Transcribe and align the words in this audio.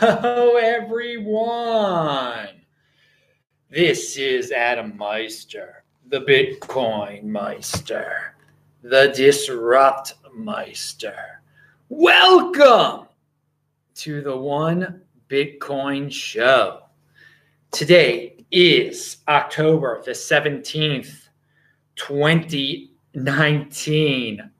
Hello, 0.00 0.56
everyone. 0.56 2.48
This 3.68 4.16
is 4.16 4.50
Adam 4.50 4.96
Meister, 4.96 5.84
the 6.08 6.22
Bitcoin 6.22 7.24
Meister, 7.24 8.34
the 8.80 9.12
Disrupt 9.14 10.14
Meister. 10.34 11.42
Welcome 11.90 13.08
to 13.96 14.22
the 14.22 14.34
One 14.34 15.02
Bitcoin 15.28 16.10
Show. 16.10 16.84
Today 17.70 18.42
is 18.50 19.18
October 19.28 20.00
the 20.02 20.12
17th, 20.12 21.28
2019. 21.96 24.50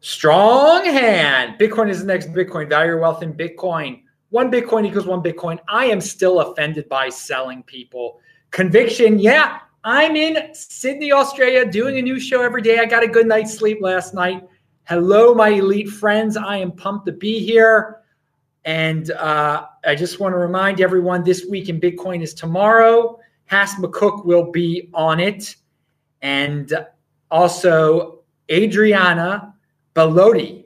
Strong 0.00 0.84
hand. 0.84 1.58
Bitcoin 1.58 1.88
is 1.88 2.00
the 2.00 2.06
next 2.06 2.34
Bitcoin. 2.34 2.68
Value 2.68 2.90
your 2.90 3.00
wealth 3.00 3.22
in 3.22 3.32
Bitcoin. 3.32 4.02
One 4.30 4.50
Bitcoin 4.50 4.86
equals 4.86 5.06
one 5.06 5.22
Bitcoin. 5.22 5.58
I 5.68 5.86
am 5.86 6.00
still 6.00 6.40
offended 6.40 6.88
by 6.88 7.08
selling 7.08 7.62
people. 7.64 8.20
Conviction. 8.52 9.18
Yeah, 9.18 9.58
I'm 9.82 10.14
in 10.14 10.54
Sydney, 10.54 11.12
Australia, 11.12 11.64
doing 11.70 11.98
a 11.98 12.02
new 12.02 12.20
show 12.20 12.42
every 12.42 12.62
day. 12.62 12.78
I 12.78 12.84
got 12.84 13.02
a 13.02 13.08
good 13.08 13.26
night's 13.26 13.54
sleep 13.54 13.78
last 13.80 14.14
night. 14.14 14.46
Hello, 14.84 15.34
my 15.34 15.48
elite 15.48 15.88
friends. 15.88 16.36
I 16.36 16.58
am 16.58 16.72
pumped 16.72 17.06
to 17.06 17.12
be 17.12 17.38
here. 17.40 18.02
And 18.64 19.10
uh, 19.12 19.66
I 19.84 19.94
just 19.94 20.20
want 20.20 20.32
to 20.32 20.36
remind 20.36 20.80
everyone 20.80 21.24
this 21.24 21.46
week 21.46 21.68
in 21.68 21.80
Bitcoin 21.80 22.22
is 22.22 22.34
tomorrow. 22.34 23.18
Hass 23.46 23.76
McCook 23.76 24.24
will 24.24 24.50
be 24.50 24.90
on 24.92 25.18
it. 25.18 25.56
And 26.22 26.86
also, 27.30 28.20
Adriana 28.50 29.54
Bellotti. 29.94 30.64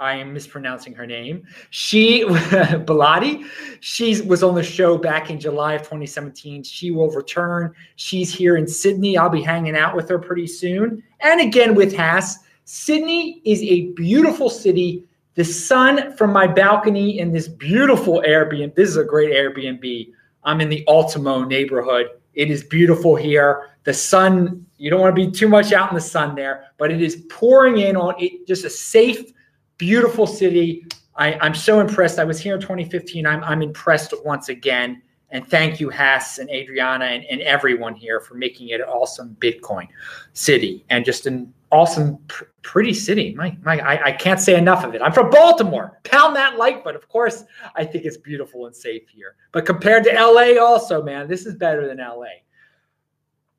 I 0.00 0.14
am 0.14 0.32
mispronouncing 0.32 0.94
her 0.94 1.06
name. 1.06 1.44
She 1.70 2.24
Bellotti. 2.24 3.44
She 3.80 4.20
was 4.22 4.44
on 4.44 4.54
the 4.54 4.62
show 4.62 4.96
back 4.96 5.28
in 5.28 5.40
July 5.40 5.74
of 5.74 5.82
2017. 5.82 6.62
She 6.62 6.92
will 6.92 7.10
return. 7.10 7.74
She's 7.96 8.32
here 8.32 8.56
in 8.56 8.68
Sydney. 8.68 9.18
I'll 9.18 9.28
be 9.28 9.42
hanging 9.42 9.76
out 9.76 9.96
with 9.96 10.08
her 10.08 10.18
pretty 10.18 10.46
soon. 10.46 11.02
And 11.20 11.40
again 11.40 11.74
with 11.74 11.94
Hass. 11.94 12.38
Sydney 12.64 13.40
is 13.44 13.60
a 13.62 13.88
beautiful 13.92 14.48
city. 14.48 15.02
The 15.34 15.44
sun 15.44 16.16
from 16.16 16.32
my 16.32 16.46
balcony 16.46 17.18
in 17.18 17.32
this 17.32 17.48
beautiful 17.48 18.22
Airbnb. 18.24 18.76
This 18.76 18.90
is 18.90 18.98
a 18.98 19.04
great 19.04 19.32
Airbnb. 19.32 20.12
I'm 20.44 20.60
in 20.60 20.68
the 20.68 20.84
Ultimo 20.86 21.44
neighborhood. 21.44 22.06
It 22.34 22.50
is 22.52 22.62
beautiful 22.62 23.16
here. 23.16 23.70
The 23.82 23.94
sun, 23.94 24.64
you 24.76 24.90
don't 24.90 25.00
want 25.00 25.16
to 25.16 25.26
be 25.26 25.30
too 25.30 25.48
much 25.48 25.72
out 25.72 25.88
in 25.90 25.96
the 25.96 26.00
sun 26.00 26.36
there, 26.36 26.66
but 26.76 26.92
it 26.92 27.02
is 27.02 27.24
pouring 27.30 27.78
in 27.78 27.96
on 27.96 28.14
it, 28.18 28.46
just 28.46 28.64
a 28.64 28.70
safe, 28.70 29.32
beautiful 29.78 30.26
city. 30.26 30.84
I, 31.16 31.44
am 31.44 31.54
so 31.54 31.80
impressed. 31.80 32.18
I 32.18 32.24
was 32.24 32.40
here 32.40 32.54
in 32.54 32.60
2015. 32.60 33.26
I'm, 33.26 33.42
I'm 33.42 33.62
impressed 33.62 34.12
once 34.24 34.48
again. 34.48 35.02
And 35.30 35.46
thank 35.46 35.78
you, 35.78 35.90
Hass 35.90 36.38
and 36.38 36.48
Adriana 36.48 37.04
and, 37.04 37.24
and 37.24 37.40
everyone 37.42 37.94
here 37.94 38.20
for 38.20 38.34
making 38.34 38.68
it 38.68 38.80
an 38.80 38.86
awesome 38.86 39.36
Bitcoin 39.40 39.86
city 40.32 40.84
and 40.88 41.04
just 41.04 41.26
an 41.26 41.52
awesome, 41.70 42.16
pr- 42.28 42.44
pretty 42.62 42.94
city. 42.94 43.34
My, 43.34 43.56
my, 43.62 43.78
I, 43.78 44.06
I, 44.06 44.12
can't 44.12 44.40
say 44.40 44.56
enough 44.56 44.84
of 44.84 44.94
it. 44.94 45.02
I'm 45.02 45.12
from 45.12 45.28
Baltimore. 45.28 46.00
Pound 46.04 46.34
that 46.36 46.56
like, 46.56 46.82
but 46.82 46.96
of 46.96 47.08
course, 47.08 47.44
I 47.74 47.84
think 47.84 48.06
it's 48.06 48.16
beautiful 48.16 48.66
and 48.66 48.74
safe 48.74 49.06
here. 49.08 49.36
But 49.52 49.66
compared 49.66 50.04
to 50.04 50.12
LA, 50.12 50.58
also, 50.58 51.02
man, 51.02 51.28
this 51.28 51.44
is 51.44 51.56
better 51.56 51.86
than 51.86 51.98
LA. 51.98 52.24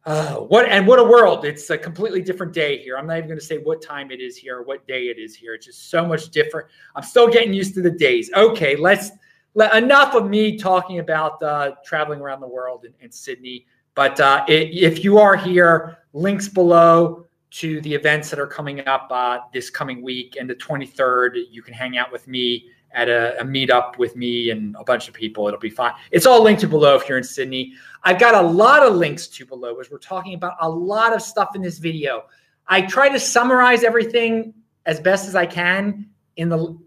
Uh, 0.06 0.36
what 0.36 0.66
and 0.70 0.88
what 0.88 0.98
a 0.98 1.04
world! 1.04 1.44
It's 1.46 1.70
a 1.70 1.78
completely 1.78 2.22
different 2.22 2.54
day 2.54 2.78
here. 2.78 2.98
I'm 2.98 3.06
not 3.06 3.18
even 3.18 3.28
going 3.28 3.40
to 3.40 3.46
say 3.46 3.58
what 3.58 3.82
time 3.82 4.12
it 4.12 4.22
is 4.22 4.38
here, 4.38 4.60
or 4.60 4.64
what 4.64 4.88
day 4.88 5.04
it 5.04 5.20
is 5.20 5.36
here. 5.36 5.54
It's 5.54 5.66
just 5.66 5.90
so 5.90 6.06
much 6.06 6.30
different. 6.30 6.68
I'm 6.96 7.04
still 7.04 7.28
getting 7.28 7.54
used 7.54 7.74
to 7.76 7.82
the 7.82 7.92
days. 7.92 8.32
Okay, 8.34 8.76
let's 8.76 9.12
let, 9.56 9.76
enough 9.76 10.16
of 10.16 10.30
me 10.30 10.58
talking 10.58 11.00
about 11.00 11.44
uh, 11.44 11.74
traveling 11.84 12.22
around 12.22 12.40
the 12.40 12.48
world 12.48 12.86
in, 12.86 12.94
in 13.02 13.12
Sydney. 13.12 13.66
But 13.94 14.20
uh, 14.22 14.46
it, 14.48 14.70
if 14.72 15.04
you 15.04 15.18
are 15.18 15.36
here, 15.36 15.98
links 16.14 16.48
below 16.48 17.28
to 17.52 17.82
the 17.82 17.94
events 17.94 18.30
that 18.30 18.40
are 18.40 18.48
coming 18.48 18.88
up 18.88 19.08
uh, 19.12 19.40
this 19.54 19.70
coming 19.70 20.02
week 20.02 20.38
and 20.40 20.50
the 20.50 20.56
23rd. 20.56 21.44
You 21.50 21.62
can 21.62 21.74
hang 21.74 21.98
out 21.98 22.12
with 22.12 22.28
me 22.28 22.70
at 22.92 23.10
a, 23.10 23.40
a 23.40 23.44
meetup 23.44 23.98
with 23.98 24.16
me 24.16 24.52
and 24.52 24.76
a 24.80 24.84
bunch 24.84 25.08
of 25.08 25.14
people. 25.14 25.48
It'll 25.48 25.60
be 25.60 25.70
fine. 25.70 25.94
It's 26.12 26.26
all 26.26 26.44
linked 26.44 26.62
to 26.62 26.68
below 26.68 26.96
if 26.96 27.08
you're 27.08 27.18
in 27.18 27.24
Sydney. 27.24 27.74
I've 28.04 28.20
got 28.20 28.36
a 28.36 28.48
lot 28.48 28.84
of 28.84 28.96
links 28.96 29.28
to 29.28 29.46
below 29.46 29.80
as 29.80 29.92
we're 29.92 29.98
talking 29.98 30.34
about 30.34 30.56
a 30.62 30.70
lot 30.70 31.14
of 31.14 31.22
stuff 31.22 31.56
in 31.56 31.62
this 31.62 31.78
video. 31.78 32.26
I 32.68 32.82
try 32.82 33.10
to 33.10 33.20
summarize 33.20 33.84
everything 33.84 34.54
as 34.86 35.00
best 35.00 35.28
as 35.28 35.36
I 35.36 35.46
can 35.46 36.10
in 36.38 36.50
the 36.50 36.78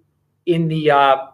in 0.47 0.69
the 0.69 0.91
uh, 0.91 1.27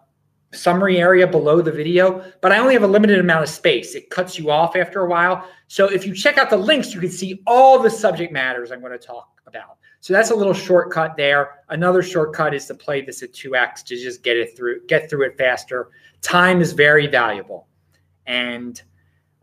summary 0.53 0.99
area 0.99 1.27
below 1.27 1.61
the 1.61 1.73
video, 1.73 2.25
but 2.41 2.53
I 2.53 2.59
only 2.59 2.75
have 2.75 2.83
a 2.83 2.89
limited 2.89 3.19
amount 3.19 3.43
of 3.43 3.49
space. 3.49 3.95
It 3.95 4.11
cuts 4.11 4.39
you 4.39 4.51
off 4.51 4.77
after 4.77 5.01
a 5.01 5.09
while. 5.09 5.47
So 5.69 5.87
if 5.87 6.07
you 6.07 6.15
check 6.15 6.39
out 6.39 6.51
the 6.51 6.57
links, 6.57 6.95
you 6.95 7.01
can 7.01 7.11
see 7.11 7.43
all 7.47 7.79
the 7.79 7.91
subject 7.91 8.33
matters 8.33 8.71
I'm 8.71 8.81
going 8.81 8.93
to 8.93 8.99
talk 8.99 9.41
about. 9.47 9.79
So 10.01 10.13
that's 10.13 10.31
a 10.31 10.35
little 10.35 10.55
shortcut 10.55 11.17
there. 11.17 11.63
Another 11.69 12.03
shortcut 12.03 12.55
is 12.55 12.67
to 12.67 12.75
play 12.75 13.01
this 13.03 13.23
at 13.23 13.33
2x 13.33 13.85
to 13.85 13.97
just 13.97 14.23
get 14.23 14.37
it 14.37 14.57
through, 14.57 14.87
get 14.87 15.11
through 15.11 15.27
it 15.27 15.37
faster. 15.37 15.91
Time 16.23 16.61
is 16.61 16.73
very 16.73 17.07
valuable. 17.07 17.67
And 18.27 18.81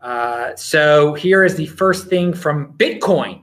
uh, 0.06 0.54
so 0.54 1.14
here 1.14 1.42
is 1.42 1.56
the 1.56 1.66
first 1.66 2.06
thing 2.06 2.32
from 2.32 2.72
Bitcoin. 2.74 3.42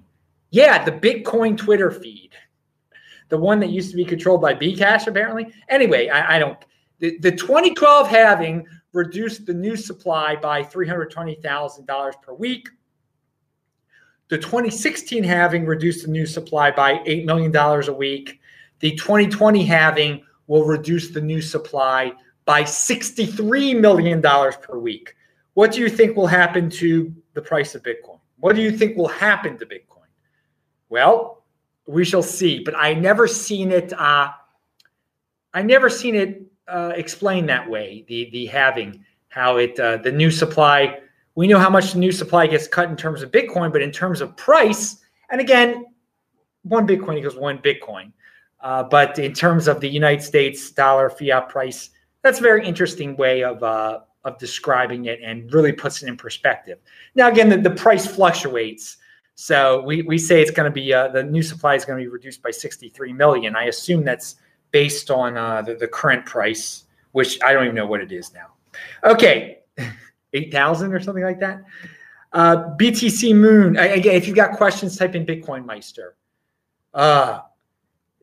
Yeah, 0.52 0.86
the 0.86 0.94
Bitcoin 0.94 1.58
Twitter 1.58 1.92
feed. 1.92 2.30
The 3.28 3.38
one 3.38 3.60
that 3.60 3.70
used 3.70 3.92
to 3.92 3.98
be 3.98 4.06
controlled 4.06 4.42
by 4.42 4.54
Bcash, 4.54 5.08
apparently. 5.08 5.54
Anyway, 5.68 6.08
I, 6.08 6.38
I 6.38 6.40
don't 6.40 6.58
the, 7.00 7.18
the 7.18 7.32
2012 7.32 8.08
halving 8.08 8.66
reduced 8.94 9.46
the 9.46 9.54
new 9.54 9.76
supply 9.76 10.38
by 10.38 10.64
$320,000 10.64 12.22
per 12.22 12.34
week. 12.34 12.70
The 14.30 14.38
2016 14.38 15.22
halving 15.22 15.66
reduced 15.66 16.06
the 16.06 16.12
new 16.12 16.26
supply 16.26 16.72
by 16.72 17.00
$8 17.00 17.26
million 17.26 17.54
a 17.54 17.92
week. 17.92 18.40
The 18.80 18.96
2020 18.96 19.66
halving 19.66 20.24
will 20.48 20.64
reduce 20.64 21.10
the 21.10 21.20
new 21.20 21.42
supply 21.42 22.14
by 22.46 22.64
$63 22.64 23.82
million 23.82 24.22
per 24.22 24.78
week. 24.78 25.14
What 25.54 25.72
do 25.72 25.82
you 25.82 25.90
think 25.90 26.16
will 26.16 26.28
happen 26.28 26.70
to 26.72 27.14
the 27.34 27.42
price 27.42 27.76
of 27.76 27.84
Bitcoin? 27.84 28.20
What 28.40 28.56
do 28.56 28.62
you 28.62 28.76
think 28.76 28.98
will 28.98 29.08
happen 29.08 29.58
to 29.58 29.66
Bitcoin? 29.66 30.08
Well, 30.90 31.44
we 31.88 32.06
shall 32.06 32.24
see. 32.24 32.60
But 32.60 32.76
I 32.76 32.94
never 32.94 33.28
seen 33.28 33.72
it. 33.72 33.94
Uh, 33.94 34.30
I 35.54 35.62
never 35.62 35.90
seen 35.90 36.16
it 36.16 36.42
uh, 36.68 36.94
explained 36.96 37.50
that 37.50 37.70
way. 37.70 38.06
The 38.08 38.30
the 38.32 38.46
halving 38.48 39.06
how 39.30 39.58
it 39.58 39.80
uh, 39.80 39.98
the 39.98 40.12
new 40.12 40.32
supply. 40.32 41.00
We 41.36 41.48
know 41.48 41.58
how 41.58 41.70
much 41.70 41.94
the 41.94 42.00
new 42.00 42.12
supply 42.12 42.46
gets 42.46 42.68
cut 42.68 42.90
in 42.90 42.96
terms 42.96 43.24
of 43.24 43.32
Bitcoin, 43.32 43.72
but 43.72 43.82
in 43.82 43.92
terms 43.92 44.22
of 44.22 44.38
price, 44.38 44.98
and 45.32 45.42
again, 45.42 45.86
one 46.62 46.88
Bitcoin 46.88 47.18
equals 47.18 47.36
one 47.36 47.58
Bitcoin. 47.58 48.12
Uh, 48.60 48.84
but 48.84 49.18
in 49.20 49.34
terms 49.34 49.68
of 49.68 49.82
the 49.82 49.90
United 49.90 50.22
States 50.22 50.72
dollar 50.72 51.10
fiat 51.10 51.50
price, 51.50 51.90
that's 52.22 52.40
a 52.40 52.42
very 52.42 52.66
interesting 52.66 53.16
way 53.18 53.44
of 53.44 53.62
uh, 53.64 54.02
of 54.24 54.38
describing 54.38 55.06
it 55.06 55.20
and 55.22 55.52
really 55.54 55.72
puts 55.72 56.02
it 56.02 56.08
in 56.08 56.18
perspective. 56.18 56.80
Now, 57.16 57.30
again, 57.30 57.50
the, 57.50 57.58
the 57.58 57.72
price 57.72 58.06
fluctuates. 58.06 58.98
So 59.36 59.82
we, 59.82 60.04
we 60.04 60.18
say 60.18 60.42
it's 60.42 60.52
going 60.52 60.70
to 60.70 60.74
be 60.74 60.94
uh, 60.94 61.10
the 61.10 61.24
new 61.24 61.42
supply 61.42 61.76
is 61.76 61.86
going 61.86 62.00
to 62.00 62.04
be 62.04 62.10
reduced 62.10 62.42
by 62.42 62.52
63 62.52 63.14
million. 63.14 63.56
I 63.56 63.66
assume 63.66 64.04
that's 64.04 64.36
based 64.72 65.12
on 65.12 65.38
uh, 65.38 65.62
the, 65.62 65.76
the 65.76 65.88
current 65.88 66.26
price, 66.26 66.86
which 67.12 67.42
I 67.44 67.54
don't 67.54 67.64
even 67.64 67.76
know 67.76 67.88
what 67.88 68.02
it 68.02 68.12
is 68.12 68.34
now. 68.34 68.48
Okay, 69.04 69.60
8,000 70.34 70.94
or 70.94 71.00
something 71.00 71.24
like 71.24 71.40
that. 71.40 71.64
Uh, 72.32 72.76
BTC 72.78 73.36
Moon. 73.36 73.78
Again, 73.78 74.16
if 74.16 74.28
you've 74.28 74.36
got 74.36 74.58
questions, 74.58 74.98
type 74.98 75.16
in 75.16 75.26
Bitcoin 75.26 75.66
Meister. 75.66 76.16
Uh, 76.94 77.42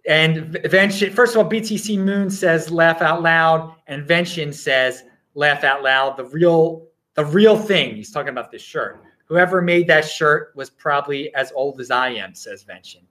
and 0.09 0.55
Venshin, 0.55 1.13
first 1.13 1.37
of 1.37 1.45
all, 1.45 1.51
BTC 1.51 1.99
Moon 1.99 2.31
says 2.31 2.71
laugh 2.71 3.03
out 3.03 3.23
loud, 3.23 3.75
and 3.87 4.07
Venshin 4.07 4.53
says 4.53 5.05
laugh 5.35 5.65
out 5.65 5.83
loud. 5.83 6.17
The 6.17 6.25
real, 6.25 6.87
the 7.15 7.25
real 7.25 7.57
thing. 7.57 7.97
He's 7.97 8.11
talking 8.11 8.31
about 8.31 8.51
this 8.51 8.63
shirt. 8.63 9.03
Whoever 9.27 9.63
made 9.63 9.87
that 9.87 10.05
shirt 10.09 10.53
was 10.57 10.71
probably 10.71 11.33
as 11.35 11.53
old 11.53 11.81
as 11.81 11.91
I 11.91 12.09
am, 12.11 12.35
says 12.35 12.65
Venshin. 12.65 13.03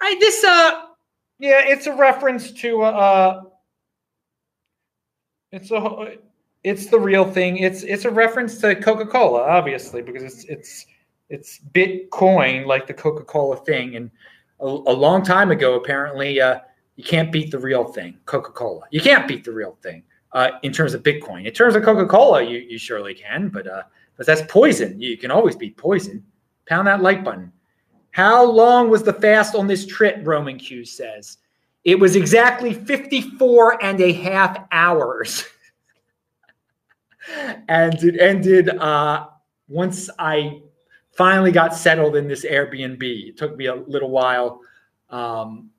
I 0.00 0.16
this 0.20 0.44
uh 0.44 0.86
yeah, 1.38 1.62
it's 1.64 1.86
a 1.86 1.94
reference 1.96 2.52
to 2.52 2.82
uh 2.82 3.42
it's 5.50 5.70
a 5.70 6.16
it's 6.62 6.86
the 6.86 6.98
real 6.98 7.30
thing. 7.30 7.58
It's 7.58 7.82
it's 7.82 8.04
a 8.04 8.10
reference 8.10 8.58
to 8.58 8.74
Coca-Cola, 8.74 9.42
obviously, 9.42 10.00
because 10.00 10.22
it's 10.22 10.44
it's 10.44 10.86
it's 11.28 11.60
Bitcoin 11.72 12.66
like 12.66 12.86
the 12.86 12.94
Coca-Cola 12.94 13.56
thing. 13.58 13.96
And 13.96 14.10
a, 14.60 14.66
a 14.66 14.94
long 14.94 15.22
time 15.22 15.50
ago, 15.50 15.74
apparently, 15.74 16.40
uh, 16.40 16.60
you 16.96 17.04
can't 17.04 17.30
beat 17.32 17.50
the 17.50 17.58
real 17.58 17.84
thing, 17.84 18.18
Coca-Cola. 18.26 18.82
You 18.90 19.00
can't 19.00 19.28
beat 19.28 19.44
the 19.44 19.52
real 19.52 19.76
thing 19.82 20.04
uh, 20.34 20.58
in 20.62 20.72
terms 20.72 20.94
of 20.94 21.02
Bitcoin. 21.02 21.46
In 21.46 21.52
terms 21.52 21.76
of 21.76 21.82
Coca-Cola, 21.82 22.42
you 22.42 22.58
you 22.58 22.76
surely 22.76 23.14
can, 23.14 23.48
but 23.48 23.66
uh, 23.66 23.84
but 24.16 24.26
that's 24.26 24.42
poison. 24.48 25.00
You 25.00 25.16
can 25.16 25.30
always 25.30 25.56
beat 25.56 25.76
poison. 25.76 26.24
Pound 26.66 26.86
that 26.88 27.02
like 27.02 27.24
button. 27.24 27.52
How 28.10 28.44
long 28.44 28.90
was 28.90 29.02
the 29.02 29.12
fast 29.12 29.54
on 29.54 29.66
this 29.66 29.86
trip? 29.86 30.18
Roman 30.22 30.58
Q 30.58 30.84
says. 30.84 31.38
It 31.84 31.98
was 31.98 32.16
exactly 32.16 32.72
54 32.72 33.84
and 33.84 34.00
a 34.00 34.12
half 34.12 34.66
hours. 34.72 35.44
and 37.68 37.94
it 38.02 38.18
ended 38.18 38.70
uh, 38.70 39.26
once 39.68 40.08
I 40.18 40.62
finally 41.12 41.52
got 41.52 41.74
settled 41.74 42.16
in 42.16 42.26
this 42.26 42.44
Airbnb. 42.44 43.02
It 43.02 43.36
took 43.36 43.56
me 43.56 43.66
a 43.66 43.74
little 43.74 44.10
while. 44.10 44.60
Um, 45.10 45.70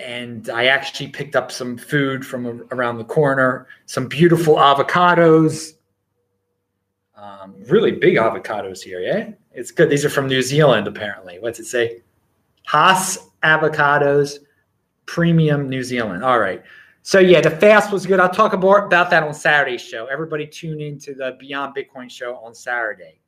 and 0.00 0.48
I 0.48 0.66
actually 0.66 1.08
picked 1.08 1.36
up 1.36 1.52
some 1.52 1.76
food 1.76 2.26
from 2.26 2.66
around 2.72 2.98
the 2.98 3.04
corner, 3.04 3.66
some 3.86 4.08
beautiful 4.08 4.56
avocados, 4.56 5.74
um, 7.14 7.54
really 7.68 7.92
big 7.92 8.16
avocados 8.16 8.82
here. 8.82 9.00
Yeah, 9.00 9.30
it's 9.52 9.70
good. 9.70 9.90
These 9.90 10.04
are 10.04 10.10
from 10.10 10.26
New 10.26 10.40
Zealand, 10.42 10.88
apparently. 10.88 11.38
What's 11.38 11.60
it 11.60 11.66
say? 11.66 12.02
Hass 12.64 13.18
avocados, 13.42 14.38
premium 15.04 15.68
New 15.68 15.82
Zealand. 15.82 16.24
All 16.24 16.38
right. 16.38 16.62
So 17.02 17.18
yeah, 17.18 17.40
the 17.40 17.50
fast 17.50 17.92
was 17.92 18.06
good. 18.06 18.20
I'll 18.20 18.30
talk 18.30 18.52
about 18.52 18.90
that 18.90 19.22
on 19.22 19.34
Saturday's 19.34 19.82
show. 19.82 20.06
Everybody 20.06 20.46
tune 20.46 20.80
in 20.80 20.98
to 21.00 21.14
the 21.14 21.36
Beyond 21.38 21.74
Bitcoin 21.74 22.10
show 22.10 22.36
on 22.36 22.54
Saturday. 22.54 23.19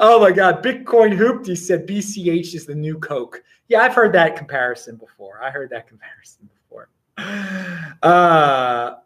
Oh 0.00 0.20
my 0.20 0.32
God, 0.32 0.64
Bitcoin 0.64 1.16
Hoopty 1.16 1.56
said 1.56 1.86
BCH 1.86 2.54
is 2.54 2.66
the 2.66 2.74
new 2.74 2.98
Coke. 2.98 3.42
Yeah, 3.68 3.80
I've 3.82 3.94
heard 3.94 4.12
that 4.14 4.36
comparison 4.36 4.96
before. 4.96 5.40
I 5.42 5.50
heard 5.50 5.70
that 5.70 5.86
comparison 5.86 6.48
before. 6.52 6.88
Uh, 8.02 8.96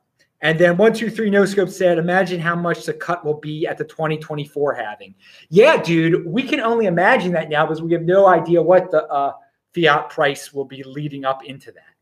and 0.40 0.58
then 0.58 0.76
one, 0.76 0.92
two, 0.92 1.10
three, 1.10 1.30
no 1.30 1.44
scope 1.44 1.68
said, 1.68 1.98
imagine 1.98 2.40
how 2.40 2.54
much 2.54 2.84
the 2.84 2.92
cut 2.92 3.24
will 3.24 3.38
be 3.38 3.66
at 3.66 3.76
the 3.76 3.84
2024 3.84 4.74
halving. 4.74 5.14
Yeah, 5.50 5.80
dude, 5.82 6.24
we 6.26 6.42
can 6.42 6.60
only 6.60 6.86
imagine 6.86 7.32
that 7.32 7.48
now 7.48 7.66
because 7.66 7.82
we 7.82 7.92
have 7.92 8.02
no 8.02 8.26
idea 8.26 8.62
what 8.62 8.90
the 8.90 9.04
uh, 9.06 9.32
fiat 9.74 10.10
price 10.10 10.52
will 10.52 10.64
be 10.64 10.82
leading 10.84 11.24
up 11.24 11.44
into 11.44 11.72
that. 11.72 11.94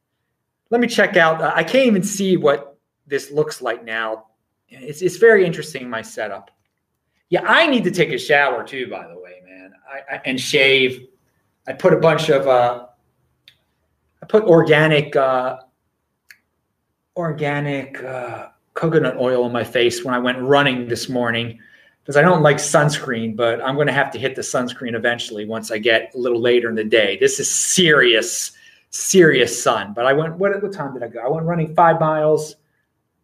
Let 0.70 0.81
me 0.81 0.87
check 0.87 1.16
out. 1.16 1.40
Uh, 1.40 1.52
I 1.54 1.64
can't 1.64 1.87
even 1.87 2.02
see 2.02 2.37
what 2.37 2.78
this 3.06 3.31
looks 3.31 3.62
like 3.62 3.84
now. 3.84 4.26
It's, 4.69 5.00
it's 5.00 5.16
very 5.16 5.46
interesting, 5.46 5.88
my 5.88 6.02
setup. 6.02 6.50
Yeah, 7.28 7.43
I 7.43 7.67
need 7.67 7.84
to 7.84 7.90
take 7.90 8.11
a 8.11 8.19
shower 8.19 8.64
too, 8.64 8.88
by 8.88 9.06
the 9.08 9.19
way, 9.19 9.43
man, 9.44 9.73
I, 9.88 10.14
I, 10.14 10.20
and 10.25 10.40
shave. 10.40 11.08
I 11.67 11.73
put 11.73 11.93
a 11.93 11.99
bunch 11.99 12.28
of, 12.28 12.46
uh, 12.46 12.87
I 14.23 14.26
put 14.26 14.44
organic, 14.44 15.17
uh, 15.17 15.58
organic 17.17 18.02
uh, 18.02 18.49
coconut 18.75 19.17
oil 19.17 19.43
on 19.43 19.52
my 19.52 19.64
face 19.64 20.05
when 20.05 20.14
I 20.14 20.19
went 20.19 20.38
running 20.38 20.87
this 20.87 21.08
morning 21.08 21.58
because 22.02 22.17
I 22.17 22.23
don't 22.23 22.43
like 22.43 22.58
sunscreen, 22.58 23.34
but 23.34 23.61
I'm 23.61 23.75
going 23.75 23.88
to 23.88 23.93
have 23.93 24.12
to 24.12 24.19
hit 24.19 24.37
the 24.37 24.43
sunscreen 24.43 24.94
eventually 24.94 25.44
once 25.44 25.73
I 25.73 25.78
get 25.78 26.12
a 26.14 26.19
little 26.19 26.40
later 26.40 26.69
in 26.69 26.76
the 26.76 26.84
day. 26.84 27.19
This 27.19 27.40
is 27.40 27.50
serious, 27.50 28.52
serious 28.90 29.61
sun. 29.61 29.93
But 29.94 30.06
I 30.06 30.12
went. 30.12 30.37
What, 30.37 30.62
what 30.62 30.73
time 30.73 30.94
did 30.94 31.02
I 31.02 31.08
go? 31.08 31.19
I 31.19 31.28
went 31.28 31.46
running 31.46 31.75
five 31.75 31.99
miles. 31.99 32.55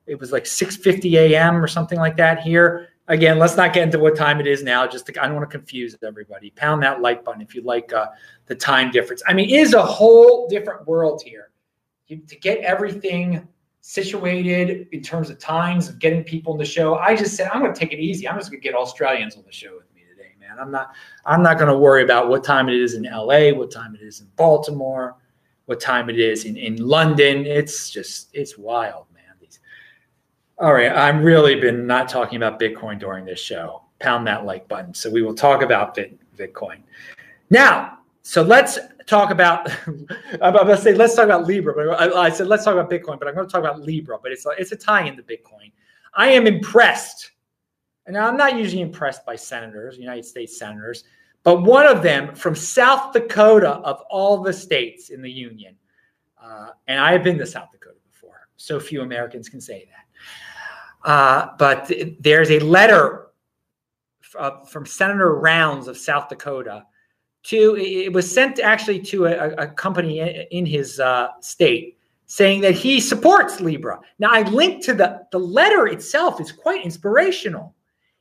It 0.07 0.19
was 0.19 0.33
like 0.33 0.45
6:50 0.45 1.13
a.m. 1.13 1.63
or 1.63 1.69
something 1.69 1.99
like 1.99 2.17
that 2.17 2.41
here 2.41 2.89
again, 3.13 3.39
let's 3.39 3.57
not 3.57 3.73
get 3.73 3.83
into 3.85 3.99
what 3.99 4.17
time 4.17 4.41
it 4.41 4.47
is 4.47 4.63
now. 4.63 4.87
Just 4.87 5.07
to, 5.07 5.23
I 5.23 5.27
don't 5.27 5.37
want 5.37 5.49
to 5.49 5.57
confuse 5.57 5.97
everybody. 6.03 6.51
Pound 6.51 6.83
that 6.83 7.01
like 7.01 7.25
button 7.25 7.43
if 7.43 7.55
you 7.55 7.63
like 7.63 7.93
uh, 7.93 8.07
the 8.47 8.55
time 8.55 8.91
difference. 8.91 9.23
I 9.29 9.35
mean, 9.35 9.51
it 9.51 9.61
is 9.61 9.75
a 9.75 9.83
whole 9.83 10.49
different 10.49 10.87
world 10.87 11.23
here. 11.25 11.51
You, 12.07 12.19
to 12.27 12.37
get 12.37 12.59
everything 12.61 13.47
situated 13.83 14.89
in 14.93 15.03
terms 15.03 15.29
of 15.29 15.39
times 15.39 15.89
of 15.89 15.99
getting 15.99 16.25
people 16.25 16.55
in 16.55 16.59
the 16.59 16.65
show, 16.65 16.97
I 16.97 17.15
just 17.15 17.37
said 17.37 17.51
I'm 17.53 17.61
going 17.61 17.73
to 17.73 17.79
take 17.79 17.93
it 17.93 18.01
easy. 18.01 18.27
I'm 18.27 18.39
just 18.39 18.51
going 18.51 18.61
to 18.61 18.69
get 18.69 18.75
Australians 18.75 19.37
on 19.37 19.45
the 19.45 19.53
show 19.53 19.75
with 19.77 19.95
me 19.95 20.03
today, 20.09 20.33
man. 20.41 20.59
I'm 20.59 20.71
not. 20.71 20.95
I'm 21.27 21.43
not 21.43 21.59
going 21.59 21.71
to 21.71 21.79
worry 21.79 22.03
about 22.03 22.29
what 22.29 22.43
time 22.43 22.69
it 22.69 22.75
is 22.75 22.95
in 22.95 23.07
L.A., 23.07 23.53
what 23.53 23.71
time 23.71 23.95
it 23.95 24.01
is 24.01 24.21
in 24.21 24.29
Baltimore, 24.37 25.17
what 25.67 25.81
time 25.81 26.09
it 26.09 26.19
is 26.19 26.47
in 26.47 26.57
in 26.57 26.77
London. 26.77 27.45
It's 27.45 27.91
just 27.91 28.31
it's 28.33 28.57
wild. 28.57 29.07
All 30.59 30.73
right, 30.73 30.93
I'm 30.93 31.23
really 31.23 31.59
been 31.59 31.87
not 31.87 32.09
talking 32.09 32.37
about 32.37 32.61
Bitcoin 32.61 33.01
during 33.01 33.25
this 33.25 33.41
show. 33.41 33.83
Pound 33.99 34.27
that 34.27 34.45
like 34.45 34.69
button. 34.69 34.95
So 34.95 35.11
we 35.11 35.23
will 35.23 35.35
talk 35.35 35.63
about 35.63 35.97
Bitcoin. 36.37 36.83
Now, 37.51 37.99
so 38.23 38.43
let's 38.43 38.79
talk 39.07 39.31
about. 39.31 39.71
I'm 40.43 40.53
going 40.53 40.67
to 40.67 40.77
say 40.77 40.95
let's 40.95 41.15
talk 41.15 41.25
about 41.25 41.47
Libra, 41.47 41.75
but 41.75 41.89
I, 42.01 42.27
I, 42.27 42.31
said 42.31 42.47
let's 42.47 42.65
talk 42.65 42.75
about 42.75 42.91
Bitcoin, 42.91 43.19
but 43.19 43.29
I'm 43.29 43.35
going 43.35 43.47
to 43.47 43.53
talk 43.53 43.61
about 43.61 43.81
Libra. 43.81 44.19
But 44.23 44.33
it's 44.33 44.47
a, 44.47 44.51
it's 44.51 44.73
a 44.73 44.77
tie-in 44.77 45.09
into 45.09 45.23
Bitcoin. 45.23 45.73
I 46.15 46.29
am 46.29 46.47
impressed, 46.47 47.33
and 48.07 48.17
I'm 48.17 48.37
not 48.37 48.57
usually 48.57 48.83
impressed 48.83 49.25
by 49.25 49.37
senators, 49.37 49.99
United 49.99 50.25
States 50.25 50.59
senators, 50.59 51.05
but 51.43 51.63
one 51.63 51.87
of 51.87 52.03
them 52.03 52.35
from 52.35 52.55
South 52.55 53.13
Dakota 53.13 53.71
of 53.71 54.03
all 54.11 54.43
the 54.43 54.53
states 54.53 55.11
in 55.11 55.23
the 55.23 55.31
union, 55.31 55.75
uh, 56.43 56.69
and 56.87 57.01
I 57.01 57.13
have 57.13 57.25
been 57.25 57.39
to 57.39 57.47
South 57.47 57.73
Dakota 57.73 57.97
before. 58.11 58.49
So 58.57 58.79
few 58.79 59.03
Americans 59.03 59.49
can 59.49 59.61
say 59.61 59.89
that. 59.91 60.02
Uh, 61.05 61.49
but 61.59 61.91
there's 62.21 62.51
a 62.51 62.61
letter 62.61 63.29
uh, 64.39 64.65
from 64.65 64.87
Senator 64.87 65.35
Rounds 65.35 65.89
of 65.89 65.97
South 65.97 66.29
Dakota 66.29 66.85
to 67.45 67.77
it 67.77 68.13
was 68.13 68.33
sent 68.33 68.61
actually 68.61 69.01
to 69.01 69.27
a, 69.27 69.51
a 69.55 69.67
company 69.67 70.47
in 70.51 70.65
his 70.65 71.01
uh, 71.01 71.29
state 71.41 71.99
saying 72.27 72.61
that 72.61 72.73
he 72.73 73.01
supports 73.01 73.61
Libra. 73.61 74.01
Now 74.19 74.31
I 74.31 74.43
linked 74.43 74.85
to 74.85 74.95
the 74.95 75.27
the 75.33 75.39
letter 75.39 75.89
itself 75.89 76.41
is 76.41 76.53
quite 76.53 76.85
inspirational. 76.85 77.75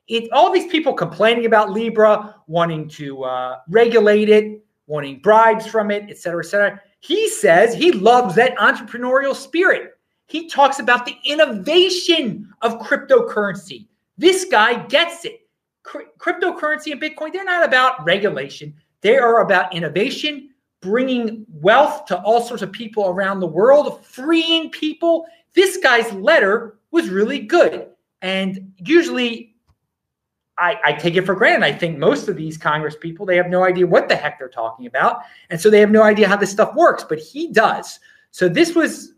It 0.07 0.31
all 0.31 0.51
these 0.51 0.71
people 0.71 0.93
complaining 0.93 1.45
about 1.45 1.71
Libra, 1.71 2.35
wanting 2.47 2.89
to 2.89 3.23
uh, 3.23 3.57
regulate 3.69 4.29
it, 4.29 4.65
wanting 4.87 5.19
bribes 5.19 5.67
from 5.67 5.91
it, 5.91 6.05
et 6.09 6.17
cetera, 6.17 6.43
et 6.43 6.47
cetera. 6.47 6.81
He 6.99 7.29
says 7.29 7.73
he 7.73 7.91
loves 7.91 8.35
that 8.35 8.57
entrepreneurial 8.57 9.35
spirit. 9.35 9.90
He 10.31 10.47
talks 10.47 10.79
about 10.79 11.05
the 11.05 11.17
innovation 11.25 12.53
of 12.61 12.79
cryptocurrency. 12.79 13.87
This 14.17 14.45
guy 14.45 14.85
gets 14.85 15.25
it. 15.25 15.41
cryptocurrency 15.83 16.93
and 16.93 17.01
Bitcoin, 17.01 17.33
they're 17.33 17.43
not 17.43 17.65
about 17.65 18.05
regulation, 18.05 18.73
they 19.01 19.17
are 19.17 19.41
about 19.41 19.75
innovation, 19.75 20.51
bringing 20.79 21.45
wealth 21.49 22.05
to 22.05 22.21
all 22.21 22.41
sorts 22.41 22.63
of 22.63 22.71
people 22.71 23.07
around 23.07 23.41
the 23.41 23.47
world, 23.47 24.05
freeing 24.05 24.69
people. 24.69 25.25
This 25.53 25.75
guy's 25.77 26.11
letter 26.13 26.79
was 26.91 27.09
really 27.09 27.39
good. 27.39 27.89
And 28.21 28.71
usually 28.77 29.55
I, 30.57 30.79
I, 30.85 30.93
take 30.93 31.15
it 31.15 31.25
for 31.25 31.35
granted. 31.35 31.65
I 31.65 31.73
think 31.73 31.97
most 31.97 32.29
of 32.29 32.37
these 32.37 32.57
Congress 32.57 32.95
people, 32.95 33.25
they 33.25 33.35
have 33.35 33.49
no 33.49 33.63
idea 33.63 33.85
what 33.85 34.07
the 34.07 34.15
heck 34.15 34.39
they're 34.39 34.47
talking 34.47 34.85
about. 34.85 35.23
And 35.49 35.59
so 35.59 35.69
they 35.69 35.79
have 35.79 35.91
no 35.91 36.03
idea 36.03 36.27
how 36.27 36.37
this 36.37 36.51
stuff 36.51 36.73
works, 36.75 37.03
but 37.03 37.19
he 37.19 37.51
does. 37.51 37.99
So 38.29 38.47
this 38.47 38.75
was 38.75 39.13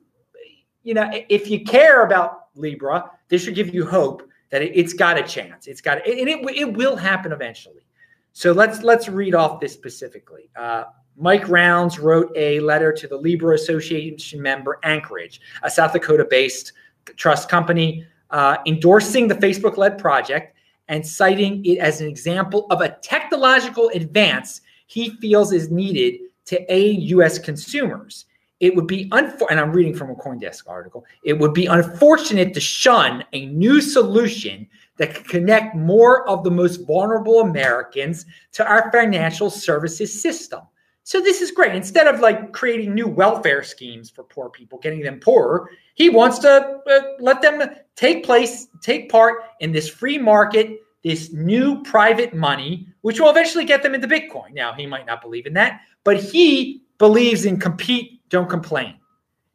you 0.83 0.93
know, 0.93 1.09
if 1.29 1.49
you 1.49 1.63
care 1.63 2.05
about 2.05 2.47
Libra, 2.55 3.09
this 3.29 3.43
should 3.43 3.55
give 3.55 3.73
you 3.73 3.85
hope 3.85 4.27
that 4.49 4.61
it, 4.61 4.75
has 4.75 4.93
got 4.93 5.17
a 5.17 5.23
chance. 5.23 5.67
It's 5.67 5.81
got, 5.81 6.05
and 6.07 6.29
it, 6.29 6.39
it 6.55 6.73
will 6.73 6.95
happen 6.95 7.31
eventually. 7.31 7.85
So 8.33 8.51
let's 8.51 8.81
let's 8.83 9.07
read 9.07 9.35
off 9.35 9.59
this 9.59 9.73
specifically. 9.73 10.49
Uh, 10.55 10.85
Mike 11.15 11.47
Rounds 11.47 11.99
wrote 11.99 12.31
a 12.35 12.59
letter 12.61 12.91
to 12.91 13.07
the 13.07 13.15
Libra 13.15 13.55
Association 13.55 14.41
member 14.41 14.79
Anchorage, 14.83 15.39
a 15.61 15.69
South 15.69 15.93
Dakota-based 15.93 16.73
trust 17.15 17.47
company, 17.49 18.05
uh, 18.31 18.57
endorsing 18.65 19.27
the 19.27 19.35
Facebook-led 19.35 19.99
project 19.99 20.55
and 20.87 21.05
citing 21.05 21.63
it 21.65 21.77
as 21.77 22.01
an 22.01 22.07
example 22.07 22.65
of 22.71 22.81
a 22.81 22.89
technological 23.01 23.89
advance 23.93 24.61
he 24.87 25.11
feels 25.21 25.53
is 25.53 25.69
needed 25.69 26.19
to 26.45 26.73
aid 26.73 27.01
U.S. 27.03 27.39
consumers 27.39 28.25
it 28.63 28.74
would 28.74 28.88
be 28.88 29.10
unfor- 29.10 29.48
and 29.50 29.60
I'm 29.60 29.74
reading 29.74 29.93
from 29.93 30.10
a 30.10 30.15
CoinDesk 30.15 30.70
article. 30.70 31.05
It 31.25 31.38
would 31.38 31.53
be 31.53 31.65
unfortunate 31.65 32.53
to 32.53 32.62
shun 32.62 33.25
a 33.34 33.48
new 33.48 33.82
solution 33.82 34.65
that 34.96 35.13
could 35.13 35.27
connect 35.27 35.75
more 35.75 36.25
of 36.29 36.46
the 36.46 36.50
most 36.50 36.88
vulnerable 36.88 37.41
Americans 37.41 38.25
to 38.53 38.65
our 38.65 38.89
financial 38.89 39.50
services 39.50 40.22
system. 40.22 40.62
So 41.03 41.20
this 41.20 41.41
is 41.41 41.51
great. 41.51 41.75
Instead 41.75 42.08
of 42.08 42.22
like 42.22 42.53
creating 42.53 42.93
new 42.93 43.05
welfare 43.05 43.63
schemes 43.63 44.10
for 44.10 44.24
poor 44.24 44.50
people, 44.50 44.79
getting 44.79 45.01
them 45.01 45.20
poorer, 45.20 45.70
he 45.96 46.10
wants 46.10 46.39
to 46.39 46.79
uh, 46.89 47.01
let 47.20 47.41
them 47.41 47.70
take 47.98 48.24
place, 48.24 48.70
take 48.82 49.12
part 49.12 49.41
in 49.60 49.74
this 49.74 49.89
free 49.89 50.17
market, 50.17 50.79
this 51.03 51.34
new 51.34 51.84
private 51.84 52.34
money, 52.34 52.88
which 53.01 53.20
will 53.20 53.29
eventually 53.29 53.65
get 53.65 53.84
them 53.84 53.93
into 53.93 54.08
Bitcoin. 54.08 54.53
Now, 54.53 54.72
he 54.72 54.86
might 54.86 55.05
not 55.05 55.22
believe 55.22 55.48
in 55.48 55.53
that, 55.55 55.82
but 56.05 56.15
he 56.15 56.82
believes 56.98 57.43
in 57.43 57.60
compete 57.60 58.22
don't 58.33 58.49
complain. 58.49 58.95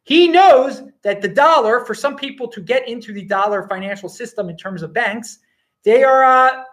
He 0.03 0.27
knows 0.27 0.81
that 1.03 1.21
the 1.21 1.27
dollar, 1.27 1.85
for 1.85 1.93
some 1.93 2.15
people 2.15 2.47
to 2.47 2.61
get 2.61 2.87
into 2.87 3.13
the 3.13 3.25
dollar 3.25 3.67
financial 3.67 4.09
system 4.09 4.49
in 4.49 4.57
terms 4.57 4.81
of 4.81 4.93
banks, 4.93 5.39
they 5.83 6.03
are 6.03 6.23
uh, 6.23 6.63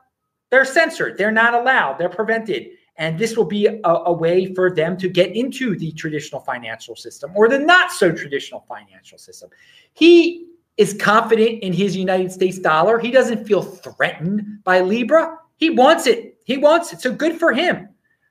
they're 0.50 0.64
censored. 0.64 1.18
They're 1.18 1.32
not 1.32 1.52
allowed. 1.52 1.98
They're 1.98 2.08
prevented. 2.08 2.68
And 2.96 3.18
this 3.18 3.36
will 3.36 3.44
be 3.44 3.66
a, 3.66 3.80
a 3.84 4.12
way 4.12 4.54
for 4.54 4.70
them 4.74 4.96
to 4.98 5.08
get 5.08 5.36
into 5.36 5.76
the 5.76 5.92
traditional 5.92 6.40
financial 6.40 6.96
system 6.96 7.32
or 7.34 7.48
the 7.48 7.58
not 7.58 7.90
so 7.90 8.10
traditional 8.12 8.64
financial 8.68 9.18
system. 9.18 9.50
He 9.92 10.46
is 10.76 10.94
confident 10.94 11.62
in 11.62 11.72
his 11.72 11.96
United 11.96 12.30
States 12.30 12.58
dollar. 12.58 12.98
He 12.98 13.10
doesn't 13.10 13.46
feel 13.46 13.62
threatened 13.62 14.62
by 14.64 14.80
Libra. 14.80 15.36
He 15.56 15.70
wants 15.70 16.06
it. 16.06 16.38
He 16.44 16.56
wants 16.56 16.92
it. 16.92 17.00
So 17.00 17.12
good 17.12 17.36
for 17.36 17.52
him. 17.52 17.88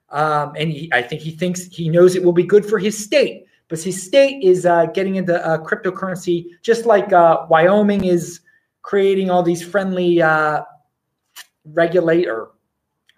Um, 0.09 0.53
and 0.55 0.71
he, 0.71 0.89
I 0.93 1.01
think 1.01 1.21
he 1.21 1.31
thinks 1.31 1.65
he 1.65 1.89
knows 1.89 2.15
it 2.15 2.23
will 2.23 2.33
be 2.33 2.43
good 2.43 2.65
for 2.65 2.79
his 2.79 2.97
state. 2.97 3.44
But 3.67 3.79
see, 3.79 3.91
state 3.91 4.43
is 4.43 4.65
uh, 4.65 4.85
getting 4.87 5.15
into 5.15 5.43
uh, 5.45 5.57
cryptocurrency, 5.57 6.47
just 6.61 6.85
like 6.85 7.11
uh, 7.13 7.45
Wyoming 7.49 8.05
is 8.05 8.41
creating 8.83 9.31
all 9.31 9.41
these 9.41 9.63
friendly 9.63 10.21
uh, 10.21 10.61
regulate 11.65 12.27
or 12.27 12.51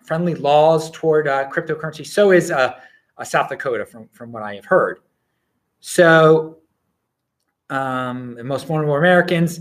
friendly 0.06 0.36
laws 0.36 0.90
toward 0.92 1.28
uh, 1.28 1.50
cryptocurrency. 1.50 2.08
So 2.08 2.32
is 2.32 2.50
uh, 2.50 2.76
uh, 3.18 3.24
South 3.24 3.50
Dakota, 3.50 3.86
from 3.86 4.08
from 4.14 4.32
what 4.32 4.44
I 4.44 4.56
have 4.56 4.66
heard. 4.66 5.00
So, 5.82 6.60
um, 7.70 8.38
most 8.48 8.68
vulnerable 8.68 8.96
Americans, 8.96 9.60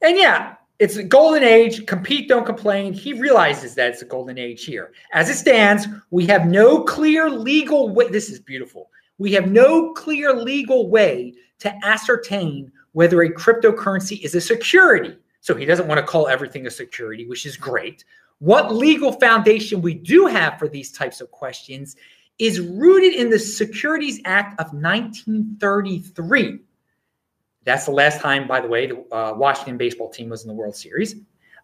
and 0.00 0.16
yeah, 0.16 0.54
it's 0.78 0.96
a 0.96 1.02
golden 1.02 1.42
age. 1.42 1.86
Compete, 1.86 2.28
don't 2.28 2.46
complain. 2.46 2.92
He 2.92 3.12
realizes 3.12 3.74
that 3.74 3.90
it's 3.90 4.02
a 4.02 4.06
golden 4.06 4.38
age 4.38 4.64
here. 4.64 4.92
As 5.12 5.28
it 5.28 5.34
stands, 5.34 5.88
we 6.10 6.24
have 6.26 6.46
no 6.46 6.84
clear 6.84 7.28
legal. 7.28 7.92
This 7.92 8.30
is 8.30 8.38
beautiful. 8.38 8.90
We 9.18 9.32
have 9.32 9.50
no 9.50 9.92
clear 9.92 10.32
legal 10.32 10.88
way 10.88 11.34
to 11.58 11.74
ascertain 11.84 12.72
whether 12.92 13.22
a 13.22 13.32
cryptocurrency 13.32 14.24
is 14.24 14.34
a 14.34 14.40
security. 14.40 15.16
So 15.40 15.54
he 15.54 15.64
doesn't 15.64 15.86
want 15.86 15.98
to 15.98 16.06
call 16.06 16.28
everything 16.28 16.66
a 16.66 16.70
security, 16.70 17.26
which 17.26 17.46
is 17.46 17.56
great. 17.56 18.04
What 18.38 18.74
legal 18.74 19.12
foundation 19.12 19.82
we 19.82 19.94
do 19.94 20.26
have 20.26 20.58
for 20.58 20.68
these 20.68 20.92
types 20.92 21.20
of 21.20 21.30
questions 21.30 21.96
is 22.38 22.60
rooted 22.60 23.14
in 23.14 23.30
the 23.30 23.38
Securities 23.38 24.20
Act 24.24 24.60
of 24.60 24.66
1933. 24.72 26.60
That's 27.64 27.84
the 27.84 27.90
last 27.90 28.20
time, 28.20 28.46
by 28.46 28.60
the 28.60 28.68
way, 28.68 28.86
the 28.86 29.04
uh, 29.12 29.34
Washington 29.34 29.76
baseball 29.76 30.08
team 30.08 30.28
was 30.28 30.42
in 30.42 30.48
the 30.48 30.54
World 30.54 30.76
Series. 30.76 31.16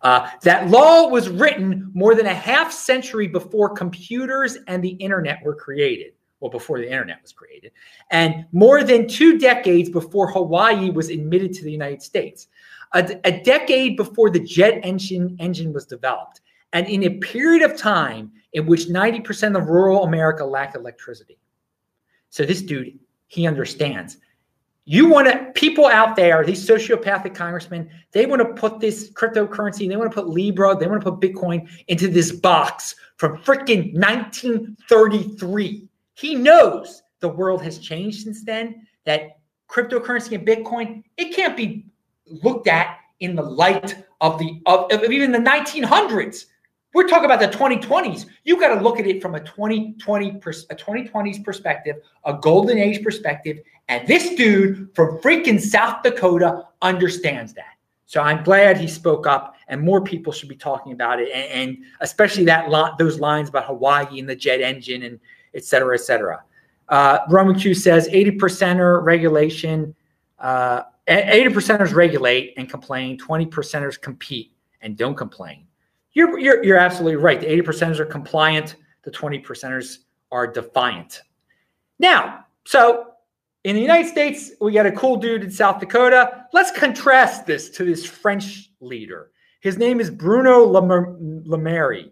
Uh, 0.02 0.28
that 0.42 0.68
law 0.68 1.08
was 1.08 1.28
written 1.28 1.90
more 1.94 2.14
than 2.14 2.26
a 2.26 2.34
half 2.34 2.72
century 2.72 3.28
before 3.28 3.70
computers 3.70 4.58
and 4.66 4.82
the 4.82 4.90
internet 4.90 5.42
were 5.44 5.54
created. 5.54 6.13
Well, 6.44 6.50
before 6.50 6.78
the 6.78 6.90
internet 6.90 7.22
was 7.22 7.32
created, 7.32 7.72
and 8.10 8.44
more 8.52 8.84
than 8.84 9.08
two 9.08 9.38
decades 9.38 9.88
before 9.88 10.30
Hawaii 10.30 10.90
was 10.90 11.08
admitted 11.08 11.54
to 11.54 11.64
the 11.64 11.72
United 11.72 12.02
States, 12.02 12.48
a, 12.92 13.18
a 13.24 13.42
decade 13.42 13.96
before 13.96 14.28
the 14.28 14.40
jet 14.40 14.78
engine 14.82 15.38
engine 15.40 15.72
was 15.72 15.86
developed, 15.86 16.42
and 16.74 16.86
in 16.86 17.04
a 17.04 17.18
period 17.20 17.62
of 17.62 17.78
time 17.78 18.30
in 18.52 18.66
which 18.66 18.88
90% 18.88 19.56
of 19.56 19.68
rural 19.70 20.04
America 20.04 20.44
lacked 20.44 20.76
electricity. 20.76 21.38
So 22.28 22.44
this 22.44 22.60
dude, 22.60 22.98
he 23.28 23.46
understands. 23.46 24.18
You 24.84 25.08
want 25.08 25.28
to, 25.28 25.50
people 25.54 25.86
out 25.86 26.14
there, 26.14 26.44
these 26.44 26.68
sociopathic 26.68 27.34
congressmen, 27.34 27.88
they 28.12 28.26
want 28.26 28.42
to 28.42 28.52
put 28.52 28.80
this 28.80 29.10
cryptocurrency, 29.12 29.88
they 29.88 29.96
want 29.96 30.10
to 30.10 30.14
put 30.14 30.28
Libra, 30.28 30.76
they 30.76 30.88
want 30.88 31.02
to 31.02 31.10
put 31.10 31.20
Bitcoin 31.22 31.66
into 31.88 32.06
this 32.06 32.32
box 32.32 32.96
from 33.16 33.38
freaking 33.38 33.94
1933. 33.94 35.88
He 36.14 36.34
knows 36.34 37.02
the 37.20 37.28
world 37.28 37.62
has 37.62 37.78
changed 37.78 38.22
since 38.22 38.44
then, 38.44 38.86
that 39.04 39.38
cryptocurrency 39.68 40.32
and 40.32 40.46
Bitcoin, 40.46 41.02
it 41.16 41.34
can't 41.34 41.56
be 41.56 41.86
looked 42.26 42.68
at 42.68 42.98
in 43.20 43.34
the 43.34 43.42
light 43.42 43.96
of 44.20 44.38
the 44.38 44.60
of, 44.66 44.90
of 44.92 45.10
even 45.10 45.32
the 45.32 45.38
1900s. 45.38 46.46
We're 46.92 47.08
talking 47.08 47.24
about 47.24 47.40
the 47.40 47.48
2020s. 47.48 48.26
You 48.44 48.58
got 48.58 48.74
to 48.74 48.80
look 48.80 49.00
at 49.00 49.06
it 49.06 49.20
from 49.20 49.34
a 49.34 49.40
2020 49.40 50.32
pers- 50.38 50.66
a 50.70 50.76
2020s 50.76 51.42
perspective, 51.42 51.96
a 52.24 52.34
golden 52.34 52.78
age 52.78 53.02
perspective, 53.02 53.58
and 53.88 54.06
this 54.06 54.34
dude 54.36 54.90
from 54.94 55.18
freaking 55.18 55.60
South 55.60 56.02
Dakota 56.02 56.66
understands 56.82 57.52
that. 57.54 57.74
So 58.06 58.20
I'm 58.20 58.44
glad 58.44 58.76
he 58.76 58.86
spoke 58.86 59.26
up, 59.26 59.56
and 59.66 59.80
more 59.80 60.02
people 60.02 60.32
should 60.32 60.48
be 60.48 60.56
talking 60.56 60.92
about 60.92 61.20
it, 61.20 61.30
and, 61.32 61.70
and 61.70 61.78
especially 62.00 62.44
that 62.44 62.70
lot, 62.70 62.96
those 62.96 63.18
lines 63.18 63.48
about 63.48 63.64
Hawaii 63.64 64.20
and 64.20 64.28
the 64.28 64.36
jet 64.36 64.60
engine, 64.60 65.02
and 65.02 65.18
et 65.54 65.64
cetera, 65.64 65.94
et 65.94 66.00
cetera. 66.00 66.42
Uh, 66.88 67.18
Roman 67.28 67.58
Q 67.58 67.74
says 67.74 68.08
80 68.10 68.32
percenter 68.32 69.02
regulation, 69.02 69.94
uh, 70.38 70.82
80 71.06 71.54
percenters 71.54 71.94
regulate 71.94 72.54
and 72.56 72.68
complain, 72.68 73.18
20 73.18 73.46
percenters 73.46 74.00
compete 74.00 74.52
and 74.80 74.96
don't 74.96 75.14
complain. 75.14 75.66
You're, 76.12 76.38
you're, 76.38 76.64
you're 76.64 76.78
absolutely 76.78 77.16
right. 77.16 77.40
The 77.40 77.50
80 77.50 77.62
percenters 77.62 77.98
are 77.98 78.06
compliant, 78.06 78.76
the 79.02 79.10
20 79.10 79.40
percenters 79.40 79.98
are 80.30 80.46
defiant. 80.46 81.22
Now, 81.98 82.44
so 82.64 83.12
in 83.64 83.76
the 83.76 83.82
United 83.82 84.08
States, 84.08 84.52
we 84.60 84.72
got 84.72 84.86
a 84.86 84.92
cool 84.92 85.16
dude 85.16 85.42
in 85.42 85.50
South 85.50 85.80
Dakota. 85.80 86.46
Let's 86.52 86.70
contrast 86.70 87.46
this 87.46 87.70
to 87.70 87.84
this 87.84 88.04
French 88.04 88.70
leader. 88.80 89.30
His 89.60 89.78
name 89.78 90.00
is 90.00 90.10
Bruno 90.10 90.64
Le 90.64 92.10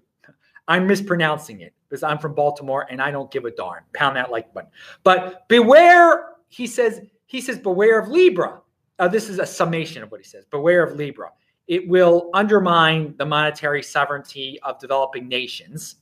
I'm 0.68 0.87
mispronouncing 0.87 1.61
it 1.61 1.75
because 1.92 2.02
I'm 2.02 2.18
from 2.18 2.34
Baltimore 2.34 2.87
and 2.88 3.02
I 3.02 3.11
don't 3.11 3.30
give 3.30 3.44
a 3.44 3.50
darn. 3.50 3.82
Pound 3.92 4.16
that 4.16 4.30
like 4.30 4.54
button. 4.54 4.70
But 5.04 5.46
beware, 5.49 6.30
he 6.49 6.66
says, 6.66 7.02
he 7.26 7.42
says, 7.42 7.58
beware 7.58 8.00
of 8.00 8.08
Libra. 8.08 8.62
Uh, 8.99 9.08
this 9.08 9.28
is 9.28 9.38
a 9.38 9.44
summation 9.44 10.02
of 10.02 10.11
what 10.11 10.18
he 10.18 10.26
says. 10.26 10.46
Beware 10.46 10.82
of 10.82 10.96
Libra 10.96 11.30
it 11.68 11.87
will 11.87 12.30
undermine 12.34 13.14
the 13.18 13.25
monetary 13.26 13.82
sovereignty 13.82 14.58
of 14.62 14.78
developing 14.78 15.28
nations. 15.28 15.96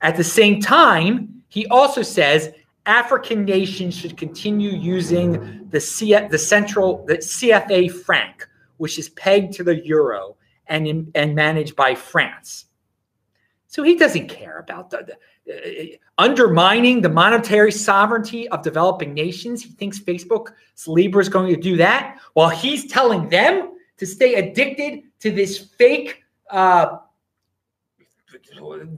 At 0.00 0.16
the 0.16 0.24
same 0.24 0.60
time, 0.60 1.42
he 1.48 1.66
also 1.66 2.02
says 2.02 2.52
African 2.86 3.44
nations 3.44 3.96
should 3.96 4.16
continue 4.16 4.70
using 4.70 5.66
the, 5.70 5.80
C- 5.80 6.26
the 6.28 6.38
central 6.38 7.04
the 7.06 7.18
CFA 7.18 7.90
franc, 7.90 8.48
which 8.78 8.98
is 8.98 9.08
pegged 9.10 9.54
to 9.54 9.64
the 9.64 9.84
euro 9.86 10.36
and, 10.66 10.86
in, 10.86 11.10
and 11.14 11.34
managed 11.34 11.76
by 11.76 11.94
France. 11.94 12.66
So 13.72 13.82
he 13.82 13.96
doesn't 13.96 14.28
care 14.28 14.58
about 14.58 14.90
the, 14.90 15.16
the 15.46 15.94
uh, 15.94 15.96
undermining 16.18 17.00
the 17.00 17.08
monetary 17.08 17.72
sovereignty 17.72 18.46
of 18.50 18.62
developing 18.62 19.14
nations. 19.14 19.62
He 19.62 19.70
thinks 19.70 19.98
Facebook's 19.98 20.86
Libra 20.86 21.22
is 21.22 21.30
going 21.30 21.54
to 21.54 21.58
do 21.58 21.78
that 21.78 22.18
while 22.34 22.50
he's 22.50 22.86
telling 22.86 23.30
them 23.30 23.72
to 23.96 24.04
stay 24.04 24.34
addicted 24.34 25.04
to 25.20 25.30
this 25.30 25.56
fake, 25.78 26.22
uh, 26.50 26.98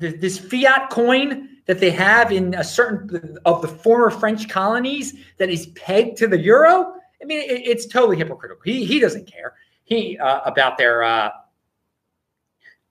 this 0.00 0.40
fiat 0.40 0.90
coin 0.90 1.50
that 1.66 1.78
they 1.78 1.90
have 1.90 2.32
in 2.32 2.54
a 2.54 2.64
certain 2.64 3.38
of 3.44 3.62
the 3.62 3.68
former 3.68 4.10
French 4.10 4.48
colonies 4.48 5.14
that 5.38 5.50
is 5.50 5.66
pegged 5.68 6.16
to 6.16 6.26
the 6.26 6.38
euro. 6.38 6.94
I 7.22 7.26
mean, 7.26 7.38
it, 7.38 7.62
it's 7.64 7.86
totally 7.86 8.16
hypocritical. 8.16 8.60
He 8.64 8.84
he 8.84 8.98
doesn't 8.98 9.28
care. 9.28 9.54
He 9.84 10.18
uh, 10.18 10.40
about 10.44 10.78
their 10.78 11.04
uh, 11.04 11.30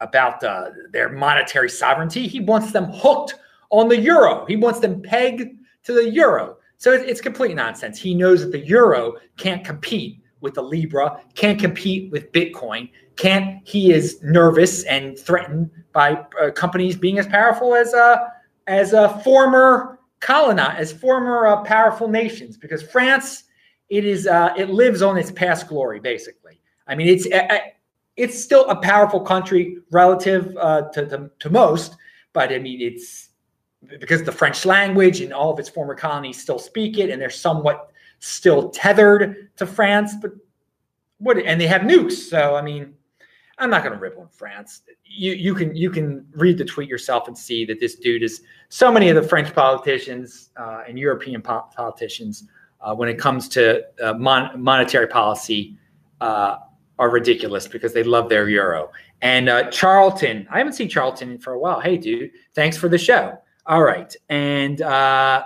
about 0.04 0.44
uh, 0.44 0.70
their 0.92 1.10
monetary 1.10 1.70
sovereignty. 1.70 2.28
He 2.28 2.40
wants 2.40 2.72
them 2.72 2.86
hooked 2.94 3.36
on 3.70 3.88
the 3.88 4.00
euro. 4.00 4.46
He 4.46 4.56
wants 4.56 4.80
them 4.80 5.02
pegged 5.02 5.58
to 5.84 5.94
the 5.94 6.10
euro. 6.10 6.58
So 6.78 6.92
it's, 6.92 7.04
it's 7.06 7.22
complete 7.22 7.56
nonsense. 7.56 7.98
He 7.98 8.14
knows 8.14 8.42
that 8.42 8.52
the 8.52 8.66
euro 8.66 9.14
can't 9.38 9.66
compete 9.66 10.20
with 10.42 10.54
the 10.54 10.62
Libra, 10.62 11.22
can't 11.36 11.60
compete 11.60 12.12
with 12.12 12.32
Bitcoin, 12.34 12.90
can't. 13.16 13.66
He 13.66 13.94
is 13.94 14.22
nervous 14.22 14.84
and 14.84 15.18
threatened 15.18 15.72
by 15.94 16.26
uh, 16.42 16.52
companies 16.52 16.98
being 16.98 17.18
as 17.18 17.28
powerful 17.28 17.74
as 17.74 17.94
uh, 17.94 18.18
as 18.68 18.92
a 18.92 19.18
former 19.24 20.00
colonize, 20.20 20.76
as 20.80 20.92
former 20.92 21.48
uh, 21.48 21.64
powerful 21.64 22.08
nations, 22.08 22.58
because 22.58 22.82
France, 22.84 23.44
it 23.90 24.04
is 24.04 24.28
uh, 24.28 24.54
it 24.58 24.70
lives 24.70 25.02
on 25.02 25.18
its 25.18 25.32
past 25.32 25.68
glory, 25.68 26.00
basically. 26.00 26.60
I 26.88 26.96
mean, 26.96 27.08
it's 27.08 27.26
uh, 27.32 27.48
uh, 27.50 27.58
it's 28.16 28.42
still 28.44 28.70
a 28.70 28.76
powerful 28.76 29.20
country 29.20 29.78
relative 29.92 30.56
uh, 30.58 30.90
to, 30.90 31.06
to 31.08 31.32
to 31.40 31.50
most, 31.50 31.96
but 32.34 32.52
I 32.52 32.60
mean, 32.60 32.82
it's 32.82 33.30
because 34.00 34.24
the 34.24 34.32
French 34.32 34.66
language 34.66 35.22
and 35.22 35.34
all 35.34 35.52
of 35.52 35.60
its 35.60 35.70
former 35.70 35.96
colonies 35.96 36.42
still 36.42 36.60
speak 36.60 36.98
it, 36.98 37.10
and 37.10 37.22
they're 37.22 37.30
somewhat 37.30 37.92
still 38.20 38.70
tethered 38.70 39.50
to 39.58 39.66
France, 39.66 40.14
but 40.22 40.32
what 41.18 41.38
and 41.38 41.60
they 41.60 41.68
have 41.68 41.82
nukes. 41.82 42.14
So 42.14 42.56
I 42.56 42.62
mean, 42.62 42.94
I'm 43.58 43.70
not 43.70 43.84
going 43.84 43.94
to 43.94 44.00
rip 44.00 44.18
on 44.18 44.28
France. 44.30 44.82
You 45.04 45.34
you 45.34 45.56
can 45.56 45.76
you 45.76 45.90
can 45.90 46.26
read 46.34 46.58
the 46.58 46.66
tweet 46.66 46.90
yourself 46.90 47.28
and 47.28 47.38
see 47.38 47.66
that 47.66 47.80
this 47.80 47.96
dude 47.96 48.24
is 48.24 48.42
so 48.70 48.92
many 48.92 49.10
of 49.10 49.16
the 49.16 49.28
French 49.28 49.54
politicians 49.54 50.52
uh, 50.58 50.84
and 50.88 50.98
European 50.98 51.42
po- 51.42 51.68
politicians 51.76 52.46
uh, 52.82 52.94
when 52.94 53.10
it 53.10 53.18
comes 53.18 53.48
to 53.50 53.84
uh, 54.04 54.14
mon- 54.14 54.62
monetary 54.62 55.08
policy 55.08 55.78
uh, 56.22 56.58
are 57.04 57.10
ridiculous 57.10 57.68
because 57.68 57.92
they 57.92 58.04
love 58.04 58.30
their 58.30 58.48
euro. 58.48 58.90
And 59.22 59.50
uh, 59.50 59.70
Charlton, 59.70 60.48
I 60.50 60.58
haven't 60.58 60.74
seen 60.74 60.88
Charlton 60.88 61.38
for 61.38 61.52
a 61.52 61.60
while. 61.60 61.82
Hey, 61.82 61.98
dude, 61.98 62.32
thanks 62.54 62.78
for 62.78 62.88
the 62.88 62.98
show. 62.98 63.38
All 63.66 63.84
right, 63.84 64.14
and 64.30 64.82
uh, 64.82 65.44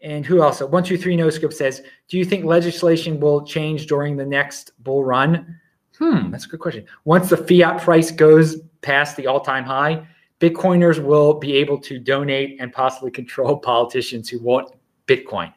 and 0.00 0.24
who 0.24 0.42
else? 0.42 0.60
One, 0.60 0.84
two, 0.84 0.96
three, 0.96 1.16
no 1.16 1.28
scope 1.30 1.52
says, 1.52 1.82
Do 2.08 2.18
you 2.18 2.24
think 2.24 2.44
legislation 2.44 3.18
will 3.18 3.44
change 3.44 3.86
during 3.86 4.16
the 4.16 4.24
next 4.24 4.70
bull 4.84 5.04
run? 5.04 5.58
Hmm, 5.98 6.30
that's 6.30 6.44
a 6.44 6.48
good 6.48 6.60
question. 6.60 6.86
Once 7.04 7.28
the 7.28 7.36
fiat 7.36 7.82
price 7.82 8.12
goes 8.12 8.60
past 8.80 9.16
the 9.16 9.26
all 9.26 9.40
time 9.40 9.64
high, 9.64 10.06
Bitcoiners 10.40 11.02
will 11.02 11.34
be 11.34 11.54
able 11.54 11.80
to 11.80 11.98
donate 11.98 12.60
and 12.60 12.72
possibly 12.72 13.10
control 13.10 13.56
politicians 13.72 14.28
who 14.28 14.40
want 14.40 14.72
Bitcoin. 15.08 15.52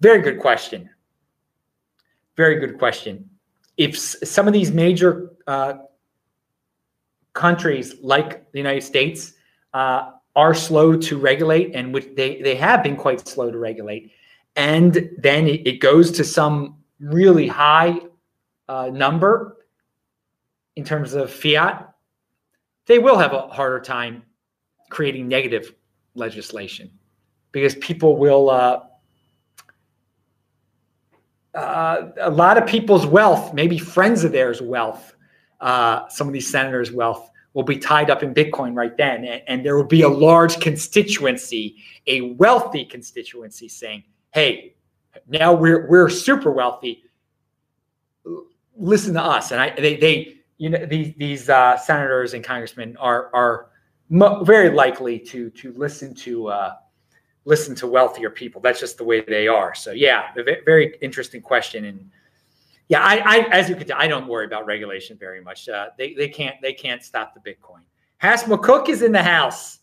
Very 0.00 0.20
good 0.20 0.38
question. 0.38 0.90
Very 2.36 2.60
good 2.60 2.78
question. 2.78 3.28
If 3.78 3.96
some 3.96 4.46
of 4.46 4.52
these 4.52 4.72
major 4.72 5.30
uh, 5.46 5.74
countries 7.32 7.94
like 8.02 8.50
the 8.52 8.58
United 8.58 8.82
States 8.82 9.34
uh, 9.72 10.10
are 10.34 10.54
slow 10.54 10.96
to 10.96 11.18
regulate 11.18 11.74
and 11.74 11.94
which 11.94 12.08
they, 12.16 12.42
they 12.42 12.56
have 12.56 12.82
been 12.82 12.96
quite 12.96 13.26
slow 13.26 13.50
to 13.50 13.58
regulate. 13.58 14.10
And 14.56 15.10
then 15.16 15.46
it, 15.46 15.66
it 15.66 15.80
goes 15.80 16.10
to 16.12 16.24
some 16.24 16.76
really 16.98 17.46
high 17.46 18.00
uh, 18.68 18.90
number 18.92 19.56
in 20.74 20.84
terms 20.84 21.14
of 21.14 21.30
fiat, 21.30 21.92
they 22.86 22.98
will 22.98 23.18
have 23.18 23.32
a 23.32 23.48
harder 23.48 23.80
time 23.80 24.22
creating 24.90 25.28
negative 25.28 25.74
legislation 26.14 26.90
because 27.52 27.74
people 27.76 28.16
will. 28.16 28.87
Uh, 31.58 32.12
a 32.20 32.30
lot 32.30 32.56
of 32.56 32.66
people's 32.66 33.04
wealth, 33.04 33.52
maybe 33.52 33.78
friends 33.78 34.22
of 34.22 34.32
theirs' 34.32 34.62
wealth, 34.62 35.16
uh, 35.60 36.08
some 36.08 36.26
of 36.26 36.32
these 36.32 36.48
senators' 36.48 36.92
wealth, 36.92 37.30
will 37.54 37.64
be 37.64 37.76
tied 37.76 38.10
up 38.10 38.22
in 38.22 38.32
Bitcoin 38.32 38.76
right 38.76 38.96
then. 38.96 39.24
And, 39.24 39.42
and, 39.48 39.66
there 39.66 39.76
will 39.76 39.82
be 39.82 40.02
a 40.02 40.08
large 40.08 40.60
constituency, 40.60 41.76
a 42.06 42.20
wealthy 42.32 42.84
constituency 42.84 43.68
saying, 43.68 44.04
hey, 44.32 44.76
now 45.26 45.52
we're, 45.52 45.88
we're 45.88 46.08
super 46.08 46.52
wealthy. 46.52 47.02
Listen 48.76 49.14
to 49.14 49.22
us. 49.22 49.50
And 49.50 49.60
I, 49.60 49.70
they, 49.70 49.96
they, 49.96 50.36
you 50.58 50.70
know, 50.70 50.86
these, 50.86 51.14
these 51.16 51.48
uh, 51.48 51.76
senators 51.76 52.34
and 52.34 52.44
congressmen 52.44 52.96
are, 52.98 53.30
are 53.34 53.70
mo- 54.08 54.44
very 54.44 54.70
likely 54.70 55.18
to, 55.18 55.50
to 55.50 55.72
listen 55.72 56.14
to, 56.14 56.48
uh, 56.48 56.74
listen 57.48 57.74
to 57.74 57.86
wealthier 57.86 58.28
people. 58.28 58.60
That's 58.60 58.78
just 58.78 58.98
the 58.98 59.04
way 59.04 59.22
they 59.22 59.48
are. 59.48 59.74
So 59.74 59.92
yeah, 59.92 60.28
very 60.34 60.94
interesting 61.00 61.40
question. 61.40 61.86
And 61.86 62.10
yeah, 62.88 63.02
I, 63.02 63.16
I 63.24 63.38
as 63.50 63.68
you 63.70 63.74
can 63.74 63.86
tell, 63.86 63.96
I 63.98 64.06
don't 64.06 64.28
worry 64.28 64.44
about 64.44 64.66
regulation 64.66 65.16
very 65.16 65.40
much. 65.40 65.68
Uh, 65.68 65.88
they 65.96 66.12
they 66.12 66.28
can't 66.28 66.56
they 66.60 66.74
can't 66.74 67.02
stop 67.02 67.34
the 67.34 67.40
Bitcoin. 67.40 67.80
Hass 68.18 68.44
McCook 68.44 68.88
is 68.88 69.02
in 69.02 69.12
the 69.12 69.22
house. 69.22 69.78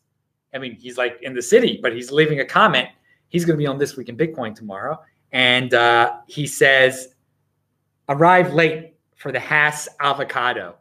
I 0.53 0.59
mean, 0.59 0.75
he's 0.75 0.97
like 0.97 1.17
in 1.23 1.33
the 1.33 1.41
city, 1.41 1.79
but 1.81 1.93
he's 1.93 2.11
leaving 2.11 2.39
a 2.39 2.45
comment. 2.45 2.87
He's 3.29 3.43
going 3.43 3.57
to 3.57 3.61
be 3.61 3.67
on 3.67 3.77
this 3.77 3.97
week 3.97 4.09
in 4.09 4.15
Bitcoin 4.15 4.55
tomorrow, 4.55 5.01
and 5.31 5.73
uh, 5.73 6.17
he 6.27 6.45
says, 6.45 7.15
"Arrive 8.09 8.53
late 8.53 8.93
for 9.15 9.31
the 9.31 9.39
Hass 9.39 9.89
avocado." 9.99 10.75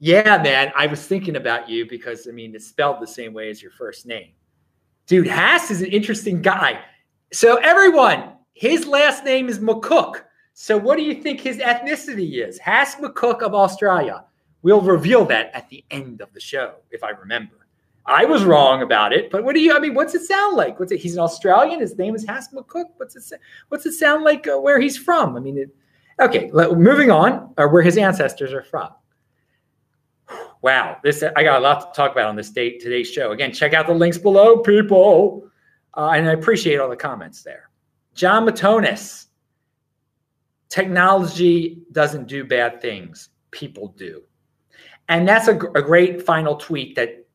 Yeah, 0.00 0.40
man, 0.42 0.70
I 0.76 0.86
was 0.86 1.06
thinking 1.06 1.36
about 1.36 1.68
you 1.68 1.88
because 1.88 2.28
I 2.28 2.32
mean 2.32 2.54
it's 2.54 2.66
spelled 2.66 3.00
the 3.00 3.06
same 3.06 3.32
way 3.32 3.48
as 3.48 3.62
your 3.62 3.70
first 3.72 4.04
name. 4.04 4.32
Dude, 5.06 5.26
Hass 5.26 5.70
is 5.70 5.82
an 5.82 5.88
interesting 5.88 6.40
guy. 6.40 6.80
So, 7.32 7.56
everyone, 7.56 8.32
his 8.54 8.86
last 8.86 9.24
name 9.24 9.48
is 9.48 9.58
McCook. 9.58 10.22
So, 10.54 10.78
what 10.78 10.96
do 10.96 11.02
you 11.02 11.14
think 11.22 11.40
his 11.40 11.58
ethnicity 11.58 12.46
is? 12.46 12.58
Hass 12.58 12.96
McCook 12.96 13.42
of 13.42 13.54
Australia. 13.54 14.24
We'll 14.62 14.80
reveal 14.80 15.26
that 15.26 15.50
at 15.52 15.68
the 15.68 15.84
end 15.90 16.22
of 16.22 16.32
the 16.32 16.40
show, 16.40 16.76
if 16.90 17.04
I 17.04 17.10
remember. 17.10 17.66
I 18.06 18.24
was 18.24 18.44
wrong 18.44 18.82
about 18.82 19.12
it, 19.12 19.30
but 19.30 19.44
what 19.44 19.54
do 19.54 19.60
you? 19.60 19.74
I 19.74 19.78
mean, 19.78 19.94
what's 19.94 20.14
it 20.14 20.22
sound 20.22 20.56
like? 20.56 20.78
What's 20.78 20.92
it? 20.92 21.00
He's 21.00 21.14
an 21.14 21.20
Australian. 21.20 21.80
His 21.80 21.96
name 21.96 22.14
is 22.14 22.26
Hass 22.26 22.52
McCook. 22.52 22.86
What's 22.96 23.16
it? 23.16 23.40
What's 23.68 23.86
it 23.86 23.92
sound 23.92 24.24
like? 24.24 24.46
Uh, 24.46 24.58
where 24.58 24.78
he's 24.78 24.96
from? 24.96 25.36
I 25.36 25.40
mean, 25.40 25.58
it, 25.58 25.74
okay. 26.20 26.50
moving 26.52 27.10
on, 27.10 27.52
or 27.56 27.68
where 27.68 27.82
his 27.82 27.96
ancestors 27.98 28.52
are 28.52 28.62
from. 28.62 28.90
Wow, 30.64 30.96
this 31.04 31.22
I 31.22 31.42
got 31.42 31.58
a 31.58 31.62
lot 31.62 31.92
to 31.92 31.94
talk 31.94 32.12
about 32.12 32.24
on 32.24 32.36
this 32.36 32.48
day 32.48 32.78
today's 32.78 33.10
show. 33.10 33.32
Again, 33.32 33.52
check 33.52 33.74
out 33.74 33.86
the 33.86 33.92
links 33.92 34.16
below, 34.16 34.56
people. 34.56 35.46
Uh, 35.92 36.12
and 36.12 36.26
I 36.26 36.32
appreciate 36.32 36.78
all 36.78 36.88
the 36.88 36.96
comments 36.96 37.42
there. 37.42 37.68
Jon 38.14 38.46
Matonis, 38.46 39.26
technology 40.70 41.82
doesn't 41.92 42.28
do 42.28 42.44
bad 42.44 42.80
things, 42.80 43.28
people 43.50 43.88
do. 43.98 44.22
And 45.10 45.28
that's 45.28 45.48
a, 45.48 45.54
a 45.54 45.82
great 45.82 46.22
final 46.22 46.56
tweet 46.56 46.94
that 46.94 47.26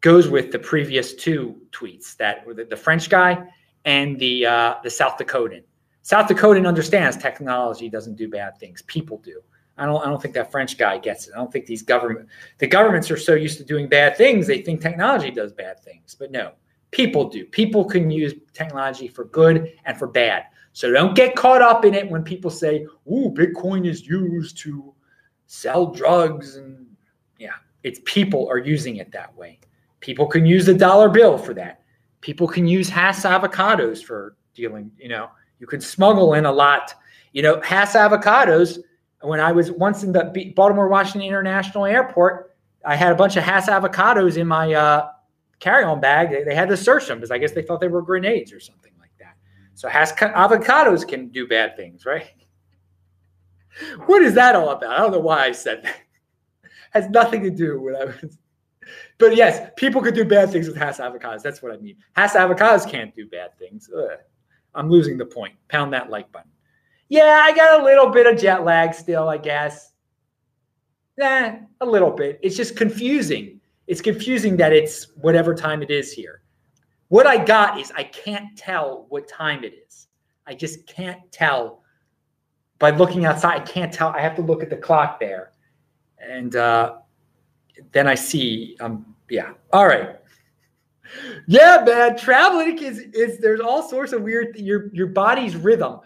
goes 0.00 0.26
with 0.26 0.50
the 0.50 0.58
previous 0.58 1.14
two 1.14 1.54
tweets 1.70 2.16
that 2.16 2.44
were 2.44 2.54
the, 2.54 2.64
the 2.64 2.76
French 2.76 3.08
guy 3.08 3.44
and 3.84 4.18
the 4.18 4.44
uh, 4.44 4.74
the 4.82 4.90
South 4.90 5.18
Dakotan. 5.18 5.62
South 6.02 6.26
Dakotan 6.26 6.66
understands 6.66 7.16
technology 7.16 7.88
doesn't 7.88 8.16
do 8.16 8.28
bad 8.28 8.58
things, 8.58 8.82
people 8.82 9.18
do. 9.18 9.40
I 9.78 9.84
don't 9.86 10.02
I 10.02 10.06
don't 10.06 10.20
think 10.20 10.34
that 10.34 10.50
French 10.50 10.78
guy 10.78 10.98
gets 10.98 11.28
it. 11.28 11.34
I 11.34 11.38
don't 11.38 11.52
think 11.52 11.66
these 11.66 11.82
government 11.82 12.28
the 12.58 12.66
governments 12.66 13.10
are 13.10 13.16
so 13.16 13.34
used 13.34 13.58
to 13.58 13.64
doing 13.64 13.88
bad 13.88 14.16
things 14.16 14.46
they 14.46 14.62
think 14.62 14.80
technology 14.80 15.30
does 15.30 15.52
bad 15.52 15.80
things. 15.80 16.16
But 16.18 16.30
no, 16.30 16.52
people 16.90 17.28
do. 17.28 17.44
People 17.44 17.84
can 17.84 18.10
use 18.10 18.34
technology 18.52 19.08
for 19.08 19.24
good 19.26 19.72
and 19.84 19.98
for 19.98 20.06
bad. 20.06 20.44
So 20.72 20.90
don't 20.92 21.14
get 21.14 21.36
caught 21.36 21.62
up 21.62 21.84
in 21.84 21.94
it 21.94 22.10
when 22.10 22.22
people 22.22 22.50
say, 22.50 22.86
"Ooh, 23.10 23.32
Bitcoin 23.34 23.86
is 23.86 24.06
used 24.06 24.58
to 24.58 24.94
sell 25.46 25.86
drugs." 25.86 26.56
And 26.56 26.86
yeah, 27.38 27.54
it's 27.82 28.00
people 28.04 28.48
are 28.48 28.58
using 28.58 28.96
it 28.96 29.10
that 29.12 29.34
way. 29.36 29.58
People 30.00 30.26
can 30.26 30.44
use 30.44 30.66
the 30.66 30.74
dollar 30.74 31.08
bill 31.08 31.38
for 31.38 31.54
that. 31.54 31.80
People 32.20 32.46
can 32.46 32.66
use 32.66 32.88
Hass 32.88 33.24
avocados 33.24 34.02
for 34.02 34.36
dealing. 34.54 34.90
You 34.98 35.08
know, 35.08 35.30
you 35.60 35.66
can 35.66 35.80
smuggle 35.80 36.34
in 36.34 36.44
a 36.44 36.52
lot. 36.52 36.94
You 37.32 37.42
know, 37.42 37.60
Hass 37.62 37.94
avocados 37.94 38.78
when 39.26 39.40
I 39.40 39.52
was 39.52 39.70
once 39.70 40.02
in 40.02 40.12
the 40.12 40.52
Baltimore 40.54 40.88
Washington 40.88 41.22
International 41.22 41.84
Airport, 41.86 42.56
I 42.84 42.96
had 42.96 43.12
a 43.12 43.14
bunch 43.14 43.36
of 43.36 43.42
Hass 43.42 43.68
avocados 43.68 44.36
in 44.36 44.46
my 44.46 44.72
uh, 44.72 45.08
carry-on 45.60 46.00
bag. 46.00 46.30
They, 46.30 46.44
they, 46.44 46.54
had 46.54 46.68
to 46.68 46.76
search 46.76 47.06
them 47.06 47.18
because 47.18 47.30
I 47.30 47.38
guess 47.38 47.52
they 47.52 47.62
thought 47.62 47.80
they 47.80 47.88
were 47.88 48.02
grenades 48.02 48.52
or 48.52 48.60
something 48.60 48.92
like 49.00 49.10
that. 49.18 49.36
So 49.74 49.88
Hass 49.88 50.12
avocados 50.12 51.06
can 51.06 51.28
do 51.28 51.46
bad 51.46 51.76
things, 51.76 52.06
right? 52.06 52.30
what 54.06 54.22
is 54.22 54.34
that 54.34 54.54
all 54.54 54.70
about? 54.70 54.92
I 54.92 54.98
don't 54.98 55.12
know 55.12 55.20
why 55.20 55.46
I 55.46 55.52
said 55.52 55.82
that. 55.82 55.96
Has 56.92 57.10
nothing 57.10 57.42
to 57.42 57.50
do 57.50 57.80
with 57.80 57.96
I 57.96 58.04
was. 58.04 58.38
But 59.18 59.34
yes, 59.34 59.70
people 59.76 60.00
could 60.00 60.14
do 60.14 60.24
bad 60.24 60.50
things 60.50 60.68
with 60.68 60.76
Hass 60.76 60.98
avocados. 60.98 61.42
That's 61.42 61.60
what 61.60 61.72
I 61.72 61.78
mean. 61.78 61.96
Hass 62.12 62.34
avocados 62.34 62.88
can't 62.88 63.12
do 63.16 63.26
bad 63.26 63.58
things. 63.58 63.90
Ugh. 63.96 64.18
I'm 64.74 64.90
losing 64.90 65.16
the 65.16 65.24
point. 65.24 65.54
Pound 65.68 65.92
that 65.94 66.08
like 66.08 66.30
button. 66.30 66.50
Yeah, 67.08 67.42
I 67.44 67.54
got 67.54 67.80
a 67.80 67.84
little 67.84 68.08
bit 68.08 68.26
of 68.26 68.40
jet 68.40 68.64
lag 68.64 68.94
still, 68.94 69.28
I 69.28 69.38
guess. 69.38 69.92
Nah, 71.18 71.56
a 71.80 71.86
little 71.86 72.10
bit. 72.10 72.38
It's 72.42 72.56
just 72.56 72.76
confusing. 72.76 73.60
It's 73.86 74.00
confusing 74.00 74.56
that 74.56 74.72
it's 74.72 75.08
whatever 75.16 75.54
time 75.54 75.82
it 75.82 75.90
is 75.90 76.12
here. 76.12 76.42
What 77.08 77.26
I 77.26 77.42
got 77.42 77.78
is 77.78 77.92
I 77.96 78.02
can't 78.04 78.56
tell 78.56 79.06
what 79.08 79.28
time 79.28 79.62
it 79.62 79.74
is. 79.86 80.08
I 80.46 80.54
just 80.54 80.86
can't 80.86 81.20
tell 81.30 81.82
by 82.78 82.90
looking 82.90 83.24
outside. 83.24 83.60
I 83.60 83.64
can't 83.64 83.92
tell. 83.92 84.08
I 84.08 84.20
have 84.20 84.34
to 84.36 84.42
look 84.42 84.62
at 84.62 84.70
the 84.70 84.76
clock 84.76 85.20
there. 85.20 85.52
And 86.18 86.56
uh, 86.56 86.96
then 87.92 88.08
I 88.08 88.16
see, 88.16 88.76
um, 88.80 89.14
yeah. 89.30 89.52
All 89.72 89.86
right. 89.86 90.16
Yeah, 91.46 91.84
man. 91.86 92.18
Traveling 92.18 92.78
is, 92.78 92.98
is 92.98 93.38
there's 93.38 93.60
all 93.60 93.88
sorts 93.88 94.12
of 94.12 94.22
weird 94.22 94.56
your 94.56 94.92
your 94.92 95.06
body's 95.06 95.54
rhythm 95.54 96.00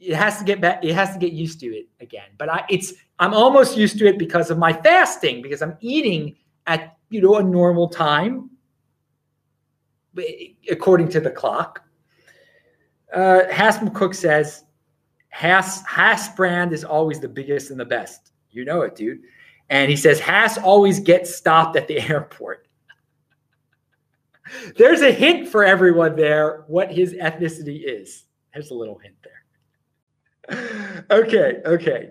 it 0.00 0.14
has 0.14 0.38
to 0.38 0.44
get 0.44 0.60
back 0.60 0.84
it 0.84 0.94
has 0.94 1.12
to 1.12 1.18
get 1.18 1.32
used 1.32 1.60
to 1.60 1.66
it 1.66 1.88
again. 2.00 2.28
But 2.38 2.48
i 2.48 2.64
it's 2.68 2.94
i'm 3.18 3.34
almost 3.34 3.76
used 3.76 3.98
to 3.98 4.06
it 4.06 4.18
because 4.18 4.50
of 4.50 4.58
my 4.58 4.72
fasting 4.72 5.42
because 5.42 5.62
i'm 5.62 5.76
eating 5.80 6.36
at 6.66 6.96
you 7.10 7.20
know 7.20 7.36
a 7.36 7.42
normal 7.42 7.88
time 7.88 8.50
according 10.70 11.08
to 11.08 11.20
the 11.20 11.30
clock. 11.30 11.82
Uh 13.14 13.42
McCook 13.48 14.14
says 14.14 14.64
Hass 15.30 15.84
Hass 15.86 16.34
brand 16.34 16.72
is 16.72 16.84
always 16.84 17.20
the 17.20 17.28
biggest 17.28 17.70
and 17.70 17.80
the 17.80 17.84
best. 17.84 18.32
You 18.50 18.64
know 18.64 18.82
it 18.82 18.94
dude. 18.94 19.20
And 19.70 19.90
he 19.90 19.96
says 19.96 20.20
Hass 20.20 20.58
always 20.58 21.00
gets 21.00 21.34
stopped 21.34 21.76
at 21.76 21.88
the 21.88 21.98
airport. 22.10 22.66
There's 24.76 25.02
a 25.02 25.12
hint 25.12 25.48
for 25.48 25.62
everyone 25.62 26.16
there 26.16 26.64
what 26.68 26.90
his 26.90 27.12
ethnicity 27.12 27.82
is. 27.84 28.24
There's 28.54 28.70
a 28.70 28.74
little 28.74 28.96
hint 28.98 29.16
there 29.22 29.37
okay, 31.10 31.60
okay. 31.64 32.10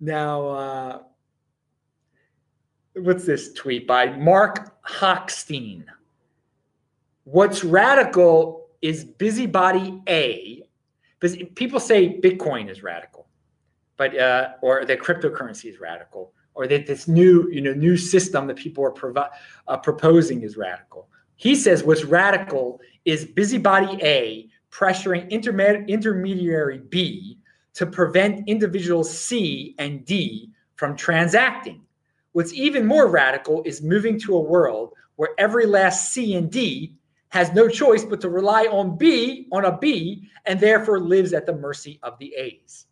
Now, 0.00 0.46
uh, 0.48 0.98
what's 2.96 3.24
this 3.24 3.52
tweet 3.52 3.86
by 3.86 4.16
Marc 4.16 4.82
Hochstein? 4.84 5.84
What's 7.24 7.64
radical 7.64 8.68
is 8.82 9.04
busybody 9.04 10.02
A. 10.08 10.64
People 11.54 11.78
say 11.78 12.20
Bitcoin 12.20 12.68
is 12.68 12.82
radical, 12.82 13.28
but 13.96 14.18
uh, 14.18 14.54
or 14.60 14.84
that 14.84 14.98
cryptocurrency 14.98 15.66
is 15.66 15.78
radical, 15.78 16.32
or 16.54 16.66
that 16.66 16.86
this 16.86 17.06
new 17.06 17.48
you 17.50 17.60
know 17.60 17.72
new 17.72 17.96
system 17.96 18.48
that 18.48 18.56
people 18.56 18.84
are 18.84 18.90
provi- 18.90 19.30
uh, 19.68 19.76
proposing 19.76 20.42
is 20.42 20.56
radical. 20.56 21.08
He 21.36 21.54
says 21.54 21.84
what's 21.84 22.04
radical 22.04 22.80
is 23.04 23.24
busybody 23.24 23.98
A 24.02 24.48
pressuring 24.72 25.30
intermed- 25.30 25.88
intermediary 25.88 26.78
B 26.78 27.38
to 27.74 27.86
prevent 27.86 28.48
individuals 28.48 29.16
C 29.16 29.74
and 29.78 30.04
D 30.04 30.50
from 30.76 30.96
transacting. 30.96 31.82
What's 32.32 32.52
even 32.52 32.86
more 32.86 33.08
radical 33.08 33.62
is 33.64 33.82
moving 33.82 34.18
to 34.20 34.36
a 34.36 34.40
world 34.40 34.94
where 35.16 35.30
every 35.38 35.66
last 35.66 36.12
C 36.12 36.34
and 36.34 36.50
D 36.50 36.96
has 37.28 37.52
no 37.52 37.68
choice 37.68 38.04
but 38.04 38.20
to 38.20 38.28
rely 38.28 38.64
on 38.64 38.96
B, 38.96 39.48
on 39.52 39.64
a 39.64 39.76
B, 39.78 40.28
and 40.44 40.60
therefore 40.60 41.00
lives 41.00 41.32
at 41.32 41.46
the 41.46 41.54
mercy 41.54 41.98
of 42.02 42.18
the 42.18 42.34
A's. 42.34 42.86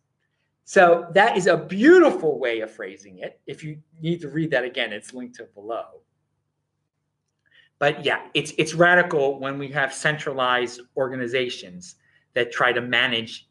So 0.63 1.07
that 1.13 1.37
is 1.37 1.47
a 1.47 1.57
beautiful 1.57 2.39
way 2.39 2.61
of 2.61 2.71
phrasing 2.71 3.19
it. 3.19 3.39
If 3.45 3.63
you 3.63 3.77
need 4.01 4.21
to 4.21 4.29
read 4.29 4.51
that 4.51 4.63
again, 4.63 4.93
it's 4.93 5.13
linked 5.13 5.35
to 5.35 5.43
below. 5.53 6.01
But 7.77 8.05
yeah, 8.05 8.27
it's 8.33 8.53
it's 8.57 8.73
radical 8.73 9.39
when 9.39 9.57
we 9.57 9.67
have 9.69 9.93
centralized 9.93 10.81
organizations 10.95 11.95
that 12.35 12.51
try 12.51 12.71
to 12.71 12.81
manage 12.81 13.49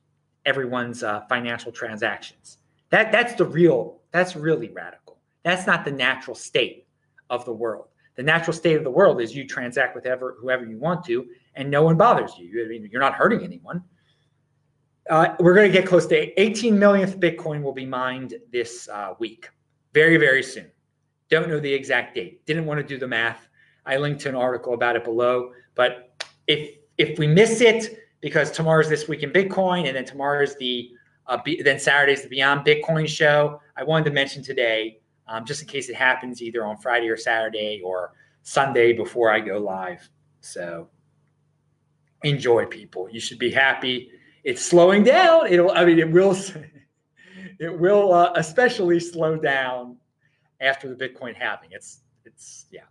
everyone's 0.50 1.04
uh, 1.04 1.20
financial 1.28 1.70
transactions. 1.70 2.58
That 2.90 3.12
that's 3.12 3.34
the 3.34 3.44
real. 3.44 4.00
That's 4.10 4.34
really 4.34 4.68
radical. 4.68 5.18
That's 5.44 5.64
not 5.66 5.84
the 5.84 5.92
natural 5.92 6.34
state 6.34 6.88
of 7.30 7.44
the 7.44 7.52
world. 7.52 7.86
The 8.16 8.24
natural 8.24 8.52
state 8.52 8.76
of 8.76 8.82
the 8.84 8.90
world 8.90 9.20
is 9.20 9.34
you 9.34 9.46
transact 9.46 9.94
with 9.94 10.04
whoever, 10.04 10.36
whoever 10.40 10.66
you 10.66 10.76
want 10.76 11.04
to, 11.04 11.26
and 11.54 11.70
no 11.70 11.84
one 11.84 11.96
bothers 11.96 12.32
you. 12.36 12.64
I 12.64 12.68
mean, 12.68 12.88
you're 12.90 13.00
not 13.00 13.14
hurting 13.14 13.42
anyone. 13.42 13.82
Uh, 15.08 15.36
we're 15.38 15.54
going 15.54 15.70
to 15.70 15.72
get 15.72 15.88
close 15.88 16.06
to 16.08 16.40
18 16.40 16.76
millionth 16.78 17.18
Bitcoin 17.18 17.62
will 17.62 17.72
be 17.72 17.86
mined 17.86 18.34
this 18.52 18.88
uh, 18.88 19.14
week, 19.20 19.48
very 19.94 20.16
very 20.16 20.42
soon. 20.42 20.70
Don't 21.30 21.48
know 21.48 21.60
the 21.60 21.72
exact 21.72 22.16
date. 22.16 22.44
Didn't 22.44 22.66
want 22.66 22.78
to 22.78 22.84
do 22.84 22.98
the 22.98 23.06
math. 23.06 23.48
I 23.86 23.96
linked 23.96 24.20
to 24.22 24.28
an 24.28 24.34
article 24.34 24.74
about 24.74 24.96
it 24.96 25.04
below. 25.04 25.52
But 25.76 26.24
if 26.48 26.76
if 26.98 27.18
we 27.18 27.28
miss 27.28 27.60
it 27.60 28.00
because 28.20 28.50
tomorrow's 28.50 28.88
this 28.88 29.08
week 29.08 29.22
in 29.22 29.30
Bitcoin, 29.30 29.86
and 29.86 29.96
then 29.96 30.04
tomorrow's 30.04 30.56
the 30.56 30.90
uh, 31.26 31.38
be, 31.42 31.62
then 31.62 31.78
Saturday's 31.78 32.22
the 32.22 32.28
Beyond 32.28 32.66
Bitcoin 32.66 33.08
show. 33.08 33.60
I 33.76 33.84
wanted 33.84 34.04
to 34.06 34.10
mention 34.10 34.42
today, 34.42 35.00
um, 35.28 35.44
just 35.44 35.62
in 35.62 35.68
case 35.68 35.88
it 35.88 35.96
happens 35.96 36.42
either 36.42 36.64
on 36.64 36.76
Friday 36.76 37.08
or 37.08 37.16
Saturday 37.16 37.80
or 37.84 38.12
Sunday 38.42 38.92
before 38.92 39.30
I 39.30 39.40
go 39.40 39.58
live. 39.58 40.08
So 40.40 40.88
enjoy, 42.24 42.66
people. 42.66 43.08
You 43.10 43.20
should 43.20 43.38
be 43.38 43.50
happy. 43.50 44.10
It's 44.44 44.64
slowing 44.64 45.04
down. 45.04 45.46
It'll. 45.46 45.70
I 45.70 45.84
mean, 45.84 45.98
it 45.98 46.10
will. 46.10 46.36
It 47.58 47.78
will 47.78 48.14
uh, 48.14 48.32
especially 48.36 48.98
slow 49.00 49.36
down 49.36 49.98
after 50.62 50.92
the 50.92 50.94
Bitcoin 50.94 51.34
halving. 51.34 51.68
It's 51.72 52.00
it's 52.24 52.64
yeah. 52.70 52.84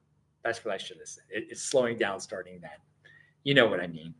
That's 0.44 0.64
what 0.64 0.76
I 0.76 0.78
should 0.78 0.98
have 0.98 1.08
said. 1.08 1.24
It, 1.30 1.48
it's 1.50 1.64
slowing 1.64 1.98
down 1.98 2.20
starting 2.20 2.60
then. 2.62 2.70
You 3.44 3.56
know 3.56 3.66
what 3.66 3.80
I 3.80 3.88
mean. 3.88 4.14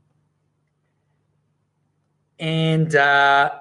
And 2.40 2.96
uh, 2.96 3.52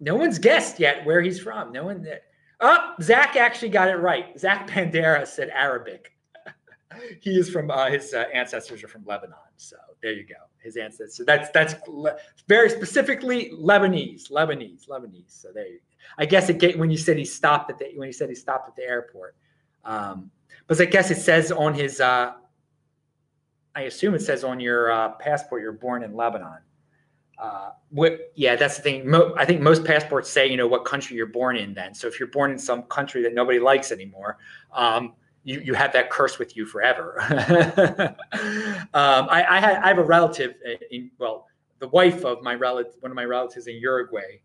no 0.00 0.14
one's 0.14 0.38
guessed 0.38 0.78
yet 0.78 1.04
where 1.04 1.20
he's 1.20 1.40
from. 1.40 1.72
No 1.72 1.84
one. 1.84 2.06
Oh, 2.60 2.94
Zach 3.02 3.36
actually 3.36 3.70
got 3.70 3.88
it 3.88 3.96
right. 3.96 4.38
Zach 4.38 4.68
Pandera 4.68 5.26
said 5.26 5.50
Arabic. 5.50 6.12
he 7.20 7.38
is 7.38 7.50
from 7.50 7.70
uh, 7.70 7.90
his 7.90 8.14
uh, 8.14 8.24
ancestors 8.32 8.84
are 8.84 8.88
from 8.88 9.04
Lebanon. 9.04 9.36
So 9.56 9.76
there 10.02 10.12
you 10.12 10.24
go. 10.24 10.34
His 10.58 10.76
ancestors. 10.76 11.16
So 11.16 11.24
that's 11.24 11.50
that's 11.50 11.74
very 12.48 12.70
specifically 12.70 13.50
Lebanese, 13.52 14.30
Lebanese, 14.30 14.88
Lebanese. 14.88 15.40
So 15.40 15.48
there 15.52 15.66
you. 15.66 15.80
I 16.18 16.26
guess 16.26 16.48
it 16.48 16.78
when 16.78 16.90
you 16.90 16.96
said 16.96 17.16
he 17.16 17.24
stopped 17.24 17.70
at 17.70 17.78
the 17.78 17.92
when 17.96 18.08
he 18.08 18.12
said 18.12 18.28
he 18.28 18.34
stopped 18.34 18.68
at 18.68 18.76
the 18.76 18.84
airport. 18.84 19.34
Um, 19.84 20.30
but 20.66 20.80
I 20.80 20.84
guess 20.86 21.10
it 21.10 21.18
says 21.18 21.52
on 21.52 21.74
his, 21.74 22.00
uh, 22.00 22.32
I 23.74 23.82
assume 23.82 24.14
it 24.14 24.22
says 24.22 24.42
on 24.42 24.58
your 24.58 24.90
uh, 24.90 25.10
passport 25.10 25.62
you're 25.62 25.72
born 25.72 26.02
in 26.02 26.14
Lebanon. 26.14 26.58
Uh, 27.38 27.70
what, 27.90 28.32
yeah, 28.34 28.56
that's 28.56 28.76
the 28.76 28.82
thing. 28.82 29.08
Mo- 29.08 29.34
I 29.36 29.44
think 29.44 29.60
most 29.60 29.84
passports 29.84 30.30
say, 30.30 30.46
you 30.46 30.56
know, 30.56 30.66
what 30.66 30.84
country 30.84 31.16
you're 31.16 31.26
born 31.26 31.56
in 31.56 31.74
then. 31.74 31.94
So 31.94 32.08
if 32.08 32.18
you're 32.18 32.28
born 32.28 32.50
in 32.50 32.58
some 32.58 32.82
country 32.84 33.22
that 33.22 33.34
nobody 33.34 33.58
likes 33.58 33.92
anymore, 33.92 34.38
um, 34.72 35.12
you, 35.44 35.60
you 35.60 35.74
have 35.74 35.92
that 35.92 36.10
curse 36.10 36.38
with 36.38 36.56
you 36.56 36.66
forever. 36.66 37.20
um, 38.94 39.28
I, 39.30 39.42
I, 39.48 39.84
I 39.84 39.88
have 39.88 39.98
a 39.98 40.04
relative 40.04 40.54
in, 40.90 41.10
well, 41.18 41.46
the 41.78 41.88
wife 41.88 42.24
of 42.24 42.42
my 42.42 42.54
relative, 42.54 42.94
one 43.00 43.12
of 43.12 43.16
my 43.16 43.24
relatives 43.24 43.66
in 43.66 43.76
Uruguay, 43.76 44.40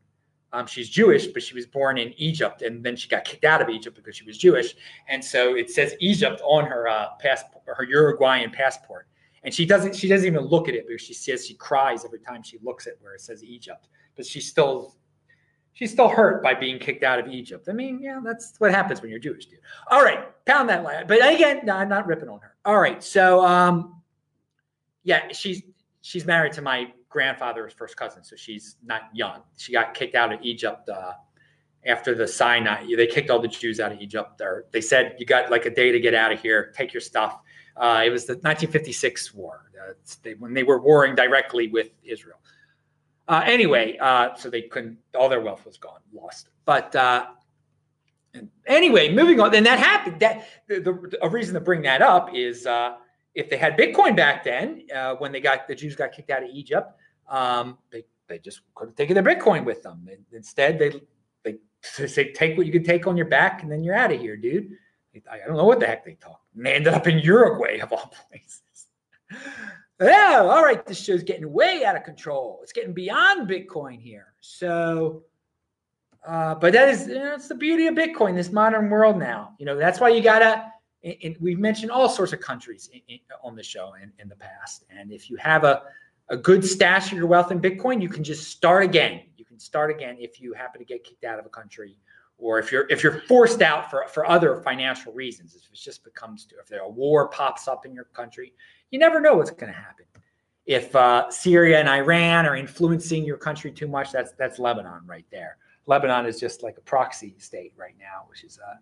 um, 0.54 0.67
she's 0.67 0.89
Jewish, 0.89 1.27
but 1.27 1.41
she 1.41 1.56
was 1.56 1.65
born 1.65 1.97
in 1.97 2.13
Egypt, 2.17 2.62
and 2.62 2.84
then 2.84 2.95
she 2.95 3.08
got 3.08 3.23
kicked 3.23 3.45
out 3.45 3.62
of 3.62 3.69
Egypt 3.69 3.95
because 3.95 4.15
she 4.15 4.25
was 4.25 4.38
Jewish. 4.38 4.75
And 5.08 5.23
so 5.23 5.56
it 5.56 5.69
says 5.69 5.95
Egypt 6.01 6.41
on 6.43 6.65
her 6.65 6.88
uh, 6.88 7.08
passport, 7.19 7.63
her 7.67 7.84
Uruguayan 7.86 8.51
passport. 8.51 9.08
And 9.43 9.54
she 9.54 9.65
doesn't 9.65 9.95
she 9.95 10.08
doesn't 10.08 10.27
even 10.27 10.45
look 10.45 10.69
at 10.69 10.75
it 10.75 10.88
because 10.88 11.01
she 11.01 11.13
says 11.13 11.45
she 11.45 11.56
cries 11.56 12.06
every 12.06 12.19
time 12.19 12.43
she 12.43 12.60
looks 12.62 12.88
at 12.88 12.93
where 13.01 13.13
it 13.13 13.21
says 13.21 13.43
Egypt. 13.43 13.88
But 14.15 14.25
she's 14.25 14.47
still 14.47 14.95
she's 15.73 15.91
still 15.91 16.10
hurt 16.10 16.43
by 16.43 16.54
being 16.54 16.80
kicked 16.80 17.04
out 17.04 17.19
of 17.19 17.27
Egypt. 17.27 17.67
I 17.69 17.73
mean, 17.73 17.99
yeah, 18.01 18.19
that's 18.23 18.54
what 18.60 18.71
happens 18.71 19.01
when 19.01 19.10
you're 19.10 19.19
Jewish, 19.19 19.47
dude. 19.47 19.60
All 19.88 20.04
right, 20.04 20.25
pound 20.45 20.69
that 20.69 20.84
line. 20.84 21.06
But 21.08 21.17
again, 21.17 21.62
no, 21.63 21.75
I'm 21.75 21.89
not 21.89 22.06
ripping 22.06 22.30
on 22.30 22.39
her. 22.41 22.56
All 22.65 22.80
right, 22.80 23.04
so 23.04 23.43
um, 23.45 24.01
yeah, 25.04 25.32
she's 25.32 25.63
she's 26.01 26.25
married 26.25 26.54
to 26.54 26.62
my 26.62 26.93
grandfather's 27.10 27.73
first 27.73 27.97
cousin, 27.97 28.23
so 28.23 28.36
she's 28.36 28.77
not 28.84 29.04
young. 29.13 29.41
She 29.58 29.73
got 29.73 29.93
kicked 29.93 30.15
out 30.15 30.32
of 30.32 30.39
Egypt 30.41 30.88
uh, 30.89 31.13
after 31.86 32.13
the 32.15 32.28
Sinai. 32.28 32.86
They 32.96 33.08
kicked 33.08 33.30
all 33.30 33.39
the 33.39 33.48
Jews 33.48 33.80
out 33.80 33.91
of 33.91 34.02
Egypt. 34.02 34.38
There, 34.38 34.65
they 34.72 34.82
said 34.82 35.15
you 35.20 35.26
got 35.26 35.50
like 35.50 35.65
a 35.65 35.70
day 35.70 35.91
to 35.91 36.00
get 36.00 36.13
out 36.13 36.32
of 36.32 36.41
here, 36.41 36.72
take 36.76 36.94
your 36.94 37.02
stuff. 37.02 37.39
Uh, 37.76 38.04
it 38.06 38.10
was 38.10 38.26
the 38.26 38.34
1956 38.34 39.34
war 39.34 39.72
uh, 39.82 39.94
they, 40.24 40.34
when 40.36 40.54
they 40.54 40.63
were 40.63 40.80
warring 40.80 41.15
directly 41.15 41.67
with 41.67 41.89
Israel. 42.04 42.38
Uh, 43.28 43.44
anyway, 43.46 43.98
uh, 44.00 44.36
so 44.36 44.50
they 44.50 44.63
couldn't. 44.63 44.98
All 45.17 45.30
their 45.30 45.41
wealth 45.41 45.65
was 45.65 45.78
gone, 45.78 46.00
lost. 46.13 46.50
But 46.65 46.96
uh, 46.96 47.28
anyway, 48.67 49.13
moving 49.13 49.39
on. 49.39 49.52
Then 49.52 49.63
that 49.63 49.80
happened. 49.80 50.20
That 50.20 50.48
the, 50.67 50.82
the, 50.82 51.17
a 51.22 51.30
reason 51.30 51.54
to 51.54 51.62
bring 51.62 51.82
that 51.84 52.02
up 52.02 52.36
is 52.36 52.67
if 53.34 53.50
they 53.50 53.58
had 53.58 53.78
Bitcoin 53.78 54.15
back 54.15 54.44
then, 54.44 54.86
uh, 54.94 55.15
when 55.15 55.32
they 55.32 55.39
got 55.39 55.67
the 55.67 55.76
Jews 55.76 55.96
got 55.96 56.12
kicked 56.12 56.30
out 56.30 56.44
of 56.44 56.50
Egypt, 56.52 56.91
um, 57.30 57.78
they 57.91 58.04
they 58.28 58.39
just 58.39 58.62
could 58.76 58.89
have 58.89 58.96
taken 58.96 59.13
their 59.13 59.24
Bitcoin 59.24 59.63
with 59.63 59.82
them. 59.82 60.08
Instead, 60.32 60.80
they 60.80 61.02
they 61.98 62.08
say 62.08 62.32
take 62.32 62.58
what 62.58 62.65
you 62.65 62.72
can 62.72 62.84
take 62.84 63.08
on 63.08 63.17
your 63.17 63.28
back, 63.28 63.63
and 63.63 63.72
then 63.72 63.84
you're 63.84 63.96
out 63.96 64.12
of 64.12 64.20
here, 64.20 64.38
dude. 64.38 64.72
I 65.30 65.39
don't 65.46 65.58
know 65.58 65.65
what 65.65 65.80
the 65.80 65.88
heck 65.88 66.06
they 66.06 66.13
talk. 66.13 66.39
And 66.56 66.65
they 66.65 66.74
ended 66.74 66.94
up 66.94 67.06
in 67.06 67.20
Uruguay 67.20 67.80
of 67.80 67.91
all 67.91 68.13
places. 68.30 68.62
yeah, 70.00 70.39
all 70.41 70.63
right. 70.63 70.86
This 70.86 71.04
show's 71.04 71.24
getting 71.24 71.52
way 71.52 71.84
out 71.84 71.98
of 71.98 72.04
control. 72.04 72.60
It's 72.63 72.72
getting 72.72 72.94
beyond 72.94 73.50
Bitcoin 73.50 74.00
here. 74.00 74.28
So, 74.39 75.24
uh, 76.26 76.56
but 76.56 76.72
that 76.72 76.88
is 76.88 77.08
you 77.08 77.15
know, 77.15 77.34
it's 77.34 77.50
the 77.50 77.56
beauty 77.56 77.88
of 77.88 77.96
Bitcoin, 77.96 78.36
this 78.36 78.52
modern 78.52 78.89
world 78.89 79.17
now. 79.17 79.54
You 79.60 79.65
know, 79.65 79.76
that's 79.76 80.00
why 80.00 80.10
you 80.10 80.22
gotta 80.22 80.72
and 81.04 81.36
we've 81.39 81.60
mentioned 81.60 81.91
all 81.91 82.08
sorts 82.08 82.34
of 82.34 82.39
countries 82.39 82.89
in, 82.94 83.02
in, 83.08 83.20
on 83.44 83.56
the 83.56 83.63
show 83.63 83.94
in, 84.02 84.12
in 84.20 84.30
the 84.30 84.36
past. 84.36 84.86
And 84.89 85.12
if 85.12 85.30
you 85.30 85.36
have 85.38 85.63
a, 85.63 85.84
a 86.30 86.38
good 86.38 86.63
stash 86.63 87.12
of 87.12 87.17
your 87.17 87.28
wealth 87.28 87.52
in 87.52 87.60
Bitcoin, 87.60 88.02
you 88.02 88.10
can 88.10 88.24
just 88.24 88.50
start 88.50 88.84
again. 88.84 89.22
Can 89.52 89.60
start 89.60 89.92
again 89.92 90.16
if 90.18 90.40
you 90.40 90.54
happen 90.54 90.80
to 90.80 90.86
get 90.86 91.04
kicked 91.04 91.26
out 91.26 91.38
of 91.38 91.46
a 91.46 91.50
country, 91.50 91.98
or 92.38 92.58
if 92.58 92.72
you're 92.72 92.88
if 92.90 93.04
you're 93.04 93.20
forced 93.28 93.62
out 93.62 93.92
for, 93.92 94.06
for 94.08 94.26
other 94.26 94.62
financial 94.62 95.12
reasons. 95.12 95.56
If 95.56 95.64
it 95.70 95.76
just 95.76 96.06
becomes 96.06 96.48
if 96.58 96.70
there 96.70 96.80
a 96.80 96.90
war 96.90 97.28
pops 97.28 97.68
up 97.68 97.86
in 97.86 97.94
your 97.94 98.06
country, 98.06 98.54
you 98.92 98.98
never 98.98 99.20
know 99.20 99.34
what's 99.34 99.52
going 99.52 99.74
to 99.74 99.78
happen. 99.78 100.06
If 100.66 100.96
uh, 100.96 101.30
Syria 101.30 101.82
and 101.82 101.90
Iran 101.90 102.46
are 102.46 102.56
influencing 102.56 103.26
your 103.26 103.36
country 103.36 103.74
too 103.74 103.90
much, 103.90 104.14
that's 104.14 104.32
that's 104.40 104.58
Lebanon 104.58 105.02
right 105.06 105.26
there. 105.32 105.58
Lebanon 105.86 106.26
is 106.26 106.40
just 106.40 106.64
like 106.64 106.78
a 106.78 106.82
proxy 106.82 107.36
state 107.38 107.74
right 107.76 107.96
now, 108.00 108.24
which 108.30 108.46
is 108.46 108.58
uh, 108.66 108.76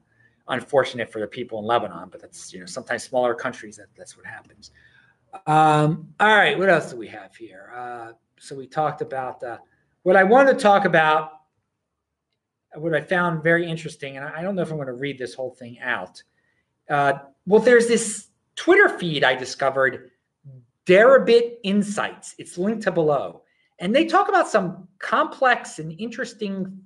unfortunate 0.50 1.12
for 1.12 1.20
the 1.20 1.26
people 1.26 1.58
in 1.58 1.66
Lebanon, 1.66 2.10
but 2.12 2.22
that's 2.22 2.54
you 2.54 2.60
know 2.60 2.68
sometimes 2.68 3.02
smaller 3.02 3.34
countries 3.34 3.78
that 3.78 3.88
that's 3.98 4.16
what 4.16 4.28
happens. 4.28 4.70
Um, 5.48 6.14
all 6.20 6.36
right, 6.36 6.60
what 6.60 6.70
else 6.70 6.92
do 6.92 6.98
we 6.98 7.08
have 7.08 7.36
here? 7.36 7.74
Uh, 7.76 8.12
so 8.40 8.56
we 8.56 8.68
talked 8.68 9.02
about 9.02 9.44
uh, 9.44 9.58
what 10.10 10.15
I 10.15 10.24
wanted 10.24 10.54
to 10.54 10.60
talk 10.60 10.86
about. 10.86 11.34
What 12.74 12.95
I 12.95 13.02
found 13.02 13.43
very 13.43 13.69
interesting, 13.69 14.17
and 14.17 14.26
I 14.26 14.41
don't 14.41 14.56
know 14.56 14.63
if 14.63 14.72
I'm 14.72 14.78
going 14.78 14.88
to 14.88 14.93
read 14.93 15.19
this 15.19 15.36
whole 15.36 15.52
thing 15.52 15.78
out. 15.82 16.24
Uh, 16.89 17.13
well, 17.45 17.62
there's 17.62 17.86
this 17.86 18.30
Twitter 18.56 18.89
feed 18.89 19.24
I 19.24 19.36
discovered, 19.36 20.10
Deribit 20.88 21.58
Insights. 21.62 22.34
It's 22.39 22.58
linked 22.58 22.82
to 22.86 22.91
below, 22.91 23.43
and 23.78 23.95
they 23.95 24.06
talk 24.06 24.30
about 24.30 24.48
some 24.48 24.88
complex 24.98 25.78
and 25.78 25.93
interesting 26.00 26.82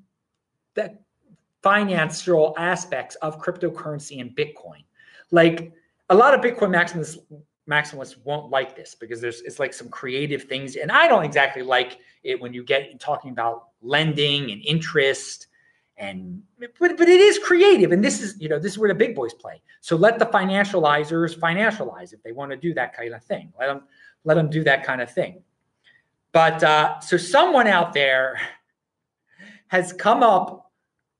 financial 1.61 2.53
aspects 2.57 3.15
of 3.21 3.41
cryptocurrency 3.41 4.19
and 4.19 4.35
Bitcoin. 4.35 4.83
Like 5.31 5.71
a 6.09 6.15
lot 6.15 6.33
of 6.33 6.41
Bitcoin 6.41 6.71
maximalists, 6.75 7.19
maximalists 7.69 8.17
won't 8.23 8.49
like 8.49 8.75
this 8.75 8.95
because 8.95 9.21
there's 9.21 9.41
it's 9.41 9.59
like 9.59 9.73
some 9.73 9.89
creative 9.89 10.43
things, 10.43 10.75
and 10.75 10.91
I 10.91 11.07
don't 11.07 11.23
exactly 11.23 11.61
like 11.61 11.99
it 12.23 12.39
when 12.39 12.53
you 12.53 12.63
get 12.63 12.99
talking 12.99 13.31
about 13.31 13.69
lending 13.81 14.51
and 14.51 14.61
interest 14.63 15.47
and 15.97 16.41
but, 16.59 16.97
but 16.97 17.07
it 17.07 17.21
is 17.21 17.37
creative 17.37 17.91
and 17.91 18.03
this 18.03 18.21
is 18.21 18.39
you 18.41 18.49
know 18.49 18.57
this 18.57 18.71
is 18.71 18.77
where 18.77 18.89
the 18.89 18.95
big 18.95 19.15
boys 19.15 19.33
play. 19.33 19.61
So 19.81 19.95
let 19.95 20.17
the 20.19 20.25
financializers 20.25 21.37
financialize 21.37 22.13
if 22.13 22.23
they 22.23 22.31
want 22.31 22.51
to 22.51 22.57
do 22.57 22.73
that 22.73 22.95
kind 22.95 23.13
of 23.13 23.23
thing. 23.23 23.53
Let 23.59 23.67
them 23.67 23.83
let 24.23 24.35
them 24.35 24.49
do 24.49 24.63
that 24.63 24.83
kind 24.83 25.01
of 25.01 25.11
thing. 25.11 25.43
But 26.31 26.63
uh, 26.63 26.99
so 26.99 27.15
someone 27.17 27.67
out 27.67 27.93
there 27.93 28.39
has 29.67 29.93
come 29.93 30.23
up 30.23 30.71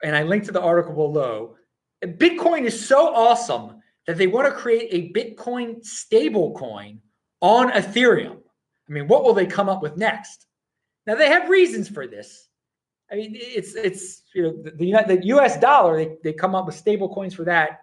and 0.01 0.15
I 0.15 0.23
linked 0.23 0.47
to 0.47 0.51
the 0.51 0.62
article 0.62 0.93
below. 0.93 1.56
Bitcoin 2.03 2.65
is 2.65 2.88
so 2.88 3.13
awesome 3.13 3.82
that 4.07 4.17
they 4.17 4.27
want 4.27 4.47
to 4.47 4.59
create 4.59 4.89
a 4.91 5.13
Bitcoin 5.17 5.83
stable 5.83 6.53
coin 6.53 6.99
on 7.41 7.71
Ethereum. 7.71 8.37
I 8.89 8.91
mean, 8.91 9.07
what 9.07 9.23
will 9.23 9.33
they 9.33 9.45
come 9.45 9.69
up 9.69 9.81
with 9.81 9.97
next? 9.97 10.47
Now 11.05 11.15
they 11.15 11.27
have 11.27 11.49
reasons 11.49 11.89
for 11.89 12.07
this. 12.07 12.47
I 13.11 13.15
mean, 13.15 13.33
it's 13.35 13.75
it's 13.75 14.23
you 14.33 14.43
know 14.43 14.61
the, 14.63 14.71
the, 15.05 15.25
U.S. 15.27 15.59
dollar. 15.59 15.97
They, 15.97 16.15
they 16.23 16.33
come 16.33 16.55
up 16.55 16.65
with 16.65 16.75
stable 16.75 17.13
coins 17.13 17.33
for 17.33 17.43
that, 17.43 17.81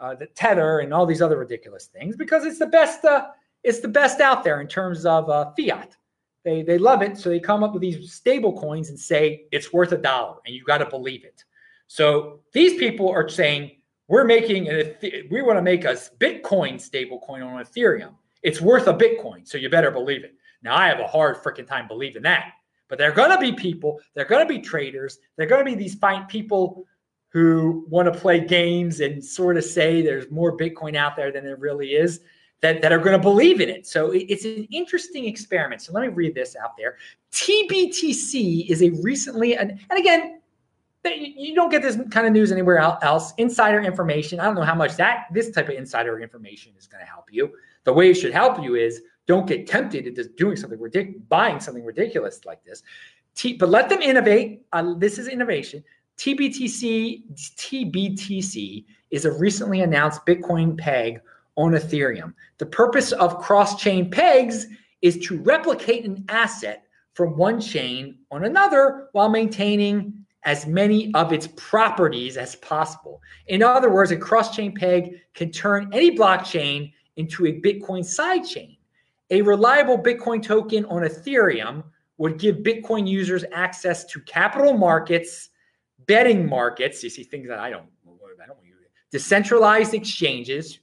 uh, 0.00 0.14
the 0.14 0.26
tether 0.26 0.80
and 0.80 0.92
all 0.92 1.06
these 1.06 1.22
other 1.22 1.38
ridiculous 1.38 1.86
things 1.86 2.16
because 2.16 2.44
it's 2.44 2.58
the 2.58 2.66
best. 2.66 3.04
Uh, 3.04 3.28
it's 3.62 3.80
the 3.80 3.88
best 3.88 4.20
out 4.20 4.42
there 4.42 4.60
in 4.60 4.66
terms 4.66 5.06
of 5.06 5.30
uh, 5.30 5.52
fiat. 5.56 5.96
They 6.44 6.62
they 6.62 6.78
love 6.78 7.02
it, 7.02 7.16
so 7.16 7.28
they 7.28 7.38
come 7.38 7.62
up 7.62 7.74
with 7.74 7.82
these 7.82 8.12
stable 8.12 8.58
coins 8.58 8.88
and 8.88 8.98
say 8.98 9.44
it's 9.52 9.72
worth 9.72 9.92
a 9.92 9.98
dollar, 9.98 10.38
and 10.46 10.54
you 10.54 10.64
got 10.64 10.78
to 10.78 10.86
believe 10.86 11.24
it. 11.24 11.44
So 11.86 12.40
these 12.52 12.78
people 12.78 13.10
are 13.10 13.28
saying 13.28 13.81
we're 14.08 14.24
making 14.24 14.68
an 14.68 14.94
we 15.30 15.42
want 15.42 15.58
to 15.58 15.62
make 15.62 15.84
a 15.84 15.96
Bitcoin 16.18 16.80
stable 16.80 17.20
coin 17.20 17.42
on 17.42 17.62
Ethereum. 17.64 18.14
It's 18.42 18.60
worth 18.60 18.88
a 18.88 18.94
Bitcoin, 18.94 19.46
so 19.46 19.58
you 19.58 19.68
better 19.70 19.90
believe 19.90 20.24
it. 20.24 20.34
Now 20.62 20.76
I 20.76 20.88
have 20.88 21.00
a 21.00 21.06
hard 21.06 21.36
freaking 21.36 21.66
time 21.66 21.88
believing 21.88 22.22
that, 22.22 22.52
but 22.88 22.98
they're 22.98 23.12
going 23.12 23.30
to 23.30 23.38
be 23.38 23.52
people. 23.52 24.00
They're 24.14 24.24
going 24.24 24.46
to 24.46 24.52
be 24.52 24.60
traders. 24.60 25.18
They're 25.36 25.46
going 25.46 25.64
to 25.64 25.70
be 25.70 25.76
these 25.76 25.94
fine 25.94 26.26
people 26.26 26.86
who 27.28 27.86
want 27.88 28.12
to 28.12 28.18
play 28.18 28.40
games 28.40 29.00
and 29.00 29.24
sort 29.24 29.56
of 29.56 29.64
say 29.64 30.02
there's 30.02 30.30
more 30.30 30.56
Bitcoin 30.56 30.96
out 30.96 31.16
there 31.16 31.32
than 31.32 31.44
there 31.44 31.56
really 31.56 31.92
is 31.92 32.20
that, 32.60 32.82
that 32.82 32.92
are 32.92 32.98
going 32.98 33.12
to 33.12 33.18
believe 33.18 33.60
in 33.60 33.70
it. 33.70 33.86
So 33.86 34.10
it's 34.12 34.44
an 34.44 34.68
interesting 34.70 35.24
experiment. 35.24 35.80
So 35.80 35.92
let 35.92 36.02
me 36.02 36.08
read 36.08 36.34
this 36.34 36.56
out 36.56 36.76
there. 36.76 36.96
TBTC 37.32 38.68
is 38.68 38.82
a 38.82 38.90
recently, 39.02 39.56
and, 39.56 39.80
and 39.90 39.98
again, 39.98 40.41
you 41.04 41.54
don't 41.54 41.70
get 41.70 41.82
this 41.82 41.98
kind 42.10 42.26
of 42.26 42.32
news 42.32 42.52
anywhere 42.52 42.78
else. 42.78 43.32
Insider 43.38 43.80
information. 43.80 44.38
I 44.38 44.44
don't 44.44 44.54
know 44.54 44.62
how 44.62 44.74
much 44.74 44.96
that 44.96 45.26
this 45.32 45.50
type 45.50 45.68
of 45.68 45.74
insider 45.74 46.20
information 46.20 46.72
is 46.78 46.86
going 46.86 47.04
to 47.04 47.10
help 47.10 47.26
you. 47.32 47.52
The 47.84 47.92
way 47.92 48.10
it 48.10 48.14
should 48.14 48.32
help 48.32 48.62
you 48.62 48.76
is 48.76 49.02
don't 49.26 49.46
get 49.46 49.66
tempted 49.66 50.06
into 50.06 50.28
doing 50.36 50.56
something 50.56 50.80
ridiculous, 50.80 51.22
buying 51.28 51.60
something 51.60 51.84
ridiculous 51.84 52.44
like 52.44 52.64
this. 52.64 52.82
T, 53.34 53.54
but 53.54 53.68
let 53.68 53.88
them 53.88 54.02
innovate. 54.02 54.62
Uh, 54.72 54.94
this 54.98 55.18
is 55.18 55.28
innovation. 55.28 55.82
TBTC 56.18 57.22
TBTC 57.56 58.84
is 59.10 59.24
a 59.24 59.32
recently 59.32 59.80
announced 59.80 60.24
Bitcoin 60.26 60.78
peg 60.78 61.20
on 61.56 61.72
Ethereum. 61.72 62.34
The 62.58 62.66
purpose 62.66 63.12
of 63.12 63.38
cross 63.38 63.80
chain 63.80 64.10
pegs 64.10 64.66
is 65.00 65.18
to 65.26 65.40
replicate 65.40 66.04
an 66.04 66.24
asset 66.28 66.84
from 67.14 67.36
one 67.36 67.60
chain 67.60 68.18
on 68.30 68.44
another 68.44 69.08
while 69.12 69.28
maintaining 69.28 70.21
as 70.44 70.66
many 70.66 71.12
of 71.14 71.32
its 71.32 71.48
properties 71.56 72.36
as 72.36 72.56
possible. 72.56 73.20
In 73.46 73.62
other 73.62 73.90
words, 73.90 74.10
a 74.10 74.16
cross 74.16 74.54
chain 74.54 74.74
peg 74.74 75.20
can 75.34 75.50
turn 75.50 75.88
any 75.92 76.16
blockchain 76.16 76.92
into 77.16 77.46
a 77.46 77.60
Bitcoin 77.60 78.00
sidechain. 78.00 78.76
A 79.30 79.42
reliable 79.42 79.98
Bitcoin 79.98 80.42
token 80.42 80.84
on 80.86 81.02
Ethereum 81.02 81.84
would 82.18 82.38
give 82.38 82.56
Bitcoin 82.56 83.08
users 83.08 83.44
access 83.52 84.04
to 84.06 84.20
capital 84.20 84.74
markets, 84.74 85.50
betting 86.06 86.48
markets. 86.48 87.02
You 87.02 87.10
see 87.10 87.22
things 87.22 87.48
that 87.48 87.58
I 87.58 87.70
don't, 87.70 87.86
I 88.42 88.46
don't 88.46 88.58
decentralized 89.12 89.94
exchanges, 89.94 90.80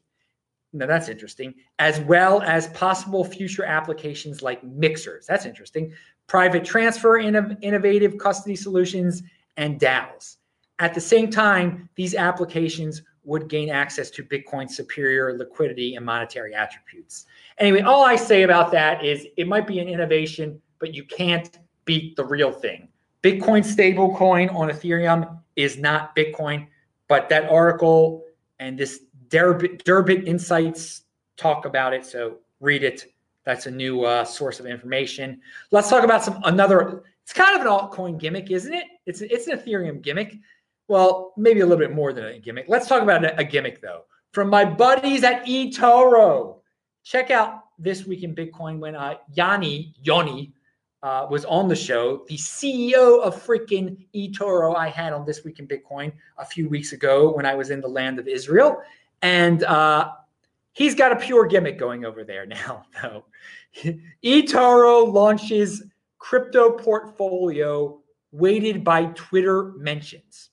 now 0.71 0.85
that's 0.85 1.09
interesting, 1.09 1.55
as 1.79 1.99
well 2.01 2.41
as 2.43 2.67
possible 2.67 3.25
future 3.25 3.65
applications 3.65 4.43
like 4.43 4.63
mixers. 4.63 5.25
That's 5.25 5.47
interesting. 5.47 5.91
Private 6.27 6.63
transfer, 6.63 7.17
innovative 7.17 8.19
custody 8.19 8.55
solutions, 8.55 9.23
and 9.57 9.79
DAOs. 9.79 10.37
At 10.79 10.93
the 10.93 11.01
same 11.01 11.29
time, 11.29 11.89
these 11.95 12.15
applications 12.15 13.01
would 13.25 13.47
gain 13.47 13.69
access 13.69 14.09
to 14.11 14.23
Bitcoin's 14.23 14.75
superior 14.75 15.37
liquidity 15.37 15.95
and 15.95 16.05
monetary 16.05 16.55
attributes. 16.55 17.25
Anyway, 17.57 17.81
all 17.81 18.05
I 18.05 18.15
say 18.15 18.43
about 18.43 18.71
that 18.71 19.03
is 19.03 19.27
it 19.37 19.47
might 19.47 19.67
be 19.67 19.79
an 19.79 19.87
innovation, 19.87 20.61
but 20.79 20.93
you 20.93 21.03
can't 21.03 21.59
beat 21.85 22.15
the 22.15 22.23
real 22.23 22.51
thing. 22.51 22.87
Bitcoin 23.21 23.63
stablecoin 23.63 24.53
on 24.55 24.69
Ethereum 24.69 25.39
is 25.55 25.77
not 25.77 26.15
Bitcoin, 26.15 26.67
but 27.07 27.27
that 27.29 27.49
article 27.49 28.23
and 28.59 28.77
this 28.77 29.01
Deribit 29.29 30.25
Insights 30.25 31.03
talk 31.37 31.65
about 31.65 31.93
it. 31.93 32.05
So 32.05 32.37
read 32.59 32.83
it. 32.83 33.13
That's 33.43 33.65
a 33.65 33.71
new 33.71 34.03
uh, 34.03 34.25
source 34.25 34.59
of 34.59 34.65
information. 34.65 35.41
Let's 35.71 35.89
talk 35.89 36.03
about 36.03 36.23
some 36.23 36.39
another. 36.45 37.03
It's 37.29 37.37
kind 37.37 37.55
of 37.55 37.61
an 37.61 37.67
altcoin 37.67 38.17
gimmick, 38.19 38.49
isn't 38.49 38.73
it? 38.73 38.85
It's 39.05 39.21
it's 39.21 39.45
an 39.45 39.59
Ethereum 39.59 40.01
gimmick. 40.01 40.35
Well, 40.87 41.31
maybe 41.37 41.59
a 41.59 41.63
little 41.63 41.77
bit 41.77 41.93
more 41.93 42.11
than 42.11 42.25
a 42.25 42.39
gimmick. 42.39 42.65
Let's 42.67 42.87
talk 42.87 43.03
about 43.03 43.39
a, 43.39 43.43
gimmick 43.43 43.83
though. 43.83 44.05
From 44.31 44.49
my 44.49 44.65
buddies 44.65 45.23
at 45.23 45.45
eToro, 45.45 46.57
check 47.03 47.29
out 47.29 47.65
this 47.77 48.07
week 48.07 48.23
in 48.23 48.33
Bitcoin 48.33 48.79
when 48.79 48.95
uh, 48.95 49.17
Yanni 49.31 49.93
Yoni 50.01 50.53
uh, 51.03 51.27
was 51.29 51.45
on 51.45 51.67
the 51.67 51.75
show. 51.75 52.25
The 52.27 52.35
CEO 52.35 53.21
of 53.21 53.35
freaking 53.45 54.07
eToro 54.15 54.75
I 54.75 54.89
had 54.89 55.13
on 55.13 55.23
this 55.23 55.43
week 55.43 55.59
in 55.59 55.67
Bitcoin 55.67 56.11
a 56.39 56.45
few 56.45 56.67
weeks 56.67 56.93
ago 56.93 57.31
when 57.31 57.45
I 57.45 57.53
was 57.53 57.69
in 57.69 57.79
the 57.79 57.87
land 57.87 58.17
of 58.17 58.27
Israel. 58.27 58.81
And 59.21 59.63
uh, 59.65 60.13
he's 60.71 60.95
got 60.95 61.11
a 61.11 61.15
pure 61.15 61.45
gimmick 61.45 61.77
going 61.77 62.05
over 62.05 62.23
there 62.23 62.45
now, 62.47 62.85
though. 63.03 63.25
eToro 64.23 65.13
launches 65.13 65.83
crypto 66.19 66.71
portfolio 66.71 67.99
weighted 68.31 68.83
by 68.83 69.05
Twitter 69.05 69.73
mentions. 69.77 70.49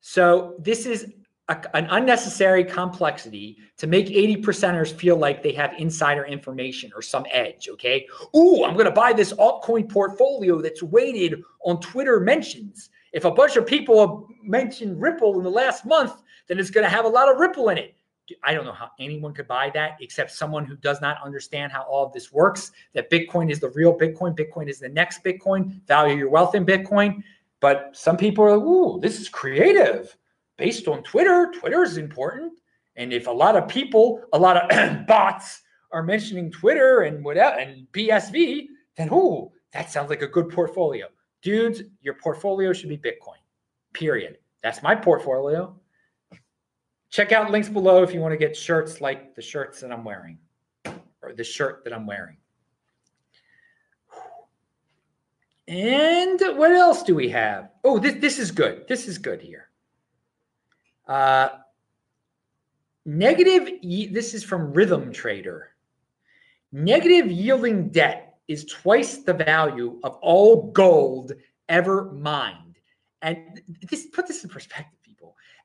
So 0.00 0.56
this 0.58 0.86
is 0.86 1.12
a, 1.48 1.76
an 1.76 1.86
unnecessary 1.90 2.64
complexity 2.64 3.58
to 3.78 3.86
make 3.86 4.10
80 4.10 4.36
percenters 4.42 4.92
feel 4.92 5.16
like 5.16 5.42
they 5.42 5.52
have 5.52 5.72
insider 5.78 6.24
information 6.24 6.90
or 6.94 7.02
some 7.02 7.26
edge. 7.30 7.68
Okay. 7.68 8.06
Ooh, 8.36 8.64
I'm 8.64 8.74
going 8.74 8.86
to 8.86 8.90
buy 8.90 9.12
this 9.12 9.32
altcoin 9.34 9.88
portfolio 9.88 10.60
that's 10.60 10.82
weighted 10.82 11.42
on 11.64 11.80
Twitter 11.80 12.20
mentions. 12.20 12.90
If 13.12 13.24
a 13.24 13.30
bunch 13.30 13.56
of 13.56 13.66
people 13.66 14.00
have 14.00 14.26
mentioned 14.42 15.00
Ripple 15.00 15.38
in 15.38 15.44
the 15.44 15.50
last 15.50 15.84
month, 15.84 16.12
then 16.48 16.58
it's 16.58 16.70
going 16.70 16.84
to 16.84 16.90
have 16.90 17.04
a 17.04 17.08
lot 17.08 17.30
of 17.30 17.38
Ripple 17.38 17.68
in 17.68 17.78
it. 17.78 17.94
I 18.42 18.54
don't 18.54 18.64
know 18.64 18.72
how 18.72 18.90
anyone 18.98 19.34
could 19.34 19.46
buy 19.46 19.70
that 19.74 19.96
except 20.00 20.30
someone 20.30 20.64
who 20.64 20.76
does 20.76 21.00
not 21.00 21.18
understand 21.24 21.72
how 21.72 21.82
all 21.82 22.06
of 22.06 22.12
this 22.12 22.32
works. 22.32 22.72
That 22.94 23.10
Bitcoin 23.10 23.50
is 23.50 23.60
the 23.60 23.70
real 23.70 23.96
Bitcoin. 23.96 24.36
Bitcoin 24.36 24.68
is 24.68 24.78
the 24.78 24.88
next 24.88 25.24
Bitcoin. 25.24 25.84
Value 25.86 26.16
your 26.16 26.30
wealth 26.30 26.54
in 26.54 26.64
Bitcoin. 26.64 27.22
But 27.60 27.90
some 27.92 28.16
people 28.16 28.44
are 28.44 28.56
like, 28.56 28.66
ooh, 28.66 29.00
this 29.00 29.20
is 29.20 29.28
creative. 29.28 30.16
Based 30.56 30.88
on 30.88 31.02
Twitter, 31.02 31.52
Twitter 31.58 31.82
is 31.82 31.96
important. 31.96 32.54
And 32.96 33.12
if 33.12 33.26
a 33.26 33.30
lot 33.30 33.56
of 33.56 33.68
people, 33.68 34.22
a 34.32 34.38
lot 34.38 34.56
of 34.56 35.06
bots 35.06 35.62
are 35.92 36.02
mentioning 36.02 36.50
Twitter 36.50 37.02
and 37.02 37.24
whatever 37.24 37.58
and 37.58 37.86
BSV, 37.92 38.66
then 38.96 39.08
ooh, 39.12 39.50
that 39.72 39.90
sounds 39.90 40.10
like 40.10 40.22
a 40.22 40.26
good 40.26 40.48
portfolio 40.50 41.06
dudes, 41.42 41.82
your 42.02 42.14
portfolio 42.14 42.72
should 42.72 42.88
be 42.88 42.98
Bitcoin, 42.98 43.40
period. 43.92 44.38
That's 44.62 44.82
my 44.82 44.94
portfolio. 44.94 45.74
Check 47.10 47.32
out 47.32 47.50
links 47.50 47.68
below 47.68 48.02
if 48.02 48.14
you 48.14 48.20
want 48.20 48.32
to 48.32 48.38
get 48.38 48.56
shirts 48.56 49.00
like 49.00 49.34
the 49.34 49.42
shirts 49.42 49.80
that 49.80 49.92
I'm 49.92 50.04
wearing 50.04 50.38
or 51.22 51.32
the 51.34 51.44
shirt 51.44 51.82
that 51.84 51.92
I'm 51.92 52.06
wearing. 52.06 52.36
And 55.66 56.40
what 56.56 56.72
else 56.72 57.02
do 57.02 57.14
we 57.14 57.28
have? 57.28 57.70
Oh, 57.84 57.98
this, 57.98 58.14
this 58.20 58.38
is 58.38 58.50
good. 58.50 58.86
This 58.88 59.06
is 59.06 59.18
good 59.18 59.40
here. 59.40 59.68
Uh, 61.06 61.48
negative, 63.04 63.80
this 64.12 64.34
is 64.34 64.42
from 64.42 64.72
Rhythm 64.72 65.12
Trader. 65.12 65.70
Negative 66.72 67.30
yielding 67.30 67.88
debt 67.88 68.38
is 68.46 68.64
twice 68.64 69.18
the 69.18 69.34
value 69.34 69.98
of 70.02 70.14
all 70.22 70.70
gold 70.72 71.32
ever 71.68 72.10
mined. 72.12 72.78
And 73.22 73.60
this 73.82 74.06
put 74.06 74.26
this 74.26 74.42
in 74.42 74.50
perspective, 74.50 74.99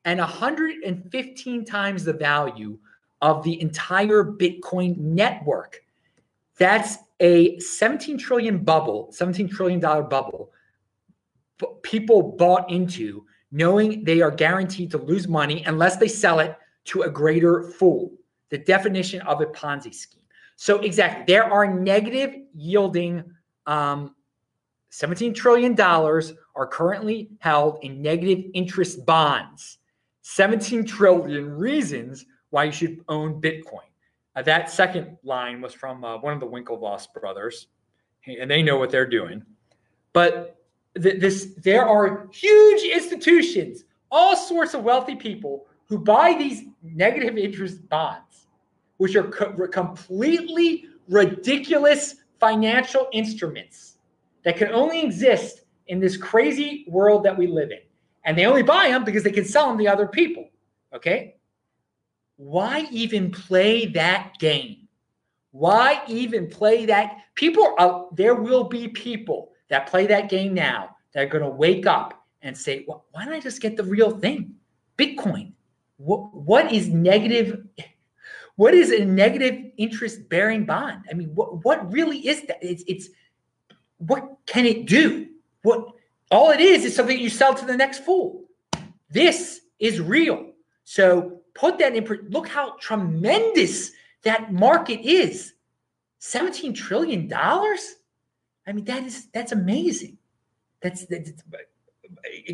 and 0.06 0.20
115 0.20 1.66
times 1.66 2.04
the 2.04 2.14
value 2.14 2.78
of 3.22 3.44
the 3.44 3.60
entire 3.60 4.24
Bitcoin 4.24 4.98
network. 4.98 5.82
That's 6.58 6.98
a 7.20 7.58
17 7.60 8.18
trillion 8.18 8.60
bubble, 8.60 9.12
17 9.12 9.50
trillion 9.50 9.80
dollar 9.80 10.04
bubble. 10.04 10.52
People 11.82 12.22
bought 12.38 12.70
into 12.70 13.26
knowing 13.52 14.04
they 14.04 14.22
are 14.22 14.32
guaranteed 14.32 14.92
to 14.92 14.98
lose 14.98 15.28
money 15.28 15.64
unless 15.66 15.98
they 15.98 16.08
sell 16.08 16.40
it 16.40 16.56
to 16.86 17.04
a 17.04 17.10
greater 17.10 17.64
fool. 17.64 18.14
The 18.50 18.58
definition 18.60 19.22
of 19.22 19.42
a 19.42 19.46
Ponzi 19.46 19.94
scheme. 19.94 20.22
So 20.56 20.80
exactly, 20.80 21.24
there 21.28 21.46
are 21.46 21.74
negative 21.74 22.36
yielding 22.54 23.24
um, 23.66 24.16
17 24.90 25.34
trillion 25.34 25.74
dollars 25.74 26.34
are 26.56 26.68
currently 26.68 27.30
held 27.40 27.80
in 27.82 28.02
negative 28.02 28.46
interest 28.54 29.06
bonds. 29.06 29.80
17 30.28 30.86
trillion 30.86 31.52
reasons 31.52 32.26
why 32.50 32.64
you 32.64 32.72
should 32.72 33.06
own 33.08 33.40
Bitcoin. 33.40 33.86
Uh, 34.36 34.42
that 34.42 34.72
second 34.72 35.18
line 35.24 35.62
was 35.62 35.72
from 35.72 36.04
uh, 36.04 36.18
one 36.18 36.34
of 36.34 36.40
the 36.40 36.48
Winklevoss 36.48 37.14
brothers, 37.14 37.68
and 38.26 38.50
they 38.50 38.64
know 38.64 38.78
what 38.78 38.90
they're 38.90 39.06
doing. 39.06 39.44
But 40.14 40.58
th- 41.00 41.22
this, 41.22 41.54
there 41.62 41.88
are 41.88 42.28
huge 42.34 42.84
institutions, 42.92 43.84
all 44.10 44.36
sorts 44.36 44.74
of 44.74 44.82
wealthy 44.82 45.16
people 45.16 45.68
who 45.88 46.00
buy 46.00 46.34
these 46.34 46.64
negative 46.82 47.38
interest 47.38 47.88
bonds 47.88 48.48
which 48.98 49.16
are 49.16 49.30
co- 49.30 49.68
completely 49.68 50.86
ridiculous 51.08 52.16
financial 52.40 53.10
instruments 53.14 53.98
that 54.44 54.58
can 54.58 54.70
only 54.70 55.04
exist 55.04 55.62
in 55.86 56.00
this 56.00 56.18
crazy 56.18 56.84
world 56.88 57.24
that 57.24 57.38
we 57.38 57.46
live 57.46 57.70
in. 57.70 57.80
And 58.26 58.38
they 58.38 58.46
only 58.46 58.64
buy 58.64 58.90
them 58.90 59.04
because 59.04 59.24
they 59.24 59.32
can 59.32 59.46
sell 59.46 59.70
them 59.70 59.78
to 59.78 59.86
other 59.88 60.08
people. 60.08 60.50
Okay? 60.94 61.36
Why 62.38 62.88
even 62.92 63.32
play 63.32 63.86
that 63.88 64.34
game? 64.40 64.88
Why 65.52 66.02
even 66.08 66.50
play 66.50 66.86
that? 66.88 67.18
People 67.36 67.76
are, 67.78 68.08
there 68.14 68.36
will 68.36 68.66
be 68.66 68.90
people 68.90 69.52
that 69.70 69.88
play 69.88 70.06
that 70.08 70.30
game 70.30 70.54
now 70.54 70.96
that 71.14 71.24
are 71.24 71.28
going 71.30 71.44
to 71.44 71.50
wake 71.50 71.86
up 71.86 72.26
and 72.42 72.58
say, 72.58 72.84
well, 72.88 73.06
why 73.12 73.26
don't 73.26 73.34
I 73.34 73.40
just 73.40 73.62
get 73.62 73.78
the 73.78 73.84
real 73.84 74.12
thing? 74.12 74.56
Bitcoin. 74.98 75.54
What, 75.98 76.34
what 76.34 76.72
is 76.72 76.90
negative? 76.90 77.66
What 78.58 78.74
is 78.74 78.90
a 78.90 79.04
negative 79.04 79.74
interest 79.76 80.30
bearing 80.30 80.64
bond? 80.64 81.04
I 81.12 81.14
mean, 81.14 81.28
what, 81.36 81.66
what 81.66 81.92
really 81.92 82.26
is 82.26 82.44
that? 82.44 82.58
It's, 82.62 82.86
it's, 82.88 83.10
what 83.98 84.38
can 84.46 84.66
it 84.66 84.86
do? 84.86 85.28
What, 85.64 85.90
all 86.36 86.52
it 86.52 86.60
is 86.60 86.86
is 86.86 86.96
something 86.96 87.18
you 87.18 87.30
sell 87.30 87.54
to 87.56 87.66
the 87.66 87.78
next 87.78 88.04
fool. 88.04 88.44
This 89.10 89.62
is 89.80 90.02
real. 90.02 90.52
So 90.84 91.40
put 91.54 91.80
that 91.80 91.96
in, 91.96 92.06
look 92.30 92.48
how 92.48 92.76
tremendous 92.78 93.92
that 94.24 94.52
market 94.52 95.02
is. 95.02 95.54
$17 96.22 96.76
trillion? 96.76 97.32
I 97.34 98.72
mean, 98.74 98.86
that 98.86 99.04
is, 99.04 99.28
that's 99.34 99.52
amazing. 99.52 100.18
That's, 100.82 101.06
that's 101.06 101.32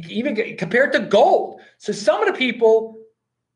even 0.08 0.58
compared 0.58 0.94
to 0.94 1.00
gold. 1.00 1.62
So 1.78 1.91
some 1.91 2.22
of 2.22 2.28
the 2.32 2.38
people, 2.38 2.98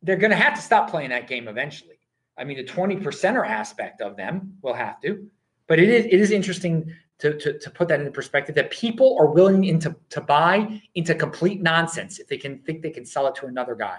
they're 0.01 0.17
going 0.17 0.31
to 0.31 0.37
have 0.37 0.55
to 0.55 0.61
stop 0.61 0.89
playing 0.89 1.11
that 1.11 1.27
game 1.27 1.47
eventually. 1.47 1.99
I 2.37 2.43
mean, 2.43 2.57
the 2.57 2.63
20 2.63 2.97
percenter 2.97 3.47
aspect 3.47 4.01
of 4.01 4.17
them 4.17 4.57
will 4.61 4.73
have 4.73 4.99
to, 5.01 5.27
but 5.67 5.79
it 5.79 5.89
is, 5.89 6.05
it 6.05 6.19
is 6.19 6.31
interesting 6.31 6.93
to, 7.19 7.37
to, 7.37 7.57
to 7.57 7.69
put 7.69 7.87
that 7.87 7.99
into 7.99 8.11
perspective 8.11 8.55
that 8.55 8.71
people 8.71 9.17
are 9.19 9.27
willing 9.27 9.63
into 9.63 9.95
to 10.09 10.21
buy 10.21 10.81
into 10.95 11.15
complete 11.15 11.61
nonsense 11.61 12.19
if 12.19 12.27
they 12.27 12.37
can 12.37 12.59
think 12.59 12.81
they 12.81 12.89
can 12.89 13.05
sell 13.05 13.27
it 13.27 13.35
to 13.35 13.45
another 13.45 13.75
guy 13.75 13.97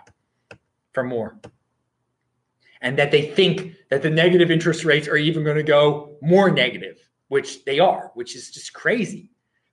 for 0.93 1.03
more. 1.03 1.39
And 2.83 2.99
that 2.99 3.11
they 3.11 3.31
think 3.31 3.75
that 3.91 4.03
the 4.03 4.11
negative 4.11 4.51
interest 4.51 4.85
rates 4.85 5.09
are 5.09 5.17
even 5.17 5.45
going 5.45 5.57
to 5.57 5.63
go 5.63 6.17
more 6.21 6.51
negative 6.51 6.99
which 7.29 7.65
they 7.65 7.81
are 7.81 8.13
which 8.15 8.37
is 8.37 8.51
just 8.51 8.73
crazy. 8.73 9.31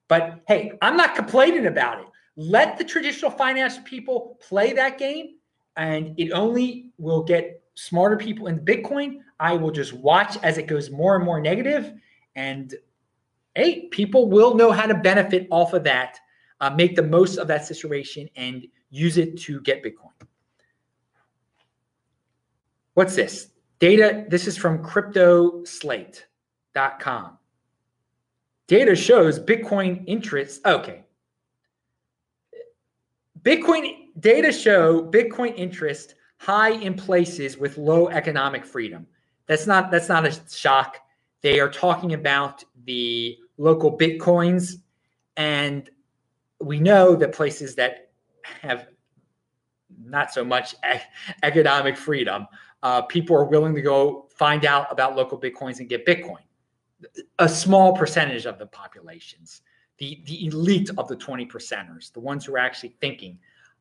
But 0.08 0.42
hey 0.48 0.72
i'm 0.82 0.98
not 0.98 1.16
complaining 1.16 1.66
about 1.66 2.00
it. 2.00 2.08
Let 2.36 2.78
the 2.78 2.84
traditional 2.84 3.30
finance 3.30 3.78
people 3.84 4.40
play 4.48 4.74
that 4.74 4.98
game 4.98 5.36
and 5.76 6.18
it 6.18 6.32
only 6.32 6.92
will 6.98 7.24
get 7.24 7.62
smarter 7.76 8.18
people 8.18 8.48
in 8.48 8.60
bitcoin. 8.60 9.18
I 9.40 9.54
will 9.54 9.72
just 9.72 9.94
watch 9.94 10.38
as 10.44 10.58
it 10.58 10.68
goes 10.68 10.90
more 10.90 11.16
and 11.16 11.26
more 11.26 11.42
negative 11.42 11.94
and 12.36 12.74
hey, 13.56 13.88
people 13.88 14.30
will 14.30 14.56
know 14.56 14.72
how 14.72 14.86
to 14.86 14.96
benefit 14.96 15.48
off 15.52 15.74
of 15.74 15.84
that, 15.84 16.20
uh, 16.60 16.70
make 16.72 16.96
the 16.96 17.04
most 17.04 17.38
of 17.38 17.48
that 17.48 17.66
situation, 17.66 18.30
and 18.36 18.68
use 18.90 19.18
it 19.18 19.40
to 19.42 19.62
get 19.62 19.84
Bitcoin. 19.84 20.12
What's 22.94 23.16
this? 23.16 23.50
Data, 23.80 24.26
this 24.30 24.48
is 24.48 24.58
from 24.58 24.84
cryptoslate.com. 24.84 27.38
Data 28.68 28.96
shows 28.96 29.40
Bitcoin 29.40 30.04
interest. 30.08 30.66
Okay. 30.66 31.04
Bitcoin 33.42 34.08
data 34.20 34.52
show 34.52 35.10
Bitcoin 35.12 35.54
interest 35.58 36.16
high 36.38 36.72
in 36.72 36.94
places 36.94 37.58
with 37.58 37.78
low 37.78 38.10
economic 38.10 38.66
freedom. 38.66 39.06
That's 39.48 39.68
not 39.68 39.92
that's 39.92 40.08
not 40.08 40.26
a 40.26 40.40
shock. 40.50 40.98
They 41.42 41.60
are 41.60 41.70
talking 41.70 42.14
about 42.14 42.64
the 42.86 43.38
LocalBitcoins. 43.60 44.76
And 45.38 45.90
we 46.60 46.80
know 46.80 47.16
that 47.16 47.34
places 47.34 47.76
that 47.76 48.12
have 48.62 48.88
not 50.04 50.32
so 50.32 50.44
much 50.44 50.76
economic 51.44 51.98
freedom, 51.98 52.48
uh, 52.84 53.02
people 53.04 53.36
are 53.36 53.46
willing 53.46 53.74
to 53.76 53.82
go 53.82 54.28
find 54.36 54.66
out 54.66 54.92
about 54.92 55.16
LocalBitcoins 55.16 55.80
and 55.80 55.90
get 55.90 56.06
Bitcoin. 56.06 56.42
A 57.40 57.50
small 57.50 57.96
percentage 57.96 58.46
of 58.46 58.60
the 58.60 58.66
populations, 58.66 59.62
the, 59.98 60.22
the 60.26 60.48
elite 60.48 60.90
of 60.98 61.08
the 61.08 61.16
20 61.16 61.46
percenters, 61.46 62.12
the 62.14 62.20
ones 62.20 62.46
who 62.46 62.54
are 62.56 62.60
actually 62.60 62.96
thinking, 63.02 63.38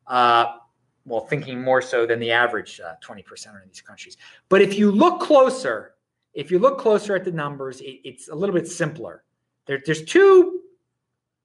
uh, 0.07 0.57
well, 1.05 1.21
thinking 1.21 1.61
more 1.61 1.81
so 1.81 2.05
than 2.05 2.19
the 2.19 2.31
average 2.31 2.79
uh, 2.79 2.93
20 3.01 3.23
percenter 3.23 3.61
in 3.61 3.67
these 3.67 3.81
countries. 3.81 4.17
But 4.49 4.61
if 4.61 4.77
you 4.77 4.91
look 4.91 5.19
closer, 5.19 5.93
if 6.33 6.49
you 6.49 6.59
look 6.59 6.79
closer 6.79 7.15
at 7.15 7.23
the 7.25 7.31
numbers, 7.31 7.81
it, 7.81 7.99
it's 8.03 8.29
a 8.29 8.35
little 8.35 8.55
bit 8.55 8.67
simpler. 8.67 9.23
There, 9.65 9.81
there's 9.85 10.03
two 10.03 10.61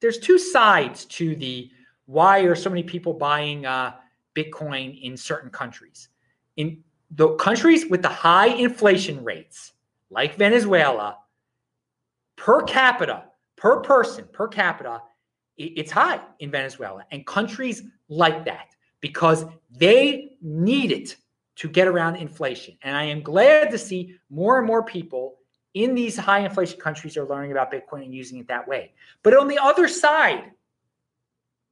there's 0.00 0.18
two 0.18 0.38
sides 0.38 1.04
to 1.06 1.34
the 1.34 1.70
why 2.06 2.40
are 2.40 2.54
so 2.54 2.70
many 2.70 2.82
people 2.82 3.12
buying 3.12 3.66
uh, 3.66 3.94
Bitcoin 4.34 5.00
in 5.02 5.16
certain 5.16 5.50
countries. 5.50 6.08
In 6.56 6.82
the 7.10 7.34
countries 7.34 7.86
with 7.86 8.02
the 8.02 8.08
high 8.08 8.48
inflation 8.48 9.24
rates, 9.24 9.72
like 10.10 10.36
Venezuela, 10.36 11.18
per 12.36 12.62
capita, 12.62 13.24
per 13.56 13.80
person, 13.80 14.26
per 14.32 14.48
capita, 14.48 15.02
it's 15.56 15.90
high 15.90 16.20
in 16.38 16.50
Venezuela. 16.50 17.04
And 17.10 17.26
countries 17.26 17.82
like 18.08 18.44
that 18.44 18.74
because 19.00 19.44
they 19.70 20.30
need 20.40 20.92
it 20.92 21.16
to 21.56 21.68
get 21.68 21.88
around 21.88 22.16
inflation. 22.16 22.76
And 22.82 22.96
I 22.96 23.04
am 23.04 23.20
glad 23.20 23.70
to 23.72 23.78
see 23.78 24.14
more 24.30 24.58
and 24.58 24.66
more 24.66 24.84
people 24.84 25.37
in 25.74 25.94
these 25.94 26.16
high 26.16 26.40
inflation 26.40 26.80
countries 26.80 27.16
are 27.16 27.26
learning 27.26 27.52
about 27.52 27.72
Bitcoin 27.72 28.04
and 28.04 28.14
using 28.14 28.38
it 28.38 28.48
that 28.48 28.66
way. 28.66 28.92
But 29.22 29.36
on 29.36 29.48
the 29.48 29.58
other 29.58 29.88
side, 29.88 30.52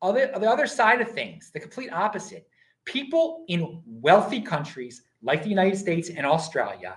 other, 0.02 0.30
the 0.38 0.50
other 0.50 0.66
side 0.66 1.00
of 1.00 1.10
things, 1.10 1.50
the 1.52 1.60
complete 1.60 1.90
opposite, 1.92 2.48
people 2.84 3.44
in 3.48 3.82
wealthy 3.86 4.40
countries 4.40 5.02
like 5.22 5.42
the 5.42 5.48
United 5.48 5.76
States 5.76 6.10
and 6.10 6.26
Australia 6.26 6.96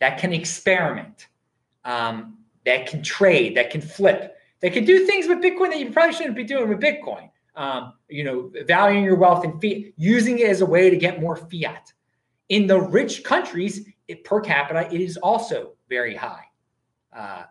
that 0.00 0.18
can 0.18 0.32
experiment, 0.32 1.28
um, 1.84 2.38
that 2.64 2.86
can 2.86 3.02
trade, 3.02 3.56
that 3.56 3.70
can 3.70 3.80
flip, 3.80 4.36
that 4.60 4.72
can 4.72 4.84
do 4.84 5.06
things 5.06 5.26
with 5.28 5.38
Bitcoin 5.38 5.70
that 5.70 5.78
you 5.78 5.90
probably 5.90 6.14
shouldn't 6.14 6.36
be 6.36 6.44
doing 6.44 6.68
with 6.68 6.80
Bitcoin. 6.80 7.30
Um, 7.56 7.94
you 8.08 8.24
know, 8.24 8.50
valuing 8.66 9.04
your 9.04 9.14
wealth 9.14 9.44
and 9.44 9.60
fiat, 9.60 9.92
using 9.96 10.40
it 10.40 10.48
as 10.48 10.60
a 10.60 10.66
way 10.66 10.90
to 10.90 10.96
get 10.96 11.20
more 11.20 11.36
fiat. 11.36 11.92
In 12.48 12.66
the 12.66 12.80
rich 12.80 13.22
countries, 13.22 13.88
it, 14.08 14.24
per 14.24 14.40
capita, 14.40 14.92
it 14.92 15.00
is 15.00 15.16
also 15.18 15.73
very 15.88 16.14
high. 16.14 16.44
Uh, 17.14 17.44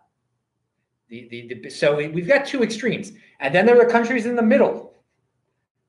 the, 1.08 1.28
the, 1.30 1.60
the, 1.62 1.70
so 1.70 1.96
we've 1.96 2.26
got 2.28 2.46
two 2.46 2.62
extremes. 2.62 3.12
And 3.40 3.54
then 3.54 3.66
there 3.66 3.80
are 3.80 3.88
countries 3.88 4.26
in 4.26 4.36
the 4.36 4.42
middle, 4.42 4.94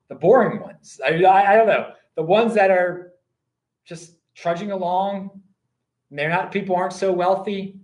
the 0.07 0.15
boring 0.15 0.59
ones. 0.59 0.99
I, 1.03 1.23
I, 1.23 1.53
I 1.53 1.55
don't 1.55 1.67
know, 1.67 1.91
the 2.15 2.23
ones 2.23 2.53
that 2.55 2.71
are 2.71 3.13
just 3.85 4.17
trudging 4.35 4.71
along. 4.71 5.41
They're 6.11 6.29
not, 6.29 6.51
people 6.51 6.75
aren't 6.75 6.93
so 6.93 7.11
wealthy. 7.11 7.79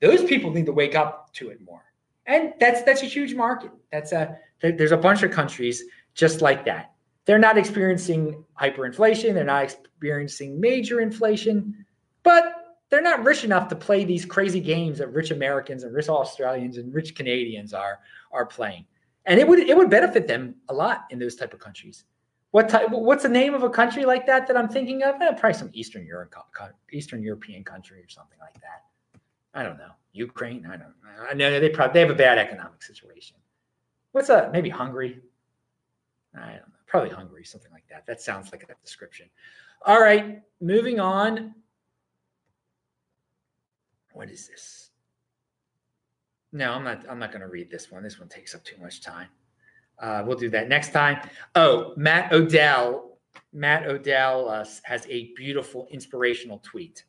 Those 0.00 0.24
people 0.24 0.50
need 0.50 0.66
to 0.66 0.72
wake 0.72 0.94
up 0.94 1.32
to 1.34 1.50
it 1.50 1.60
more. 1.64 1.82
And 2.26 2.54
that's 2.60 2.82
that's 2.82 3.02
a 3.02 3.06
huge 3.06 3.34
market. 3.34 3.72
That's 3.90 4.12
a 4.12 4.38
there's 4.60 4.92
a 4.92 4.96
bunch 4.96 5.24
of 5.24 5.32
countries 5.32 5.82
just 6.14 6.40
like 6.40 6.64
that. 6.66 6.92
They're 7.24 7.38
not 7.38 7.58
experiencing 7.58 8.44
hyperinflation. 8.60 9.34
They're 9.34 9.44
not 9.44 9.64
experiencing 9.64 10.60
major 10.60 11.00
inflation, 11.00 11.84
but 12.22 12.61
they're 12.92 13.00
not 13.00 13.24
rich 13.24 13.42
enough 13.42 13.68
to 13.68 13.74
play 13.74 14.04
these 14.04 14.26
crazy 14.26 14.60
games 14.60 14.98
that 14.98 15.08
rich 15.08 15.30
Americans 15.30 15.82
and 15.82 15.94
rich 15.94 16.10
Australians 16.10 16.76
and 16.76 16.92
rich 16.92 17.14
Canadians 17.14 17.72
are 17.72 18.00
are 18.32 18.44
playing. 18.44 18.84
And 19.24 19.40
it 19.40 19.48
would 19.48 19.60
it 19.60 19.74
would 19.74 19.88
benefit 19.88 20.28
them 20.28 20.56
a 20.68 20.74
lot 20.74 21.06
in 21.08 21.18
those 21.18 21.34
type 21.34 21.54
of 21.54 21.58
countries. 21.58 22.04
What 22.50 22.68
type? 22.68 22.90
What's 22.90 23.22
the 23.22 23.30
name 23.30 23.54
of 23.54 23.62
a 23.62 23.70
country 23.70 24.04
like 24.04 24.26
that 24.26 24.46
that 24.46 24.58
I'm 24.58 24.68
thinking 24.68 25.02
of? 25.04 25.14
Eh, 25.22 25.32
probably 25.32 25.58
some 25.58 25.70
Eastern 25.72 26.04
Europe, 26.04 26.34
Eastern 26.92 27.22
European 27.22 27.64
country 27.64 27.98
or 28.00 28.10
something 28.10 28.38
like 28.38 28.60
that. 28.60 28.84
I 29.54 29.62
don't 29.62 29.78
know. 29.78 29.92
Ukraine. 30.12 30.66
I 30.66 30.76
don't. 30.76 30.92
I 31.30 31.32
know 31.32 31.58
they 31.58 31.70
probably 31.70 31.94
they 31.94 32.00
have 32.00 32.10
a 32.10 32.14
bad 32.14 32.36
economic 32.36 32.82
situation. 32.82 33.38
What's 34.12 34.28
a 34.28 34.50
maybe 34.52 34.68
Hungary? 34.68 35.18
I 36.36 36.40
don't 36.40 36.56
know. 36.56 36.82
Probably 36.86 37.08
Hungary, 37.08 37.44
something 37.44 37.72
like 37.72 37.88
that. 37.88 38.04
That 38.04 38.20
sounds 38.20 38.52
like 38.52 38.64
a 38.64 38.74
description. 38.84 39.30
All 39.86 40.00
right, 40.00 40.42
moving 40.60 41.00
on. 41.00 41.54
What 44.14 44.30
is 44.30 44.48
this? 44.48 44.90
No, 46.52 46.72
I'm 46.72 46.84
not. 46.84 47.04
I'm 47.08 47.18
not 47.18 47.32
going 47.32 47.40
to 47.40 47.48
read 47.48 47.70
this 47.70 47.90
one. 47.90 48.02
This 48.02 48.18
one 48.18 48.28
takes 48.28 48.54
up 48.54 48.62
too 48.64 48.76
much 48.80 49.00
time. 49.00 49.28
Uh, 49.98 50.22
we'll 50.26 50.36
do 50.36 50.50
that 50.50 50.68
next 50.68 50.92
time. 50.92 51.18
Oh, 51.54 51.94
Matt 51.96 52.32
Odell. 52.32 53.18
Matt 53.52 53.86
Odell 53.86 54.48
uh, 54.48 54.64
has 54.82 55.06
a 55.08 55.32
beautiful 55.34 55.86
inspirational 55.90 56.58
tweet. 56.58 57.04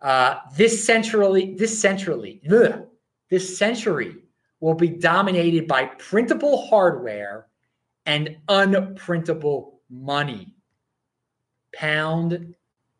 Uh, 0.00 0.36
this 0.56 0.84
centrally, 0.84 1.54
this 1.54 1.80
centrally, 1.80 2.40
ugh, 2.52 2.86
this 3.30 3.56
century 3.56 4.16
will 4.60 4.74
be 4.74 4.88
dominated 4.88 5.66
by 5.66 5.84
printable 5.84 6.66
hardware 6.66 7.46
and 8.06 8.36
unprintable 8.48 9.74
money. 9.88 10.54
Pound 11.74 12.54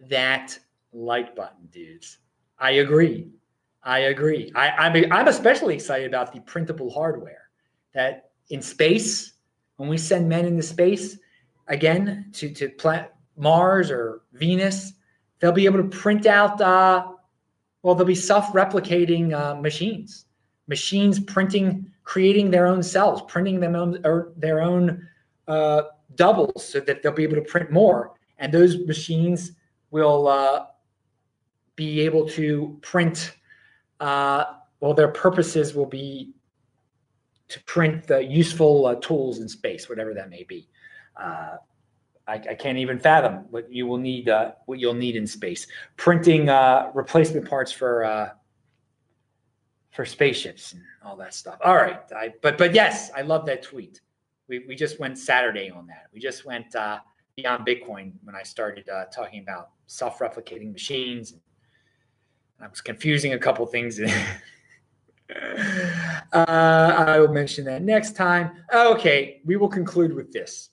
that 0.08 0.58
like 0.92 1.36
button, 1.36 1.68
dudes. 1.70 2.18
I 2.58 2.72
agree. 2.72 3.28
I 3.82 3.98
agree. 4.00 4.52
I, 4.54 4.70
I'm, 4.70 5.12
I'm 5.12 5.28
especially 5.28 5.74
excited 5.74 6.06
about 6.06 6.32
the 6.32 6.40
printable 6.40 6.90
hardware 6.90 7.50
that 7.94 8.30
in 8.50 8.62
space, 8.62 9.32
when 9.76 9.88
we 9.88 9.98
send 9.98 10.28
men 10.28 10.44
into 10.44 10.62
space 10.62 11.18
again 11.66 12.30
to, 12.34 12.52
to 12.54 12.68
plant 12.68 13.08
Mars 13.36 13.90
or 13.90 14.22
Venus, 14.34 14.92
they'll 15.40 15.50
be 15.52 15.64
able 15.64 15.82
to 15.82 15.88
print 15.88 16.26
out 16.26 16.60
uh, 16.60 17.08
Well, 17.82 17.96
they'll 17.96 18.06
be 18.06 18.14
self-replicating 18.14 19.32
uh, 19.34 19.60
machines, 19.60 20.26
machines 20.68 21.18
printing, 21.18 21.90
creating 22.04 22.50
their 22.50 22.66
own 22.66 22.82
cells, 22.82 23.22
printing 23.26 23.58
them 23.58 23.74
own, 23.74 24.00
or 24.04 24.32
their 24.36 24.60
own 24.62 25.06
uh, 25.48 25.82
doubles, 26.14 26.64
so 26.64 26.78
that 26.80 27.02
they'll 27.02 27.12
be 27.12 27.24
able 27.24 27.36
to 27.36 27.42
print 27.42 27.72
more. 27.72 28.12
And 28.38 28.52
those 28.52 28.78
machines 28.86 29.52
will 29.90 30.28
uh, 30.28 30.66
be 31.76 32.00
able 32.00 32.28
to 32.30 32.78
print. 32.82 33.36
Uh, 34.00 34.44
well, 34.80 34.94
their 34.94 35.08
purposes 35.08 35.74
will 35.74 35.86
be 35.86 36.32
to 37.52 37.62
print 37.64 38.06
the 38.06 38.24
useful 38.24 38.86
uh, 38.86 38.94
tools 38.96 39.40
in 39.40 39.48
space, 39.48 39.88
whatever 39.88 40.14
that 40.14 40.30
may 40.30 40.42
be. 40.42 40.68
Uh, 41.16 41.56
I, 42.26 42.34
I, 42.34 42.54
can't 42.54 42.78
even 42.78 42.98
fathom 42.98 43.44
what 43.50 43.70
you 43.70 43.86
will 43.86 43.98
need, 43.98 44.30
uh, 44.30 44.52
what 44.64 44.78
you'll 44.78 44.94
need 44.94 45.16
in 45.16 45.26
space. 45.26 45.66
Printing 45.98 46.48
uh, 46.48 46.90
replacement 46.94 47.46
parts 47.46 47.70
for 47.70 48.04
uh, 48.04 48.30
for 49.90 50.06
spaceships 50.06 50.72
and 50.72 50.82
all 51.04 51.16
that 51.16 51.34
stuff. 51.34 51.58
All 51.62 51.76
right, 51.76 52.00
I, 52.16 52.32
but 52.40 52.56
but 52.56 52.74
yes, 52.74 53.10
I 53.14 53.20
love 53.20 53.44
that 53.46 53.62
tweet. 53.62 54.00
We 54.48 54.60
we 54.60 54.74
just 54.74 54.98
went 54.98 55.18
Saturday 55.18 55.70
on 55.70 55.86
that. 55.88 56.06
We 56.14 56.20
just 56.20 56.46
went 56.46 56.74
uh, 56.74 57.00
beyond 57.36 57.66
Bitcoin 57.66 58.12
when 58.24 58.34
I 58.34 58.42
started 58.42 58.88
talking 59.14 59.42
about 59.42 59.70
self-replicating 59.86 60.72
machines. 60.72 61.34
I 62.62 62.68
was 62.68 62.80
confusing 62.80 63.32
a 63.34 63.38
couple 63.38 63.66
things. 63.66 64.00
Uh, 66.32 66.94
I 67.06 67.18
will 67.20 67.32
mention 67.32 67.64
that 67.64 67.82
next 67.82 68.16
time. 68.16 68.52
Okay, 68.72 69.40
we 69.44 69.56
will 69.56 69.68
conclude 69.68 70.14
with 70.14 70.32
this. 70.32 70.70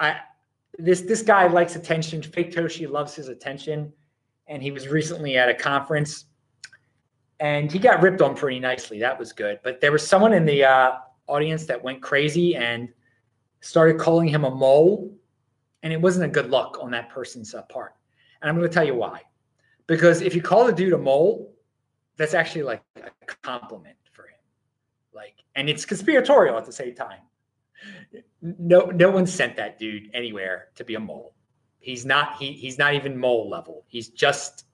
I 0.00 0.20
this 0.78 1.02
this 1.02 1.22
guy 1.22 1.46
likes 1.46 1.76
attention. 1.76 2.20
Faketoshi 2.20 2.90
loves 2.90 3.14
his 3.14 3.28
attention, 3.28 3.92
and 4.48 4.62
he 4.62 4.70
was 4.70 4.88
recently 4.88 5.36
at 5.36 5.48
a 5.48 5.54
conference, 5.54 6.26
and 7.40 7.70
he 7.70 7.78
got 7.78 8.02
ripped 8.02 8.20
on 8.20 8.34
pretty 8.34 8.58
nicely. 8.60 8.98
That 9.00 9.18
was 9.18 9.32
good. 9.32 9.60
But 9.62 9.80
there 9.80 9.92
was 9.92 10.06
someone 10.06 10.32
in 10.32 10.44
the 10.44 10.64
uh, 10.64 10.92
audience 11.26 11.64
that 11.66 11.82
went 11.82 12.02
crazy 12.02 12.56
and 12.56 12.88
started 13.60 13.98
calling 13.98 14.28
him 14.28 14.44
a 14.44 14.50
mole, 14.50 15.14
and 15.82 15.92
it 15.92 16.00
wasn't 16.00 16.24
a 16.24 16.28
good 16.28 16.50
look 16.50 16.78
on 16.80 16.90
that 16.90 17.08
person's 17.08 17.54
uh, 17.54 17.62
part. 17.62 17.94
And 18.40 18.48
I'm 18.48 18.56
going 18.56 18.68
to 18.68 18.74
tell 18.74 18.86
you 18.86 18.94
why. 18.94 19.22
Because 19.92 20.22
if 20.22 20.34
you 20.34 20.40
call 20.40 20.64
the 20.64 20.72
dude 20.72 20.94
a 20.94 20.96
mole, 20.96 21.52
that's 22.16 22.32
actually 22.32 22.62
like 22.62 22.82
a 22.96 23.10
compliment 23.42 23.98
for 24.10 24.22
him. 24.22 24.38
Like, 25.12 25.34
and 25.54 25.68
it's 25.68 25.84
conspiratorial 25.84 26.56
at 26.56 26.64
the 26.64 26.72
same 26.72 26.94
time. 26.94 27.18
No, 28.40 28.86
no 28.86 29.10
one 29.10 29.26
sent 29.26 29.54
that 29.56 29.78
dude 29.78 30.08
anywhere 30.14 30.68
to 30.76 30.84
be 30.84 30.94
a 30.94 31.00
mole. 31.00 31.34
He's 31.78 32.06
not. 32.06 32.38
He 32.38 32.52
he's 32.52 32.78
not 32.78 32.94
even 32.94 33.18
mole 33.18 33.50
level. 33.50 33.84
He's 33.86 34.08
just 34.08 34.64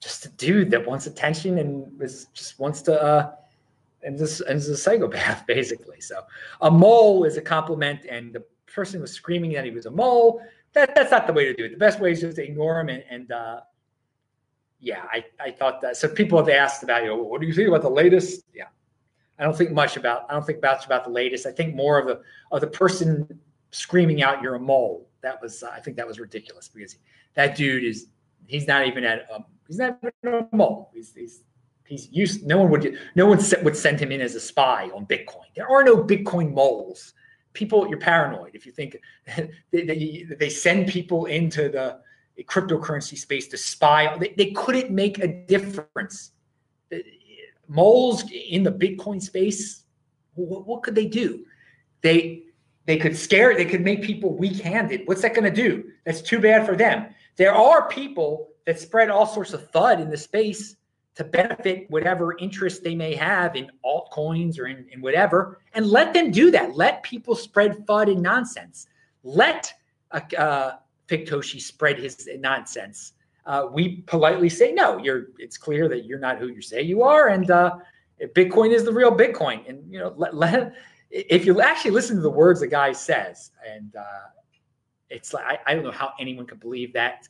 just 0.00 0.24
a 0.24 0.30
dude 0.30 0.70
that 0.70 0.86
wants 0.86 1.06
attention 1.06 1.58
and 1.58 2.00
is 2.00 2.28
just 2.32 2.58
wants 2.58 2.80
to 2.82 3.02
uh 3.02 3.32
and 4.02 4.18
this 4.18 4.40
and 4.40 4.56
is 4.56 4.70
a 4.70 4.76
psychopath 4.78 5.46
basically. 5.46 6.00
So 6.00 6.22
a 6.62 6.70
mole 6.70 7.24
is 7.24 7.36
a 7.36 7.42
compliment, 7.42 8.06
and 8.08 8.32
the 8.32 8.42
person 8.72 9.02
was 9.02 9.12
screaming 9.12 9.52
that 9.52 9.66
he 9.66 9.70
was 9.70 9.84
a 9.84 9.90
mole. 9.90 10.40
That 10.76 10.94
that's 10.94 11.10
not 11.10 11.26
the 11.26 11.32
way 11.32 11.46
to 11.46 11.54
do 11.54 11.64
it. 11.64 11.70
The 11.70 11.78
best 11.78 12.00
way 12.00 12.12
is 12.12 12.20
just 12.20 12.36
to 12.36 12.44
ignore 12.44 12.74
them. 12.74 12.90
and 12.90 13.02
and 13.08 13.32
uh, 13.32 13.60
yeah, 14.78 15.04
I, 15.10 15.24
I 15.40 15.50
thought 15.50 15.80
that. 15.80 15.96
So 15.96 16.06
people 16.06 16.38
have 16.38 16.50
asked 16.50 16.82
about, 16.82 17.02
you 17.02 17.08
know, 17.08 17.16
what 17.16 17.40
do 17.40 17.46
you 17.46 17.54
think 17.54 17.68
about 17.68 17.80
the 17.80 17.88
latest? 17.88 18.44
Yeah, 18.54 18.66
I 19.38 19.44
don't 19.44 19.56
think 19.56 19.72
much 19.72 19.96
about. 19.96 20.26
I 20.28 20.34
don't 20.34 20.44
think 20.44 20.60
much 20.62 20.84
about 20.84 21.04
the 21.04 21.10
latest. 21.10 21.46
I 21.46 21.50
think 21.50 21.74
more 21.74 21.98
of 21.98 22.06
the 22.06 22.20
of 22.52 22.60
the 22.60 22.66
person 22.66 23.40
screaming 23.70 24.22
out, 24.22 24.42
"You're 24.42 24.56
a 24.56 24.60
mole." 24.60 25.08
That 25.22 25.40
was, 25.40 25.62
uh, 25.62 25.70
I 25.72 25.80
think, 25.80 25.96
that 25.96 26.06
was 26.06 26.20
ridiculous 26.20 26.68
because 26.68 26.96
that 27.34 27.56
dude 27.56 27.82
is. 27.82 28.08
He's 28.46 28.66
not 28.66 28.86
even 28.86 29.02
at. 29.02 29.26
Um, 29.34 29.46
he's 29.66 29.78
not 29.78 29.98
even 30.22 30.34
a 30.34 30.54
mole. 30.54 30.90
He's, 30.92 31.14
he's 31.14 31.42
he's 31.86 32.12
used. 32.12 32.46
No 32.46 32.58
one 32.58 32.70
would. 32.70 32.98
No 33.14 33.26
one 33.26 33.38
would 33.62 33.76
send 33.76 33.98
him 33.98 34.12
in 34.12 34.20
as 34.20 34.34
a 34.34 34.40
spy 34.40 34.90
on 34.94 35.06
Bitcoin. 35.06 35.46
There 35.56 35.68
are 35.70 35.82
no 35.82 35.96
Bitcoin 36.04 36.52
moles. 36.52 37.14
People, 37.56 37.88
you're 37.88 37.98
paranoid 37.98 38.54
if 38.54 38.66
you 38.66 38.72
think 38.72 38.98
they, 39.36 39.48
they, 39.72 40.26
they 40.38 40.50
send 40.50 40.88
people 40.88 41.24
into 41.24 41.70
the 41.70 41.98
cryptocurrency 42.44 43.16
space 43.16 43.48
to 43.48 43.56
spy. 43.56 44.16
They, 44.18 44.34
they 44.36 44.50
couldn't 44.52 44.90
make 44.90 45.18
a 45.18 45.26
difference. 45.26 46.32
Moles 47.66 48.24
in 48.30 48.62
the 48.62 48.70
Bitcoin 48.70 49.20
space, 49.20 49.84
what, 50.34 50.66
what 50.66 50.82
could 50.82 50.94
they 50.94 51.06
do? 51.06 51.46
They 52.02 52.42
they 52.84 52.98
could 52.98 53.16
scare, 53.16 53.56
they 53.56 53.64
could 53.64 53.80
make 53.80 54.02
people 54.02 54.36
weak-handed. 54.36 55.02
What's 55.06 55.22
that 55.22 55.34
going 55.34 55.52
to 55.52 55.62
do? 55.62 55.90
That's 56.04 56.22
too 56.22 56.38
bad 56.38 56.64
for 56.64 56.76
them. 56.76 57.06
There 57.34 57.52
are 57.52 57.88
people 57.88 58.50
that 58.64 58.78
spread 58.78 59.10
all 59.10 59.26
sorts 59.26 59.52
of 59.52 59.72
FUD 59.72 60.00
in 60.00 60.08
the 60.08 60.16
space 60.16 60.76
to 61.16 61.24
benefit 61.24 61.90
whatever 61.90 62.36
interest 62.38 62.84
they 62.84 62.94
may 62.94 63.14
have 63.14 63.56
in 63.56 63.70
altcoins 63.84 64.58
or 64.58 64.66
in, 64.66 64.86
in 64.92 65.00
whatever, 65.00 65.58
and 65.72 65.86
let 65.86 66.12
them 66.12 66.30
do 66.30 66.50
that. 66.50 66.76
Let 66.76 67.02
people 67.02 67.34
spread 67.34 67.86
FUD 67.86 68.12
and 68.12 68.22
nonsense. 68.22 68.86
Let 69.24 69.72
uh, 70.12 70.72
Toshi 71.08 71.60
spread 71.60 71.98
his 71.98 72.28
nonsense. 72.38 73.14
Uh, 73.46 73.66
we 73.72 74.02
politely 74.06 74.48
say 74.48 74.72
no. 74.72 74.98
You're. 74.98 75.28
It's 75.38 75.56
clear 75.56 75.88
that 75.88 76.04
you're 76.04 76.18
not 76.18 76.38
who 76.38 76.48
you 76.48 76.60
say 76.60 76.82
you 76.82 77.02
are, 77.02 77.28
and 77.28 77.50
uh, 77.50 77.76
Bitcoin 78.34 78.72
is 78.72 78.84
the 78.84 78.92
real 78.92 79.12
Bitcoin. 79.12 79.68
And 79.68 79.90
you 79.90 79.98
know, 79.98 80.12
let, 80.16 80.34
let, 80.34 80.74
if 81.10 81.46
you 81.46 81.60
actually 81.60 81.92
listen 81.92 82.16
to 82.16 82.22
the 82.22 82.30
words 82.30 82.60
the 82.60 82.66
guy 82.66 82.92
says, 82.92 83.52
and 83.66 83.94
uh, 83.96 84.28
it's 85.08 85.32
like 85.32 85.44
I, 85.44 85.58
I, 85.66 85.74
don't 85.74 85.84
know 85.84 85.92
how 85.92 86.12
anyone 86.18 86.46
could 86.46 86.60
believe 86.60 86.92
that 86.94 87.28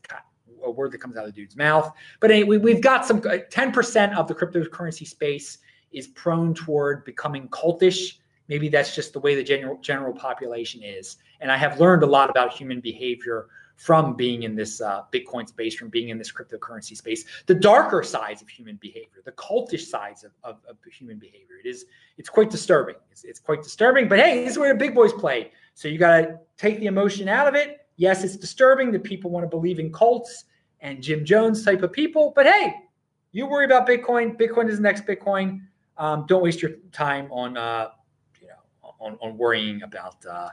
a 0.64 0.70
word 0.70 0.92
that 0.92 0.98
comes 0.98 1.16
out 1.16 1.24
of 1.24 1.34
the 1.34 1.40
dude's 1.40 1.56
mouth. 1.56 1.92
But 2.20 2.30
anyway, 2.30 2.58
we've 2.58 2.80
got 2.80 3.06
some. 3.06 3.22
Uh, 3.28 3.38
ten 3.50 3.72
percent 3.72 4.16
of 4.16 4.28
the 4.28 4.34
cryptocurrency 4.34 5.06
space 5.06 5.58
is 5.92 6.08
prone 6.08 6.54
toward 6.54 7.04
becoming 7.04 7.48
cultish. 7.48 8.18
Maybe 8.48 8.68
that's 8.68 8.94
just 8.94 9.12
the 9.12 9.20
way 9.20 9.34
the 9.34 9.42
general 9.42 9.78
general 9.80 10.12
population 10.12 10.82
is. 10.82 11.16
And 11.40 11.50
I 11.50 11.56
have 11.56 11.80
learned 11.80 12.02
a 12.02 12.06
lot 12.06 12.30
about 12.30 12.52
human 12.52 12.80
behavior 12.80 13.46
from 13.76 14.14
being 14.14 14.44
in 14.44 14.56
this 14.56 14.80
uh, 14.80 15.02
Bitcoin 15.12 15.46
space, 15.46 15.74
from 15.74 15.90
being 15.90 16.08
in 16.08 16.16
this 16.16 16.32
cryptocurrency 16.32 16.96
space, 16.96 17.26
the 17.44 17.54
darker 17.54 18.02
sides 18.02 18.40
of 18.40 18.48
human 18.48 18.76
behavior, 18.76 19.20
the 19.24 19.32
cultish 19.32 19.82
sides 19.82 20.24
of, 20.24 20.30
of, 20.44 20.56
of 20.66 20.76
human 20.90 21.18
behavior. 21.18 21.56
It 21.62 21.68
is, 21.68 21.84
it's 22.16 22.30
quite 22.30 22.50
disturbing. 22.50 22.94
It's, 23.10 23.24
it's 23.24 23.38
quite 23.38 23.62
disturbing, 23.62 24.08
but 24.08 24.18
hey, 24.18 24.44
this 24.44 24.52
is 24.52 24.58
where 24.58 24.72
the 24.72 24.78
big 24.78 24.94
boys 24.94 25.12
play. 25.12 25.52
So 25.74 25.88
you 25.88 25.98
got 25.98 26.20
to 26.22 26.38
take 26.56 26.80
the 26.80 26.86
emotion 26.86 27.28
out 27.28 27.48
of 27.48 27.54
it. 27.54 27.85
Yes, 27.96 28.24
it's 28.24 28.36
disturbing 28.36 28.92
that 28.92 29.04
people 29.04 29.30
want 29.30 29.44
to 29.44 29.48
believe 29.48 29.78
in 29.78 29.92
cults 29.92 30.44
and 30.80 31.02
Jim 31.02 31.24
Jones 31.24 31.64
type 31.64 31.82
of 31.82 31.92
people, 31.92 32.32
but 32.36 32.46
hey, 32.46 32.74
you 33.32 33.46
worry 33.46 33.64
about 33.64 33.86
Bitcoin. 33.86 34.38
Bitcoin 34.38 34.68
is 34.68 34.76
the 34.76 34.82
next 34.82 35.06
Bitcoin. 35.06 35.60
Um, 35.96 36.26
don't 36.28 36.42
waste 36.42 36.60
your 36.60 36.72
time 36.92 37.30
on, 37.32 37.56
uh, 37.56 37.88
you 38.40 38.48
know, 38.48 38.94
on, 39.00 39.18
on 39.22 39.36
worrying 39.38 39.82
about, 39.82 40.24
uh, 40.26 40.50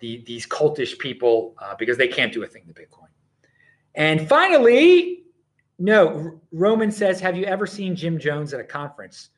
the, 0.00 0.22
these 0.26 0.46
cultish 0.46 0.98
people 0.98 1.54
uh, 1.58 1.74
because 1.78 1.96
they 1.96 2.08
can't 2.08 2.32
do 2.32 2.42
a 2.42 2.46
thing 2.46 2.64
to 2.66 2.74
Bitcoin. 2.74 3.08
And 3.94 4.28
finally, 4.28 5.22
no, 5.78 6.40
Roman 6.50 6.90
says, 6.90 7.20
have 7.20 7.36
you 7.36 7.44
ever 7.44 7.66
seen 7.66 7.94
Jim 7.94 8.18
Jones 8.18 8.52
at 8.52 8.60
a 8.60 8.64
conference? 8.64 9.30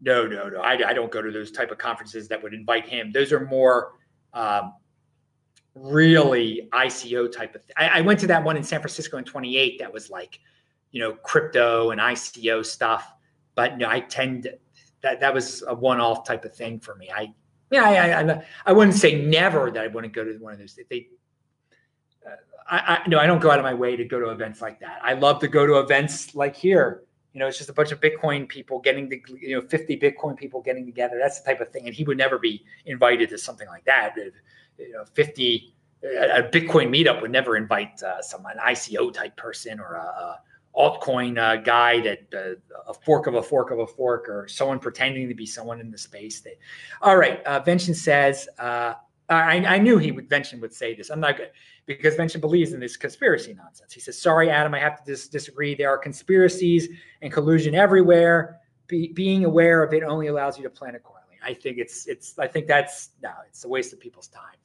No, 0.00 0.26
no, 0.26 0.48
no. 0.48 0.60
I, 0.60 0.72
I 0.88 0.92
don't 0.92 1.10
go 1.10 1.22
to 1.22 1.30
those 1.30 1.50
type 1.50 1.70
of 1.70 1.78
conferences 1.78 2.28
that 2.28 2.42
would 2.42 2.54
invite 2.54 2.88
him. 2.88 3.12
Those 3.12 3.32
are 3.32 3.46
more 3.46 3.92
um, 4.32 4.74
really 5.76 6.68
ICO 6.72 7.30
type 7.30 7.54
of. 7.54 7.62
Th- 7.66 7.74
I, 7.76 8.00
went 8.00 8.18
to 8.20 8.26
that 8.28 8.42
one 8.42 8.56
in 8.56 8.64
San 8.64 8.80
Francisco 8.80 9.18
in 9.18 9.24
28. 9.24 9.78
That 9.78 9.92
was 9.92 10.10
like, 10.10 10.40
you 10.90 11.00
know, 11.00 11.12
crypto 11.12 11.90
and 11.90 12.00
ICO 12.00 12.64
stuff. 12.64 13.12
But 13.54 13.78
no, 13.78 13.88
I 13.88 14.00
tend 14.00 14.44
to, 14.44 14.58
that 15.02 15.20
that 15.20 15.32
was 15.32 15.62
a 15.66 15.74
one-off 15.74 16.24
type 16.24 16.44
of 16.44 16.54
thing 16.54 16.80
for 16.80 16.94
me. 16.96 17.10
I 17.14 17.32
yeah, 17.70 17.84
I, 17.84 18.32
I, 18.32 18.42
I 18.66 18.72
wouldn't 18.72 18.96
say 18.96 19.24
never 19.24 19.70
that 19.70 19.82
I 19.82 19.86
wouldn't 19.88 20.12
go 20.12 20.24
to 20.24 20.36
one 20.38 20.52
of 20.52 20.58
those. 20.58 20.78
They, 20.88 21.08
uh, 22.24 22.30
I, 22.70 22.78
I 22.78 23.08
no, 23.08 23.18
I 23.18 23.26
don't 23.26 23.40
go 23.40 23.50
out 23.50 23.58
of 23.58 23.64
my 23.64 23.74
way 23.74 23.96
to 23.96 24.04
go 24.04 24.20
to 24.20 24.30
events 24.30 24.62
like 24.62 24.80
that. 24.80 25.00
I 25.02 25.14
love 25.14 25.40
to 25.40 25.48
go 25.48 25.66
to 25.66 25.78
events 25.78 26.34
like 26.34 26.54
here. 26.54 27.02
You 27.32 27.40
know, 27.40 27.48
it's 27.48 27.58
just 27.58 27.68
a 27.68 27.74
bunch 27.74 27.92
of 27.92 28.00
Bitcoin 28.00 28.48
people 28.48 28.80
getting 28.80 29.10
the, 29.10 29.20
you 29.38 29.60
know, 29.60 29.68
50 29.68 29.98
Bitcoin 29.98 30.38
people 30.38 30.62
getting 30.62 30.86
together. 30.86 31.18
That's 31.20 31.38
the 31.38 31.44
type 31.44 31.60
of 31.60 31.70
thing. 31.70 31.84
And 31.84 31.94
he 31.94 32.02
would 32.04 32.16
never 32.16 32.38
be 32.38 32.64
invited 32.86 33.28
to 33.28 33.36
something 33.36 33.68
like 33.68 33.84
that. 33.84 34.14
You 34.78 34.92
know, 34.92 35.04
50, 35.14 35.74
a 36.02 36.42
Bitcoin 36.42 36.88
meetup 36.88 37.22
would 37.22 37.30
never 37.30 37.56
invite 37.56 38.02
uh, 38.02 38.20
some 38.22 38.44
an 38.46 38.58
ICO 38.64 39.12
type 39.12 39.36
person 39.36 39.80
or 39.80 39.94
a, 39.94 40.40
altcoin 40.76 41.38
uh, 41.38 41.56
guy 41.56 42.00
that 42.00 42.20
uh, 42.34 42.90
a 42.90 42.92
fork 42.92 43.26
of 43.26 43.34
a 43.34 43.42
fork 43.42 43.70
of 43.70 43.78
a 43.78 43.86
fork 43.86 44.28
or 44.28 44.46
someone 44.46 44.78
pretending 44.78 45.26
to 45.28 45.34
be 45.34 45.46
someone 45.46 45.80
in 45.80 45.90
the 45.90 45.98
space. 45.98 46.40
That, 46.40 46.58
all 47.00 47.16
right, 47.16 47.42
uh, 47.44 47.60
Vention 47.60 47.94
says, 47.94 48.46
uh, 48.58 48.94
I, 49.28 49.64
I, 49.64 49.78
knew 49.78 49.98
he 49.98 50.12
would, 50.12 50.28
Vention 50.28 50.60
would 50.60 50.72
say 50.72 50.94
this. 50.94 51.10
I'm 51.10 51.18
not 51.18 51.36
good 51.36 51.50
because 51.86 52.14
Vention 52.14 52.40
believes 52.40 52.72
in 52.72 52.80
this 52.80 52.96
conspiracy 52.96 53.54
nonsense. 53.54 53.92
He 53.92 54.00
says, 54.00 54.20
sorry, 54.20 54.50
Adam, 54.50 54.74
I 54.74 54.78
have 54.78 55.02
to 55.02 55.12
dis- 55.12 55.28
disagree. 55.28 55.74
There 55.74 55.88
are 55.88 55.98
conspiracies 55.98 56.88
and 57.22 57.32
collusion 57.32 57.74
everywhere. 57.74 58.60
Be, 58.86 59.12
being 59.14 59.44
aware 59.44 59.82
of 59.82 59.92
it 59.94 60.04
only 60.04 60.28
allows 60.28 60.58
you 60.58 60.62
to 60.64 60.70
plan 60.70 60.94
accordingly. 60.94 61.38
I 61.42 61.54
think 61.54 61.78
it's, 61.78 62.06
it's, 62.06 62.38
I 62.38 62.46
think 62.46 62.66
that's, 62.66 63.10
no, 63.22 63.30
it's 63.46 63.64
a 63.64 63.68
waste 63.68 63.92
of 63.92 63.98
people's 63.98 64.28
time. 64.28 64.56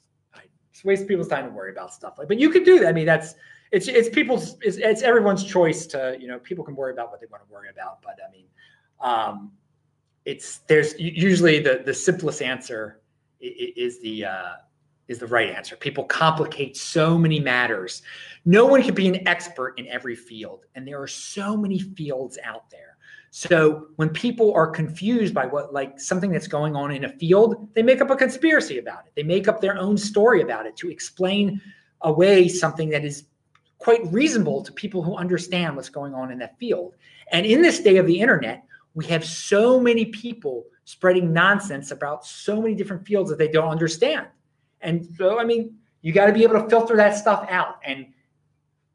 It's 0.81 0.85
waste 0.87 1.07
people's 1.07 1.27
time 1.27 1.45
to 1.45 1.51
worry 1.51 1.71
about 1.71 1.93
stuff 1.93 2.15
like, 2.17 2.27
but 2.27 2.39
you 2.39 2.49
could 2.49 2.65
do 2.65 2.79
that. 2.79 2.87
I 2.87 2.91
mean, 2.91 3.05
that's, 3.05 3.35
it's 3.71 3.87
it's 3.87 4.09
people's 4.09 4.57
it's, 4.61 4.77
it's 4.77 5.03
everyone's 5.03 5.43
choice 5.43 5.85
to 5.87 6.17
you 6.19 6.27
know 6.27 6.39
people 6.39 6.63
can 6.63 6.75
worry 6.75 6.91
about 6.91 7.11
what 7.11 7.21
they 7.21 7.27
want 7.31 7.47
to 7.47 7.53
worry 7.53 7.69
about, 7.69 8.01
but 8.01 8.17
I 8.27 8.31
mean, 8.31 8.45
um, 8.99 9.51
it's 10.25 10.57
there's 10.67 10.99
usually 10.99 11.59
the 11.59 11.83
the 11.85 11.93
simplest 11.93 12.41
answer 12.41 12.99
is 13.39 14.01
the 14.01 14.25
uh, 14.25 14.53
is 15.07 15.19
the 15.19 15.27
right 15.27 15.51
answer. 15.51 15.75
People 15.75 16.03
complicate 16.03 16.75
so 16.75 17.15
many 17.15 17.39
matters. 17.39 18.01
No 18.43 18.65
one 18.65 18.81
can 18.81 18.95
be 18.95 19.07
an 19.07 19.27
expert 19.27 19.75
in 19.77 19.87
every 19.87 20.15
field, 20.15 20.65
and 20.73 20.87
there 20.87 20.99
are 20.99 21.07
so 21.07 21.55
many 21.55 21.77
fields 21.77 22.39
out 22.43 22.71
there. 22.71 22.90
So 23.31 23.87
when 23.95 24.09
people 24.09 24.53
are 24.53 24.67
confused 24.67 25.33
by 25.33 25.45
what 25.45 25.73
like 25.73 25.99
something 25.99 26.31
that's 26.31 26.47
going 26.47 26.75
on 26.75 26.91
in 26.91 27.05
a 27.05 27.09
field, 27.09 27.69
they 27.73 27.81
make 27.81 28.01
up 28.01 28.09
a 28.09 28.15
conspiracy 28.15 28.77
about 28.77 29.05
it. 29.07 29.13
They 29.15 29.23
make 29.23 29.47
up 29.47 29.61
their 29.61 29.77
own 29.77 29.97
story 29.97 30.41
about 30.41 30.65
it 30.65 30.75
to 30.77 30.89
explain 30.91 31.61
away 32.01 32.49
something 32.49 32.89
that 32.89 33.05
is 33.05 33.23
quite 33.77 34.01
reasonable 34.11 34.61
to 34.63 34.73
people 34.73 35.01
who 35.01 35.15
understand 35.15 35.77
what's 35.77 35.87
going 35.87 36.13
on 36.13 36.29
in 36.29 36.39
that 36.39 36.59
field. 36.59 36.93
And 37.31 37.45
in 37.45 37.61
this 37.61 37.79
day 37.79 37.97
of 37.97 38.05
the 38.05 38.19
internet, 38.19 38.65
we 38.95 39.05
have 39.05 39.23
so 39.23 39.79
many 39.79 40.05
people 40.05 40.65
spreading 40.83 41.31
nonsense 41.31 41.91
about 41.91 42.25
so 42.25 42.61
many 42.61 42.75
different 42.75 43.07
fields 43.07 43.29
that 43.29 43.39
they 43.39 43.47
don't 43.47 43.69
understand. 43.69 44.27
And 44.81 45.07
so, 45.17 45.39
I 45.39 45.45
mean, 45.45 45.73
you 46.01 46.11
got 46.11 46.25
to 46.25 46.33
be 46.33 46.43
able 46.43 46.61
to 46.61 46.69
filter 46.69 46.97
that 46.97 47.15
stuff 47.15 47.45
out 47.49 47.79
and 47.85 48.07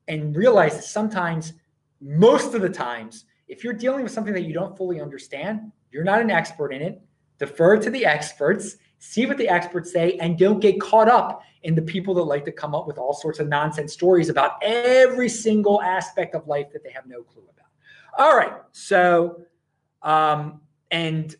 and 0.08 0.36
realize 0.36 0.74
that 0.74 0.84
sometimes, 0.84 1.54
most 2.00 2.54
of 2.54 2.60
the 2.60 2.68
times, 2.68 3.24
if 3.48 3.62
you're 3.62 3.72
dealing 3.72 4.02
with 4.02 4.12
something 4.12 4.34
that 4.34 4.42
you 4.42 4.52
don't 4.52 4.76
fully 4.76 5.00
understand, 5.00 5.72
you're 5.90 6.04
not 6.04 6.20
an 6.20 6.30
expert 6.30 6.72
in 6.72 6.82
it. 6.82 7.00
Defer 7.38 7.76
to 7.78 7.90
the 7.90 8.04
experts, 8.04 8.76
see 8.98 9.26
what 9.26 9.36
the 9.36 9.48
experts 9.48 9.92
say, 9.92 10.16
and 10.18 10.38
don't 10.38 10.60
get 10.60 10.80
caught 10.80 11.08
up 11.08 11.42
in 11.62 11.74
the 11.74 11.82
people 11.82 12.14
that 12.14 12.22
like 12.22 12.44
to 12.44 12.52
come 12.52 12.74
up 12.74 12.86
with 12.86 12.98
all 12.98 13.12
sorts 13.12 13.38
of 13.38 13.48
nonsense 13.48 13.92
stories 13.92 14.28
about 14.28 14.52
every 14.62 15.28
single 15.28 15.82
aspect 15.82 16.34
of 16.34 16.46
life 16.46 16.66
that 16.72 16.82
they 16.82 16.90
have 16.90 17.06
no 17.06 17.22
clue 17.22 17.42
about. 17.42 17.66
All 18.18 18.36
right, 18.36 18.54
so 18.72 19.42
um, 20.02 20.60
and 20.90 21.34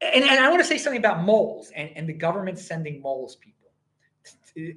and, 0.00 0.24
and 0.24 0.40
I 0.40 0.48
want 0.48 0.60
to 0.60 0.66
say 0.66 0.78
something 0.78 0.98
about 0.98 1.22
moles 1.22 1.70
and, 1.76 1.90
and 1.94 2.08
the 2.08 2.12
government 2.12 2.58
sending 2.58 3.00
moles 3.00 3.36
people. 3.36 4.74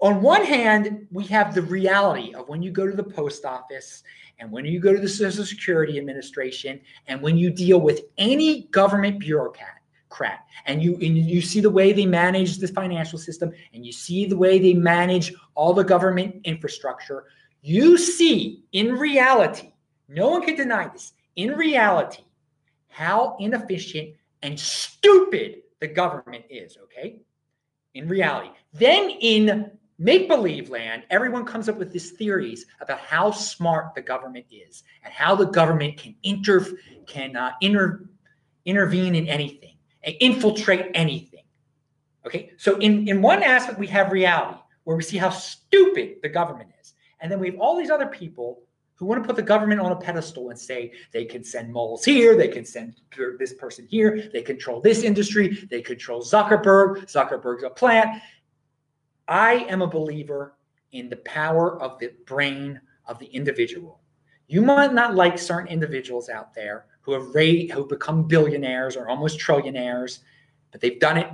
On 0.00 0.20
one 0.20 0.44
hand, 0.44 1.06
we 1.12 1.24
have 1.24 1.54
the 1.54 1.62
reality 1.62 2.34
of 2.34 2.48
when 2.48 2.60
you 2.62 2.70
go 2.70 2.86
to 2.86 2.96
the 2.96 3.04
post 3.04 3.44
office 3.44 4.02
and 4.38 4.50
when 4.50 4.64
you 4.64 4.80
go 4.80 4.92
to 4.92 5.00
the 5.00 5.08
Social 5.08 5.44
Security 5.44 5.98
Administration 5.98 6.80
and 7.06 7.22
when 7.22 7.36
you 7.36 7.50
deal 7.50 7.80
with 7.80 8.02
any 8.18 8.62
government 8.64 9.20
bureaucrat, 9.20 9.74
and 10.66 10.82
you 10.82 10.94
and 10.94 11.18
you 11.18 11.42
see 11.42 11.60
the 11.60 11.70
way 11.70 11.92
they 11.92 12.06
manage 12.06 12.58
the 12.58 12.68
financial 12.68 13.18
system 13.18 13.52
and 13.72 13.84
you 13.84 13.92
see 13.92 14.26
the 14.26 14.36
way 14.36 14.58
they 14.58 14.72
manage 14.72 15.34
all 15.54 15.74
the 15.74 15.82
government 15.82 16.40
infrastructure, 16.44 17.24
you 17.62 17.98
see 17.98 18.62
in 18.72 18.92
reality, 18.92 19.72
no 20.08 20.30
one 20.30 20.42
can 20.42 20.54
deny 20.54 20.88
this, 20.88 21.14
in 21.36 21.56
reality, 21.56 22.22
how 22.88 23.36
inefficient 23.40 24.14
and 24.42 24.58
stupid 24.58 25.62
the 25.80 25.88
government 25.88 26.44
is, 26.48 26.78
okay? 26.84 27.16
In 27.94 28.08
reality. 28.08 28.50
Then 28.72 29.10
in 29.10 29.70
make 29.98 30.28
believe 30.28 30.70
land, 30.70 31.04
everyone 31.10 31.44
comes 31.44 31.68
up 31.68 31.76
with 31.76 31.92
these 31.92 32.12
theories 32.12 32.66
about 32.80 32.98
how 32.98 33.30
smart 33.30 33.94
the 33.94 34.02
government 34.02 34.46
is 34.50 34.82
and 35.04 35.12
how 35.12 35.34
the 35.34 35.46
government 35.46 35.96
can 35.96 36.14
inter 36.22 36.66
can 37.06 37.36
uh, 37.36 37.52
inter, 37.60 38.08
intervene 38.64 39.14
in 39.14 39.28
anything 39.28 39.76
and 40.02 40.14
infiltrate 40.20 40.90
anything. 40.94 41.42
Okay, 42.26 42.50
so 42.56 42.76
in, 42.78 43.06
in 43.08 43.20
one 43.20 43.42
aspect, 43.42 43.78
we 43.78 43.86
have 43.88 44.10
reality 44.10 44.58
where 44.84 44.96
we 44.96 45.02
see 45.02 45.18
how 45.18 45.30
stupid 45.30 46.16
the 46.22 46.28
government 46.28 46.70
is. 46.80 46.94
And 47.20 47.30
then 47.30 47.38
we 47.38 47.50
have 47.50 47.60
all 47.60 47.76
these 47.76 47.90
other 47.90 48.06
people 48.06 48.62
who 48.96 49.06
want 49.06 49.22
to 49.22 49.26
put 49.26 49.36
the 49.36 49.42
government 49.42 49.80
on 49.80 49.92
a 49.92 49.96
pedestal 49.96 50.50
and 50.50 50.58
say 50.58 50.92
they 51.12 51.24
can 51.24 51.42
send 51.42 51.72
moles 51.72 52.04
here, 52.04 52.36
they 52.36 52.48
can 52.48 52.64
send 52.64 52.94
this 53.38 53.52
person 53.54 53.86
here, 53.90 54.30
they 54.32 54.42
control 54.42 54.80
this 54.80 55.02
industry, 55.02 55.66
they 55.70 55.82
control 55.82 56.22
Zuckerberg, 56.22 57.04
Zuckerberg's 57.10 57.64
a 57.64 57.70
plant. 57.70 58.22
I 59.28 59.54
am 59.68 59.82
a 59.82 59.86
believer 59.86 60.54
in 60.92 61.08
the 61.08 61.16
power 61.16 61.80
of 61.80 61.98
the 61.98 62.12
brain 62.26 62.80
of 63.06 63.18
the 63.18 63.26
individual. 63.26 64.00
You 64.46 64.62
might 64.62 64.92
not 64.92 65.14
like 65.14 65.38
certain 65.38 65.68
individuals 65.68 66.28
out 66.28 66.54
there 66.54 66.86
who 67.00 67.12
have 67.12 67.34
rate, 67.34 67.70
who 67.70 67.86
become 67.86 68.28
billionaires 68.28 68.96
or 68.96 69.08
almost 69.08 69.38
trillionaires, 69.38 70.20
but 70.70 70.80
they've 70.80 71.00
done 71.00 71.16
it 71.16 71.28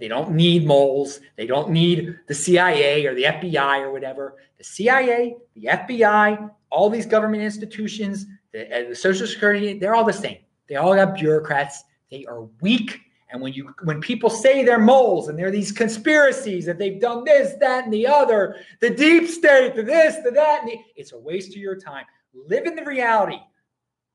they 0.00 0.08
don't 0.08 0.32
need 0.32 0.66
moles. 0.66 1.20
They 1.36 1.46
don't 1.46 1.70
need 1.70 2.18
the 2.26 2.34
CIA 2.34 3.06
or 3.06 3.14
the 3.14 3.24
FBI 3.24 3.80
or 3.80 3.92
whatever. 3.92 4.36
The 4.58 4.64
CIA, 4.64 5.36
the 5.54 5.66
FBI, 5.66 6.50
all 6.70 6.90
these 6.90 7.06
government 7.06 7.42
institutions, 7.42 8.26
the, 8.52 8.66
uh, 8.74 8.88
the 8.88 8.94
Social 8.94 9.26
Security, 9.26 9.78
they're 9.78 9.94
all 9.94 10.04
the 10.04 10.12
same. 10.12 10.38
They 10.68 10.76
all 10.76 10.94
got 10.94 11.14
bureaucrats. 11.14 11.84
They 12.10 12.24
are 12.26 12.42
weak. 12.60 13.00
And 13.30 13.40
when 13.40 13.52
you 13.52 13.74
when 13.82 14.00
people 14.00 14.30
say 14.30 14.64
they're 14.64 14.78
moles 14.78 15.28
and 15.28 15.38
they're 15.38 15.50
these 15.50 15.72
conspiracies 15.72 16.66
that 16.66 16.78
they've 16.78 17.00
done 17.00 17.24
this, 17.24 17.54
that, 17.60 17.84
and 17.84 17.92
the 17.92 18.06
other, 18.06 18.56
the 18.80 18.90
deep 18.90 19.28
state, 19.28 19.74
the 19.74 19.82
this, 19.82 20.16
the 20.22 20.30
that, 20.30 20.60
and 20.62 20.70
the, 20.70 20.78
it's 20.94 21.12
a 21.12 21.18
waste 21.18 21.50
of 21.50 21.56
your 21.56 21.76
time. 21.76 22.04
Live 22.34 22.66
in 22.66 22.76
the 22.76 22.84
reality. 22.84 23.38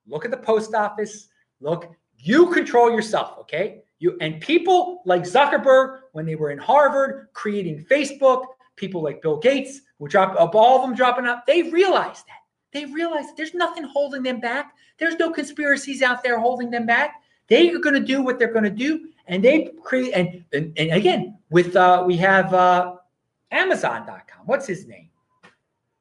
Look 0.08 0.26
at 0.26 0.32
the 0.32 0.38
post 0.38 0.74
office. 0.74 1.28
Look, 1.60 1.92
you 2.18 2.52
control 2.52 2.92
yourself, 2.92 3.38
okay? 3.40 3.82
You 4.00 4.18
and 4.22 4.40
people 4.40 5.02
like 5.06 5.24
Zuckerberg, 5.24 6.00
when 6.14 6.26
they 6.26 6.36
were 6.36 6.52
in 6.52 6.58
Harvard 6.58 7.28
creating 7.34 7.86
Facebook, 7.90 8.46
people 8.76 9.04
like 9.04 9.22
Bill 9.22 9.38
Gates, 9.38 9.82
who 9.98 10.08
drop 10.08 10.40
up 10.40 10.56
all 10.56 10.78
of 10.78 10.88
them 10.88 10.96
dropping 10.96 11.26
out, 11.26 11.46
they 11.46 11.64
realized 11.64 12.26
that. 12.28 12.40
They 12.72 12.86
realized 12.86 13.36
there's 13.36 13.54
nothing 13.54 13.84
holding 13.84 14.24
them 14.24 14.40
back. 14.40 14.74
There's 14.98 15.16
no 15.16 15.32
conspiracies 15.32 16.02
out 16.02 16.24
there 16.24 16.40
holding 16.40 16.70
them 16.70 16.86
back. 16.86 17.19
They 17.50 17.70
are 17.72 17.80
going 17.80 17.96
to 17.96 18.06
do 18.06 18.22
what 18.22 18.40
they're 18.40 18.54
going 18.54 18.64
to 18.66 18.70
do, 18.70 19.10
and 19.28 19.44
they 19.44 19.72
create. 19.84 20.14
And 20.14 20.44
and, 20.54 20.78
and 20.78 20.92
again, 20.92 21.38
with 21.50 21.76
uh, 21.76 22.04
we 22.06 22.18
have 22.18 22.54
uh, 22.54 22.96
Amazon.com. 23.52 24.46
What's 24.46 24.68
his 24.68 24.88
name? 24.88 25.10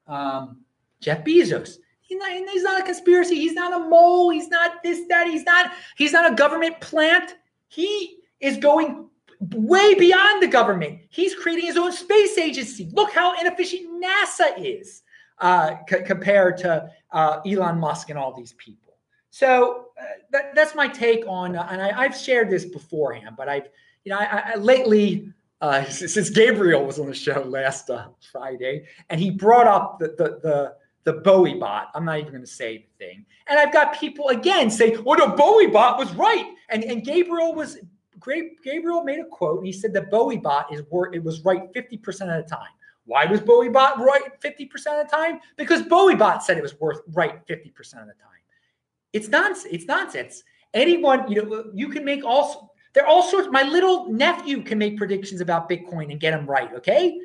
Um, 0.06 0.60
Jeff 1.00 1.24
Bezos. 1.24 1.78
He's 2.00 2.18
not, 2.18 2.30
he's 2.30 2.62
not 2.62 2.80
a 2.80 2.84
conspiracy. 2.84 3.34
He's 3.34 3.52
not 3.52 3.78
a 3.78 3.86
mole. 3.86 4.30
He's 4.30 4.48
not 4.48 4.82
this, 4.82 5.06
that. 5.08 5.26
He's 5.28 5.44
not. 5.44 5.72
He's 5.96 6.12
not 6.12 6.32
a 6.32 6.34
government 6.34 6.80
plant. 6.80 7.34
He 7.68 8.18
is 8.40 8.56
going 8.56 9.08
way 9.40 9.94
beyond 9.94 10.42
the 10.42 10.46
government. 10.46 11.00
He's 11.10 11.34
creating 11.34 11.66
his 11.66 11.76
own 11.76 11.92
space 11.92 12.38
agency. 12.38 12.90
Look 12.92 13.12
how 13.12 13.38
inefficient 13.38 14.02
NASA 14.02 14.54
is 14.56 15.02
uh, 15.38 15.76
c- 15.88 16.02
compared 16.02 16.56
to 16.58 16.88
uh, 17.12 17.40
Elon 17.46 17.78
Musk 17.78 18.10
and 18.10 18.18
all 18.18 18.32
these 18.34 18.54
people. 18.54 18.87
So 19.30 19.86
uh, 20.00 20.04
that, 20.30 20.54
that's 20.54 20.74
my 20.74 20.88
take 20.88 21.24
on, 21.26 21.56
uh, 21.56 21.68
and 21.70 21.82
I, 21.82 22.02
have 22.02 22.16
shared 22.16 22.50
this 22.50 22.64
beforehand, 22.64 23.34
but 23.36 23.48
I've, 23.48 23.68
you 24.04 24.10
know, 24.10 24.18
I, 24.18 24.52
I 24.52 24.56
lately, 24.56 25.32
uh, 25.60 25.84
since 25.90 26.30
Gabriel 26.30 26.84
was 26.84 26.98
on 26.98 27.06
the 27.06 27.14
show 27.14 27.42
last 27.42 27.90
uh, 27.90 28.08
Friday, 28.32 28.86
and 29.10 29.20
he 29.20 29.30
brought 29.30 29.66
up 29.66 29.98
the 29.98 30.08
the 30.16 30.40
the 30.42 30.74
the 31.04 31.20
Bowie 31.20 31.54
bot. 31.54 31.90
I'm 31.94 32.04
not 32.04 32.18
even 32.18 32.32
going 32.32 32.42
to 32.42 32.46
say 32.46 32.78
the 32.78 33.04
thing. 33.04 33.24
And 33.46 33.58
I've 33.58 33.72
got 33.72 33.98
people 33.98 34.28
again 34.28 34.70
say, 34.70 34.96
"Well, 34.96 35.18
the 35.18 35.34
Bowie 35.34 35.66
bot 35.66 35.98
was 35.98 36.12
right," 36.14 36.54
and 36.68 36.84
and 36.84 37.04
Gabriel 37.04 37.54
was 37.54 37.78
great. 38.18 38.62
Gabriel 38.62 39.04
made 39.04 39.18
a 39.20 39.24
quote, 39.24 39.58
and 39.58 39.66
he 39.66 39.72
said 39.72 39.92
that 39.94 40.10
Bowie 40.10 40.38
bot 40.38 40.72
is 40.72 40.82
wor- 40.90 41.14
it 41.14 41.22
was 41.22 41.44
right 41.44 41.62
50 41.74 41.98
percent 41.98 42.30
of 42.30 42.42
the 42.42 42.48
time. 42.48 42.68
Why 43.04 43.24
was 43.24 43.40
Bowie 43.40 43.70
bot 43.70 43.98
right 43.98 44.40
50 44.40 44.66
percent 44.66 45.00
of 45.00 45.10
the 45.10 45.16
time? 45.16 45.40
Because 45.56 45.82
Bowie 45.82 46.14
bot 46.14 46.44
said 46.44 46.56
it 46.58 46.62
was 46.62 46.78
worth 46.80 47.00
right 47.12 47.40
50 47.46 47.70
percent 47.70 48.02
of 48.02 48.08
the 48.08 48.14
time. 48.14 48.37
It's 49.12 49.28
nonsense. 49.28 49.72
It's 49.72 49.86
nonsense. 49.86 50.42
Anyone, 50.74 51.30
you 51.30 51.42
know, 51.42 51.64
you 51.74 51.88
can 51.88 52.04
make 52.04 52.24
all. 52.24 52.74
There 52.94 53.04
are 53.04 53.06
all 53.06 53.22
sorts. 53.22 53.48
My 53.50 53.62
little 53.62 54.10
nephew 54.10 54.62
can 54.62 54.78
make 54.78 54.96
predictions 54.96 55.40
about 55.40 55.68
Bitcoin 55.68 56.10
and 56.10 56.18
get 56.18 56.32
them 56.32 56.46
right. 56.46 56.72
Okay. 56.74 57.18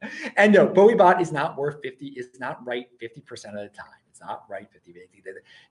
and 0.36 0.52
no, 0.52 0.66
BowieBot 0.68 1.20
is 1.20 1.32
not 1.32 1.56
worth 1.56 1.82
50, 1.82 2.06
is 2.08 2.38
not 2.38 2.64
right 2.66 2.86
50% 3.00 3.20
of 3.30 3.54
the 3.54 3.70
time. 3.76 3.86
It's 4.10 4.20
not 4.20 4.44
right 4.48 4.68
50, 4.72 4.94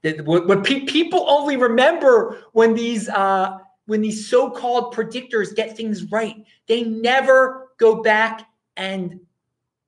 50. 0.04 0.22
What, 0.22 0.48
what 0.48 0.64
people 0.64 1.26
only 1.28 1.58
remember 1.58 2.44
when 2.52 2.76
these 2.76 3.10
uh, 3.10 3.58
when 3.88 4.02
these 4.02 4.28
so-called 4.28 4.94
predictors 4.94 5.56
get 5.56 5.76
things 5.76 6.12
right, 6.12 6.44
they 6.68 6.84
never 6.84 7.72
go 7.78 8.02
back 8.02 8.48
and 8.78 9.20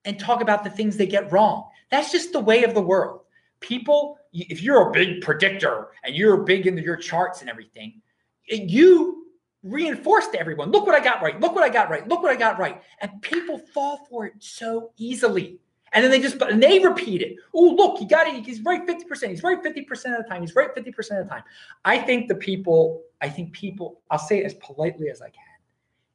and 0.05 0.19
talk 0.19 0.41
about 0.41 0.63
the 0.63 0.69
things 0.69 0.95
they 0.95 1.05
get 1.05 1.31
wrong. 1.31 1.69
That's 1.91 2.11
just 2.11 2.31
the 2.31 2.39
way 2.39 2.63
of 2.63 2.73
the 2.73 2.81
world. 2.81 3.21
People, 3.59 4.16
if 4.33 4.61
you're 4.61 4.89
a 4.89 4.91
big 4.91 5.21
predictor 5.21 5.89
and 6.03 6.15
you're 6.15 6.37
big 6.37 6.67
into 6.67 6.81
your 6.81 6.95
charts 6.95 7.41
and 7.41 7.49
everything, 7.49 8.01
you 8.47 9.25
reinforce 9.63 10.27
to 10.27 10.39
everyone 10.39 10.71
look 10.71 10.85
what 10.85 10.95
I 10.95 11.03
got 11.03 11.21
right, 11.21 11.39
look 11.39 11.53
what 11.53 11.63
I 11.63 11.69
got 11.69 11.89
right, 11.89 12.07
look 12.07 12.21
what 12.21 12.31
I 12.31 12.35
got 12.35 12.59
right. 12.59 12.81
And 13.01 13.21
people 13.21 13.57
fall 13.57 14.05
for 14.09 14.25
it 14.25 14.33
so 14.39 14.91
easily. 14.97 15.59
And 15.93 16.03
then 16.03 16.11
they 16.11 16.19
just 16.19 16.41
and 16.41 16.61
they 16.61 16.79
repeat 16.79 17.21
it. 17.21 17.37
Oh, 17.53 17.73
look, 17.77 17.97
he 17.97 18.05
got 18.05 18.27
it. 18.27 18.45
He's 18.45 18.61
right 18.61 18.85
50%. 18.85 19.29
He's 19.29 19.43
right 19.43 19.61
50% 19.63 19.89
of 20.17 20.23
the 20.23 20.29
time. 20.29 20.41
He's 20.41 20.55
right 20.55 20.73
50% 20.75 20.87
of 21.19 21.25
the 21.25 21.29
time. 21.29 21.43
I 21.85 21.97
think 21.97 22.27
the 22.27 22.35
people, 22.35 23.03
I 23.21 23.29
think 23.29 23.53
people, 23.53 24.01
I'll 24.11 24.19
say 24.19 24.39
it 24.39 24.45
as 24.45 24.53
politely 24.55 25.09
as 25.09 25.21
I 25.21 25.29
can. 25.29 25.43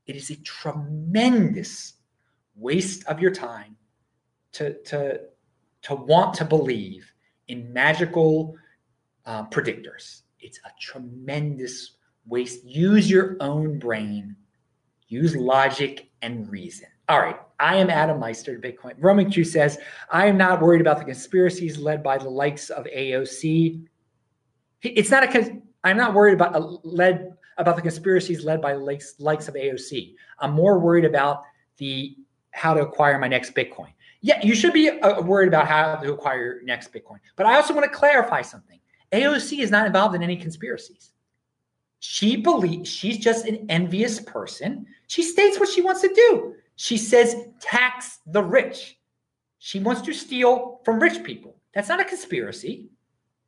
It 0.07 0.17
is 0.17 0.31
a 0.31 0.37
tremendous 0.37 1.95
waste 2.55 3.07
of 3.07 3.19
your 3.21 3.31
time 3.31 3.77
to 4.53 4.75
to 4.85 5.21
to 5.83 5.95
want 5.95 6.35
to 6.35 6.45
believe 6.45 7.12
in 7.53 7.70
magical 7.72 8.57
uh, 9.26 9.44
predictors. 9.44 10.22
It's 10.40 10.59
a 10.64 10.70
tremendous 10.80 11.92
waste. 12.26 12.64
Use 12.64 13.09
your 13.11 13.36
own 13.40 13.78
brain. 13.78 14.34
Use 15.09 15.36
logic 15.36 16.11
and 16.22 16.50
reason. 16.50 16.88
All 17.09 17.20
right. 17.20 17.36
I 17.61 17.76
am 17.76 17.90
Adam 17.90 18.18
Meister, 18.18 18.59
Bitcoin. 18.59 18.94
Roman 18.98 19.30
Q 19.30 19.44
says, 19.44 19.78
I 20.11 20.26
am 20.26 20.38
not 20.38 20.62
worried 20.62 20.80
about 20.80 20.98
the 20.98 21.05
conspiracies 21.05 21.78
led 21.78 22.03
by 22.03 22.16
the 22.16 22.30
likes 22.30 22.70
of 22.70 22.86
AOC. 22.86 23.84
It's 24.82 25.11
not 25.11 25.22
a, 25.22 25.61
I'm 25.84 25.98
not 25.98 26.14
worried 26.14 26.34
about 26.34 26.57
uh, 26.57 26.76
led 26.82 27.36
about 27.59 27.76
the 27.76 27.82
conspiracies 27.82 28.44
led 28.44 28.62
by 28.62 28.72
likes, 28.72 29.14
likes 29.20 29.46
of 29.46 29.55
AOC. 29.55 30.14
I'm 30.40 30.53
more 30.53 30.78
worried 30.78 31.05
about 31.05 31.42
the 31.76 32.16
how 32.53 32.72
to 32.74 32.80
acquire 32.80 33.18
my 33.18 33.28
next 33.28 33.55
Bitcoin. 33.55 33.92
Yeah, 34.23 34.41
you 34.43 34.55
should 34.55 34.73
be 34.73 34.89
uh, 34.89 35.20
worried 35.20 35.49
about 35.49 35.66
how 35.66 35.97
to 35.97 36.12
acquire 36.12 36.45
your 36.45 36.62
next 36.62 36.93
Bitcoin. 36.93 37.18
But 37.37 37.47
I 37.47 37.57
also 37.57 37.75
want 37.75 37.85
to 37.85 37.97
clarify 37.97 38.41
something. 38.41 38.79
AOC 39.12 39.59
is 39.59 39.70
not 39.70 39.87
involved 39.87 40.14
in 40.14 40.23
any 40.23 40.37
conspiracies. 40.37 41.12
She 41.99 42.37
believes 42.37 42.89
she's 42.89 43.18
just 43.18 43.47
an 43.47 43.66
envious 43.68 44.20
person. 44.20 44.87
She 45.09 45.23
states 45.23 45.59
what 45.59 45.68
she 45.68 45.83
wants 45.83 46.01
to 46.03 46.12
do. 46.14 46.55
She 46.77 46.97
says 46.97 47.37
tax 47.61 48.20
the 48.27 48.43
rich. 48.43 48.99
She 49.59 49.81
wants 49.81 50.03
to 50.03 50.12
steal 50.12 50.81
from 50.85 51.01
rich 51.01 51.23
people. 51.23 51.57
That's 51.75 51.89
not 51.89 52.01
a 52.01 52.05
conspiracy. 52.05 52.89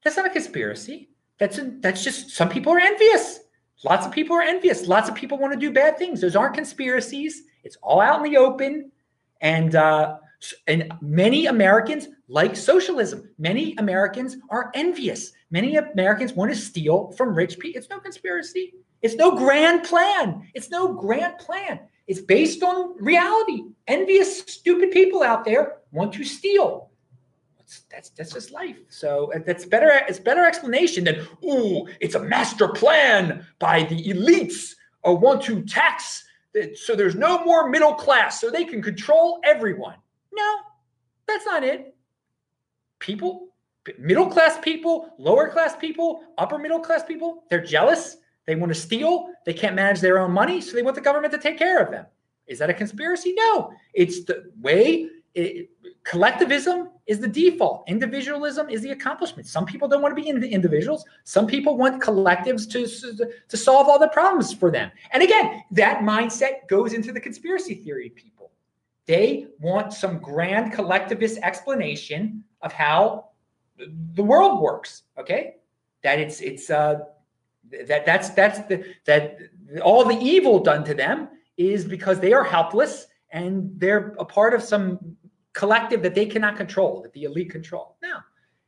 That's 0.02 0.16
not 0.16 0.26
a 0.26 0.30
conspiracy. 0.30 1.08
That's 1.38 1.58
a, 1.58 1.72
that's 1.80 2.04
just 2.04 2.30
some 2.30 2.48
people 2.48 2.72
are 2.72 2.78
envious. 2.78 3.40
Lots 3.84 4.06
of 4.06 4.12
people 4.12 4.36
are 4.36 4.42
envious. 4.42 4.86
Lots 4.86 5.08
of 5.08 5.14
people 5.14 5.38
want 5.38 5.52
to 5.52 5.58
do 5.58 5.72
bad 5.72 5.98
things. 5.98 6.20
Those 6.20 6.36
aren't 6.36 6.54
conspiracies. 6.54 7.44
It's 7.64 7.76
all 7.82 8.00
out 8.00 8.24
in 8.24 8.30
the 8.30 8.38
open. 8.38 8.92
And 9.40 9.74
uh, 9.74 10.18
and 10.66 10.92
many 11.00 11.46
Americans 11.46 12.08
like 12.28 12.56
socialism. 12.56 13.30
Many 13.38 13.74
Americans 13.78 14.36
are 14.50 14.70
envious. 14.74 15.32
Many 15.50 15.76
Americans 15.76 16.32
want 16.32 16.50
to 16.50 16.56
steal 16.56 17.12
from 17.12 17.34
rich 17.34 17.58
people. 17.58 17.78
It's 17.78 17.88
no 17.88 18.00
conspiracy. 18.00 18.74
It's 19.02 19.14
no 19.14 19.36
grand 19.36 19.84
plan. 19.84 20.48
It's 20.54 20.70
no 20.70 20.92
grand 20.92 21.38
plan. 21.38 21.80
It's 22.06 22.20
based 22.20 22.62
on 22.62 22.96
reality. 23.02 23.62
Envious, 23.86 24.40
stupid 24.40 24.90
people 24.90 25.22
out 25.22 25.44
there 25.44 25.78
want 25.92 26.12
to 26.14 26.24
steal. 26.24 26.90
That's 27.58 27.82
that's, 27.90 28.10
that's 28.10 28.32
just 28.32 28.50
life. 28.50 28.78
So 28.88 29.32
uh, 29.34 29.38
that's 29.46 29.64
better. 29.64 29.90
It's 30.08 30.18
better 30.18 30.44
explanation 30.44 31.04
than 31.04 31.26
ooh, 31.44 31.86
it's 32.00 32.14
a 32.14 32.20
master 32.20 32.68
plan 32.68 33.46
by 33.58 33.84
the 33.84 34.04
elites 34.04 34.74
or 35.02 35.16
want 35.16 35.42
to 35.44 35.62
tax. 35.62 36.24
So 36.76 36.94
there's 36.94 37.16
no 37.16 37.44
more 37.44 37.68
middle 37.68 37.94
class, 37.94 38.40
so 38.40 38.48
they 38.48 38.64
can 38.64 38.80
control 38.80 39.40
everyone. 39.44 39.96
No, 40.34 40.56
that's 41.26 41.46
not 41.46 41.64
it. 41.64 41.94
People, 42.98 43.48
middle 43.98 44.26
class 44.26 44.58
people, 44.58 45.14
lower 45.18 45.48
class 45.48 45.76
people, 45.76 46.22
upper 46.38 46.58
middle 46.58 46.80
class 46.80 47.04
people, 47.04 47.44
they're 47.50 47.64
jealous. 47.64 48.16
They 48.46 48.56
want 48.56 48.72
to 48.72 48.78
steal. 48.78 49.28
They 49.46 49.54
can't 49.54 49.74
manage 49.74 50.00
their 50.00 50.18
own 50.18 50.32
money, 50.32 50.60
so 50.60 50.74
they 50.74 50.82
want 50.82 50.96
the 50.96 51.02
government 51.02 51.32
to 51.32 51.38
take 51.38 51.58
care 51.58 51.82
of 51.82 51.90
them. 51.90 52.06
Is 52.46 52.58
that 52.58 52.70
a 52.70 52.74
conspiracy? 52.74 53.34
No. 53.36 53.72
It's 53.94 54.24
the 54.24 54.50
way 54.60 55.08
it, 55.34 55.70
collectivism 56.04 56.90
is 57.06 57.20
the 57.20 57.28
default. 57.28 57.84
Individualism 57.88 58.68
is 58.70 58.82
the 58.82 58.90
accomplishment. 58.90 59.46
Some 59.46 59.66
people 59.66 59.88
don't 59.88 60.02
want 60.02 60.16
to 60.16 60.22
be 60.22 60.28
individuals. 60.28 61.04
Some 61.24 61.46
people 61.46 61.76
want 61.76 62.02
collectives 62.02 62.70
to, 62.72 63.26
to 63.48 63.56
solve 63.56 63.88
all 63.88 63.98
the 63.98 64.08
problems 64.08 64.52
for 64.52 64.70
them. 64.70 64.90
And 65.12 65.22
again, 65.22 65.64
that 65.72 66.00
mindset 66.00 66.68
goes 66.68 66.92
into 66.92 67.12
the 67.12 67.20
conspiracy 67.20 67.74
theory 67.74 68.10
people. 68.10 68.33
They 69.06 69.48
want 69.60 69.92
some 69.92 70.18
grand 70.18 70.72
collectivist 70.72 71.38
explanation 71.42 72.44
of 72.62 72.72
how 72.72 73.30
the 74.14 74.22
world 74.22 74.60
works. 74.60 75.02
Okay, 75.18 75.56
that 76.02 76.18
it's 76.18 76.40
it's 76.40 76.70
uh 76.70 77.00
that 77.88 78.06
that's 78.06 78.30
that's 78.30 78.60
the 78.68 78.84
that 79.04 79.38
all 79.82 80.04
the 80.04 80.18
evil 80.18 80.58
done 80.60 80.84
to 80.84 80.94
them 80.94 81.28
is 81.56 81.84
because 81.84 82.20
they 82.20 82.32
are 82.32 82.44
helpless 82.44 83.06
and 83.30 83.70
they're 83.78 84.14
a 84.18 84.24
part 84.24 84.54
of 84.54 84.62
some 84.62 85.16
collective 85.52 86.02
that 86.02 86.14
they 86.14 86.26
cannot 86.26 86.56
control, 86.56 87.02
that 87.02 87.12
the 87.12 87.24
elite 87.24 87.50
control. 87.50 87.96
No, 88.02 88.18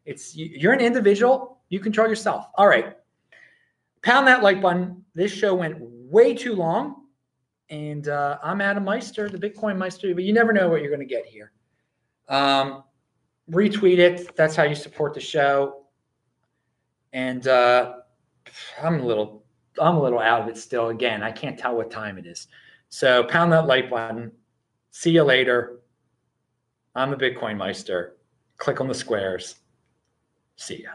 it's 0.05 0.37
you're 0.37 0.73
an 0.73 0.81
individual, 0.81 1.59
you 1.69 1.81
control 1.81 2.09
yourself. 2.09 2.47
All 2.55 2.69
right. 2.69 2.97
Pound 4.03 4.27
that 4.29 4.43
like 4.43 4.61
button. 4.61 5.05
This 5.15 5.33
show 5.33 5.55
went 5.55 5.77
way 5.81 6.35
too 6.35 6.55
long. 6.55 7.06
And 7.69 8.09
uh, 8.09 8.39
I'm 8.43 8.61
Adam 8.61 8.85
Meister, 8.85 9.29
the 9.29 9.39
Bitcoin 9.39 9.77
Meister, 9.77 10.15
but 10.15 10.25
you 10.25 10.33
never 10.33 10.53
know 10.53 10.69
what 10.69 10.81
you're 10.81 10.91
going 10.91 11.01
to 11.01 11.07
get 11.07 11.27
here. 11.27 11.53
Um, 12.29 12.85
retweet 13.51 13.99
it. 13.99 14.37
That's 14.37 14.55
how 14.55 14.63
you 14.63 14.75
support 14.75 15.15
the 15.15 15.21
show. 15.21 15.87
And 17.13 17.47
uh, 17.49 17.97
I'm 18.83 19.01
a 19.01 19.05
little, 19.05 19.45
I'm 19.81 19.97
a 19.97 20.03
little 20.03 20.21
out 20.21 20.43
of 20.43 20.49
it 20.49 20.57
still. 20.57 20.89
Again, 20.89 21.23
I 21.23 21.33
can't 21.33 21.59
tell 21.59 21.77
what 21.77 21.91
time 21.91 22.19
it 22.19 22.27
is. 22.27 22.47
So 22.89 23.25
pound 23.25 23.53
that 23.53 23.67
like 23.67 23.91
button. 23.91 24.31
See 24.91 25.11
you 25.11 25.25
later. 25.25 25.81
I'm 26.95 27.11
the 27.11 27.17
Bitcoin 27.17 27.57
Meister. 27.57 28.17
Click 28.59 28.81
on 28.81 28.89
the 28.89 28.95
squares. 28.95 29.57
See 30.57 30.85
ya. 30.85 30.91